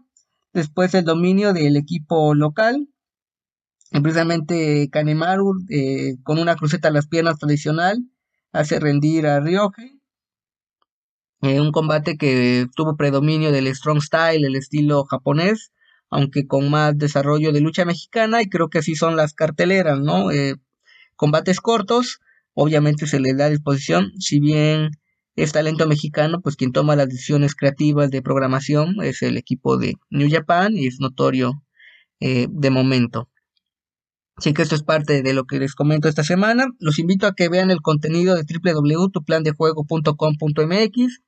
Después 0.54 0.94
el 0.94 1.06
dominio 1.06 1.54
del 1.54 1.76
equipo 1.76 2.34
local, 2.34 2.88
precisamente 3.92 4.90
Kanemaru 4.92 5.66
eh, 5.70 6.16
con 6.24 6.40
una 6.40 6.56
cruceta 6.56 6.88
a 6.88 6.92
las 6.92 7.08
piernas 7.08 7.38
tradicional 7.38 7.98
hace 8.52 8.80
rendir 8.80 9.28
a 9.28 9.40
Ryohei 9.42 10.00
eh, 11.42 11.60
un 11.62 11.72
combate 11.72 12.18
que 12.18 12.68
tuvo 12.76 12.96
predominio 12.96 13.52
del 13.52 13.68
strong 13.76 14.02
style, 14.02 14.46
el 14.48 14.56
estilo 14.56 15.04
japonés, 15.06 15.72
aunque 16.10 16.48
con 16.48 16.70
más 16.72 16.98
desarrollo 16.98 17.52
de 17.52 17.62
lucha 17.62 17.86
mexicana, 17.86 18.42
y 18.42 18.50
creo 18.50 18.70
que 18.70 18.80
así 18.80 18.96
son 18.96 19.16
las 19.16 19.34
carteleras, 19.34 20.00
¿no? 20.00 20.32
Eh, 20.32 20.56
combates 21.16 21.60
cortos, 21.60 22.20
obviamente 22.54 23.08
se 23.08 23.20
le 23.20 23.34
da 23.34 23.50
disposición, 23.50 24.12
si 24.20 24.40
bien 24.40 24.92
es 25.36 25.52
talento 25.52 25.88
mexicano, 25.88 26.42
pues 26.42 26.56
quien 26.56 26.72
toma 26.72 26.96
las 26.96 27.10
decisiones 27.10 27.56
creativas 27.56 28.12
de 28.12 28.22
programación 28.22 28.96
es 29.04 29.22
el 29.22 29.36
equipo 29.38 29.78
de 29.78 29.96
New 30.10 30.30
Japan 30.32 30.78
y 30.78 30.88
es 30.88 31.00
notorio 31.00 31.64
eh, 32.20 32.48
de 32.50 32.70
momento. 32.70 33.30
Así 34.38 34.54
que 34.54 34.62
esto 34.62 34.76
es 34.76 34.84
parte 34.84 35.24
de 35.24 35.34
lo 35.34 35.46
que 35.46 35.60
les 35.60 35.76
comento 35.76 36.08
esta 36.10 36.24
semana. 36.24 36.66
Los 36.80 37.00
invito 37.00 37.28
a 37.28 37.34
que 37.36 37.50
vean 37.50 37.72
el 37.72 37.82
contenido 37.82 38.36
de 38.36 38.44
www.tuplandejuego.com.mx 38.44 41.22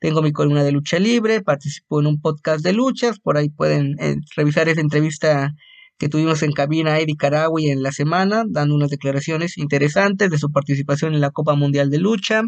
tengo 0.00 0.22
mi 0.22 0.32
columna 0.32 0.62
de 0.62 0.70
lucha 0.70 1.00
libre, 1.00 1.42
participo 1.42 2.00
en 2.00 2.06
un 2.06 2.20
podcast 2.20 2.62
de 2.62 2.72
luchas, 2.72 3.18
por 3.18 3.36
ahí 3.36 3.48
pueden 3.48 3.96
eh, 3.98 4.14
revisar 4.36 4.68
esa 4.68 4.80
entrevista 4.80 5.54
que 5.98 6.08
tuvimos 6.08 6.42
en 6.42 6.52
cabina 6.52 6.98
Eddie 6.98 7.16
Carawi 7.16 7.70
en 7.70 7.82
la 7.82 7.92
semana, 7.92 8.44
dando 8.48 8.74
unas 8.74 8.90
declaraciones 8.90 9.58
interesantes 9.58 10.30
de 10.30 10.38
su 10.38 10.50
participación 10.52 11.14
en 11.14 11.20
la 11.20 11.30
Copa 11.30 11.54
Mundial 11.54 11.90
de 11.90 11.98
Lucha, 11.98 12.42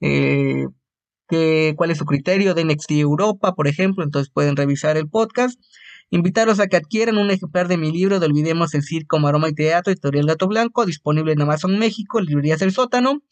eh, 0.00 0.66
que, 1.28 1.74
cuál 1.76 1.90
es 1.90 1.98
su 1.98 2.06
criterio 2.06 2.54
de 2.54 2.64
NXT 2.64 2.92
Europa, 2.92 3.54
por 3.54 3.68
ejemplo, 3.68 4.04
entonces 4.04 4.32
pueden 4.32 4.56
revisar 4.56 4.96
el 4.96 5.08
podcast. 5.08 5.60
Invitaros 6.10 6.58
a 6.58 6.68
que 6.68 6.76
adquieran 6.76 7.18
un 7.18 7.30
ejemplar 7.30 7.68
de 7.68 7.76
mi 7.76 7.92
libro 7.92 8.18
de 8.18 8.26
Olvidemos 8.26 8.72
el 8.74 8.82
Circo, 8.82 9.18
Maroma 9.18 9.50
y 9.50 9.54
Teatro, 9.54 9.92
Editorial 9.92 10.26
Gato 10.26 10.48
Blanco, 10.48 10.86
disponible 10.86 11.32
en 11.32 11.42
Amazon 11.42 11.78
México, 11.78 12.20
Librerías 12.20 12.60
del 12.60 12.72
Sótano 12.72 13.22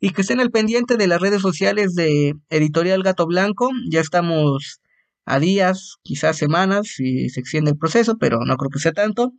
y 0.00 0.10
que 0.10 0.20
estén 0.20 0.40
al 0.40 0.50
pendiente 0.50 0.98
de 0.98 1.06
las 1.06 1.22
redes 1.22 1.40
sociales 1.40 1.94
de 1.94 2.34
Editorial 2.50 3.02
Gato 3.02 3.26
Blanco. 3.26 3.70
Ya 3.90 4.00
estamos 4.00 4.80
a 5.26 5.38
días, 5.38 5.96
quizás 6.02 6.38
semanas, 6.38 6.86
si 6.86 7.28
se 7.28 7.40
extiende 7.40 7.72
el 7.72 7.78
proceso, 7.78 8.16
pero 8.18 8.44
no 8.46 8.56
creo 8.56 8.70
que 8.70 8.78
sea 8.78 8.92
tanto, 8.92 9.32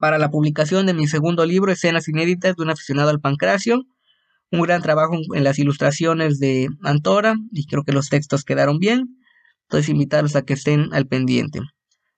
para 0.00 0.18
la 0.18 0.30
publicación 0.30 0.86
de 0.86 0.94
mi 0.94 1.06
segundo 1.06 1.44
libro, 1.44 1.70
Escenas 1.70 2.08
Inéditas 2.08 2.56
de 2.56 2.62
un 2.62 2.70
aficionado 2.70 3.10
al 3.10 3.20
pancracio. 3.20 3.82
Un 4.50 4.62
gran 4.62 4.80
trabajo 4.82 5.14
en 5.34 5.44
las 5.44 5.58
ilustraciones 5.58 6.40
de 6.40 6.68
Antora 6.82 7.36
y 7.52 7.66
creo 7.66 7.84
que 7.84 7.92
los 7.92 8.08
textos 8.08 8.42
quedaron 8.42 8.78
bien. 8.78 9.18
Entonces 9.68 9.90
invitarlos 9.90 10.34
a 10.36 10.42
que 10.42 10.54
estén 10.54 10.92
al 10.94 11.06
pendiente. 11.06 11.60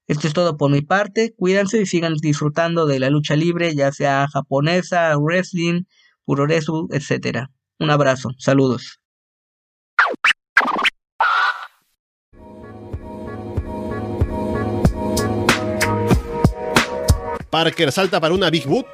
Esto 0.06 0.28
es 0.28 0.32
todo 0.32 0.56
por 0.56 0.70
mi 0.70 0.82
parte. 0.82 1.34
Cuídense 1.36 1.82
y 1.82 1.86
sigan 1.86 2.14
disfrutando 2.14 2.86
de 2.86 3.00
la 3.00 3.10
lucha 3.10 3.34
libre, 3.34 3.74
ya 3.74 3.90
sea 3.90 4.28
japonesa, 4.32 5.18
wrestling, 5.18 5.82
puroresu, 6.24 6.88
etc. 6.92 7.48
Un 7.80 7.90
abrazo, 7.90 8.30
saludos. 8.38 9.01
Parker 17.52 17.92
salta 17.92 18.18
para 18.18 18.32
una 18.32 18.48
Big 18.48 18.66
Boot, 18.66 18.86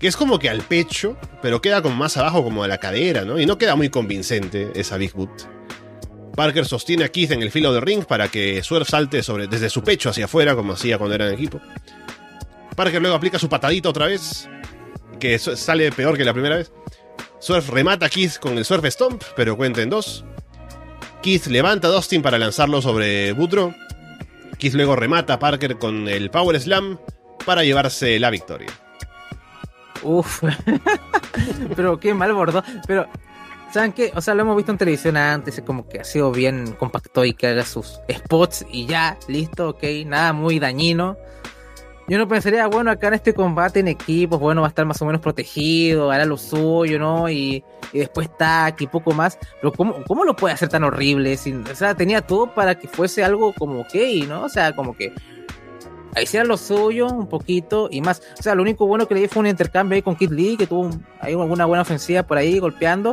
que 0.00 0.06
es 0.06 0.16
como 0.16 0.38
que 0.38 0.48
al 0.48 0.62
pecho, 0.62 1.18
pero 1.42 1.60
queda 1.60 1.82
como 1.82 1.94
más 1.94 2.16
abajo 2.16 2.42
como 2.42 2.64
a 2.64 2.66
la 2.66 2.78
cadera, 2.78 3.26
¿no? 3.26 3.38
Y 3.38 3.44
no 3.44 3.58
queda 3.58 3.76
muy 3.76 3.90
convincente 3.90 4.72
esa 4.74 4.96
Big 4.96 5.12
Boot. 5.12 5.46
Parker 6.34 6.64
sostiene 6.64 7.04
a 7.04 7.10
Keith 7.10 7.30
en 7.30 7.42
el 7.42 7.50
filo 7.50 7.74
de 7.74 7.82
ring 7.82 8.06
para 8.06 8.28
que 8.28 8.62
Swerve 8.62 8.86
salte 8.86 9.20
desde 9.50 9.68
su 9.68 9.84
pecho 9.84 10.08
hacia 10.08 10.24
afuera, 10.24 10.56
como 10.56 10.72
hacía 10.72 10.96
cuando 10.96 11.14
era 11.14 11.28
en 11.28 11.34
equipo. 11.34 11.60
Parker 12.74 13.02
luego 13.02 13.16
aplica 13.16 13.38
su 13.38 13.50
patadita 13.50 13.90
otra 13.90 14.06
vez, 14.06 14.48
que 15.20 15.38
sale 15.38 15.92
peor 15.92 16.16
que 16.16 16.24
la 16.24 16.32
primera 16.32 16.56
vez. 16.56 16.72
Surf 17.38 17.68
remata 17.68 18.06
a 18.06 18.08
Keith 18.08 18.38
con 18.38 18.56
el 18.56 18.64
Surf 18.64 18.86
Stomp, 18.86 19.22
pero 19.36 19.58
cuenta 19.58 19.82
en 19.82 19.90
dos. 19.90 20.24
Keith 21.20 21.48
levanta 21.48 21.88
a 21.88 21.90
Dustin 21.90 22.22
para 22.22 22.38
lanzarlo 22.38 22.80
sobre 22.80 23.32
Boudreaux. 23.32 23.76
Keith 24.58 24.72
luego 24.72 24.96
remata 24.96 25.34
a 25.34 25.38
Parker 25.38 25.76
con 25.76 26.08
el 26.08 26.30
Power 26.30 26.58
Slam 26.58 26.98
para 27.44 27.64
llevarse 27.64 28.18
la 28.18 28.30
victoria. 28.30 28.70
Uf, 30.02 30.42
pero 31.76 31.98
qué 31.98 32.14
mal 32.14 32.32
bordó. 32.32 32.62
Pero, 32.86 33.06
¿saben 33.72 33.92
qué? 33.92 34.12
O 34.14 34.20
sea, 34.20 34.34
lo 34.34 34.42
hemos 34.42 34.56
visto 34.56 34.72
en 34.72 34.78
televisión 34.78 35.16
antes, 35.16 35.60
como 35.64 35.88
que 35.88 36.00
ha 36.00 36.04
sido 36.04 36.32
bien 36.32 36.72
compacto 36.72 37.24
y 37.24 37.34
que 37.34 37.48
haga 37.48 37.64
sus 37.64 38.00
spots 38.10 38.66
y 38.70 38.86
ya, 38.86 39.16
listo, 39.28 39.70
ok, 39.70 39.82
nada 40.06 40.32
muy 40.32 40.58
dañino. 40.58 41.16
Yo 42.08 42.18
no 42.18 42.26
pensaría, 42.26 42.66
bueno, 42.66 42.90
acá 42.90 43.08
en 43.08 43.14
este 43.14 43.32
combate 43.32 43.80
en 43.80 43.88
equipos, 43.88 44.40
bueno, 44.40 44.60
va 44.62 44.66
a 44.66 44.70
estar 44.70 44.84
más 44.84 45.00
o 45.00 45.06
menos 45.06 45.20
protegido, 45.20 46.10
hará 46.10 46.24
lo 46.24 46.36
suyo, 46.36 46.98
¿no? 46.98 47.30
Y, 47.30 47.64
después 47.92 48.28
está 48.28 48.64
aquí 48.64 48.86
poco 48.86 49.12
más. 49.12 49.38
Pero 49.60 49.72
¿cómo, 49.72 50.02
¿cómo, 50.06 50.24
lo 50.24 50.34
puede 50.34 50.54
hacer 50.54 50.68
tan 50.68 50.82
horrible? 50.82 51.34
o 51.34 51.74
sea, 51.74 51.94
tenía 51.94 52.20
todo 52.20 52.52
para 52.54 52.74
que 52.74 52.88
fuese 52.88 53.22
algo 53.22 53.52
como 53.52 53.82
ok, 53.82 53.94
¿no? 54.26 54.44
O 54.44 54.48
sea, 54.48 54.74
como 54.74 54.96
que 54.96 55.12
hiciera 56.20 56.44
lo 56.44 56.56
suyo 56.56 57.06
un 57.06 57.28
poquito 57.28 57.88
y 57.90 58.00
más. 58.00 58.22
O 58.38 58.42
sea, 58.42 58.54
lo 58.54 58.62
único 58.62 58.86
bueno 58.86 59.08
que 59.08 59.14
le 59.14 59.22
di 59.22 59.28
fue 59.28 59.40
un 59.40 59.46
intercambio 59.46 59.96
ahí 59.96 60.02
con 60.02 60.16
Kid 60.16 60.30
Lee, 60.30 60.56
que 60.56 60.66
tuvo 60.66 60.90
ahí 61.20 61.32
alguna 61.32 61.64
buena 61.64 61.82
ofensiva 61.82 62.22
por 62.22 62.36
ahí 62.36 62.58
golpeando. 62.58 63.12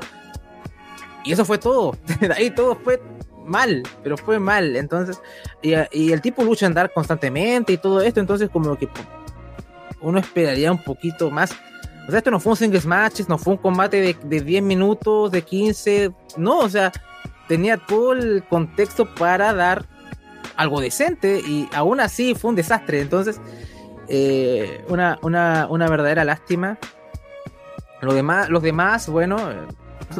Y 1.24 1.32
eso 1.32 1.46
fue 1.46 1.58
todo. 1.58 1.96
ahí 2.36 2.50
todo 2.50 2.76
fue 2.76 3.02
mal, 3.46 3.84
pero 4.04 4.18
fue 4.18 4.40
mal. 4.40 4.76
Entonces, 4.76 5.22
y, 5.62 5.74
y 5.92 6.12
el 6.12 6.22
tipo 6.22 6.44
lucha 6.44 6.66
en 6.66 6.74
dar 6.74 6.92
constantemente 6.92 7.74
y 7.74 7.78
todo 7.78 8.02
esto, 8.02 8.20
entonces 8.20 8.50
como 8.50 8.78
que 8.78 8.90
uno 10.02 10.20
esperaría 10.20 10.72
un 10.72 10.84
poquito 10.84 11.30
más. 11.32 11.52
O 12.08 12.12
sea, 12.12 12.20
esto 12.20 12.32
no 12.32 12.40
fue 12.40 12.52
un 12.52 12.58
singles 12.58 12.86
match, 12.86 13.22
no 13.28 13.38
fue 13.38 13.54
un 13.54 13.60
combate 13.60 14.02
de, 14.02 14.18
de 14.24 14.42
10 14.42 14.64
minutos, 14.64 15.32
de 15.32 15.44
15, 15.44 16.12
no, 16.38 16.60
o 16.60 16.70
sea, 16.70 16.92
tenía 17.48 17.78
todo 17.78 18.14
el 18.14 18.44
contexto 18.50 19.14
para 19.14 19.54
dar 19.54 19.86
algo 20.60 20.82
decente 20.82 21.40
y 21.40 21.70
aún 21.74 22.02
así 22.02 22.36
fue 22.36 22.50
un 22.50 22.56
desastre. 22.56 23.00
Entonces, 23.00 23.40
eh, 24.10 24.84
una, 24.90 25.18
una, 25.22 25.68
una 25.70 25.88
verdadera 25.88 26.26
lástima. 26.26 26.78
Lo 28.02 28.14
demás, 28.14 28.50
los 28.50 28.62
demás, 28.62 29.08
bueno, 29.08 29.52
eh, 29.52 29.56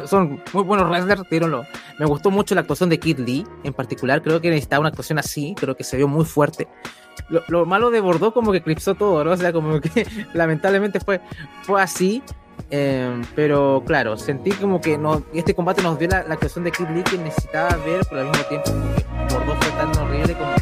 son 0.06 0.42
muy 0.54 0.62
buenos 0.64 0.88
wrestlers, 0.88 1.28
dieron 1.30 1.66
Me 1.98 2.06
gustó 2.06 2.30
mucho 2.30 2.54
la 2.54 2.62
actuación 2.62 2.88
de 2.88 2.98
Kid 2.98 3.18
Lee, 3.18 3.46
en 3.64 3.74
particular, 3.74 4.22
creo 4.22 4.40
que 4.40 4.48
necesitaba 4.48 4.80
una 4.80 4.88
actuación 4.88 5.18
así, 5.18 5.54
creo 5.58 5.76
que 5.76 5.84
se 5.84 5.96
vio 5.98 6.08
muy 6.08 6.24
fuerte. 6.24 6.68
Lo, 7.28 7.42
lo 7.48 7.66
malo 7.66 7.90
de 7.90 8.00
Bordeaux 8.00 8.32
como 8.32 8.50
que 8.50 8.58
eclipsó 8.58 8.94
todo, 8.94 9.22
¿no? 9.24 9.32
O 9.32 9.36
sea, 9.36 9.52
como 9.52 9.80
que 9.80 10.06
lamentablemente 10.34 11.00
fue, 11.00 11.20
fue 11.62 11.82
así. 11.82 12.22
Eh, 12.72 13.20
pero 13.34 13.82
claro, 13.84 14.16
sentí 14.16 14.52
como 14.52 14.80
que 14.80 14.96
no, 14.96 15.24
este 15.34 15.54
combate 15.54 15.82
nos 15.82 15.98
dio 15.98 16.08
la, 16.08 16.22
la 16.22 16.34
actuación 16.34 16.64
de 16.64 16.70
Kid 16.70 16.86
Lee 16.94 17.02
que 17.02 17.18
necesitaba 17.18 17.74
ver, 17.84 18.00
pero 18.08 18.20
al 18.20 18.28
mismo 18.28 18.44
tiempo 18.44 18.70
como 18.70 18.94
que 18.94 19.34
Bordeaux 19.34 19.64
fue 19.64 19.72
tan 19.72 19.98
horrible 19.98 20.34
como 20.34 20.54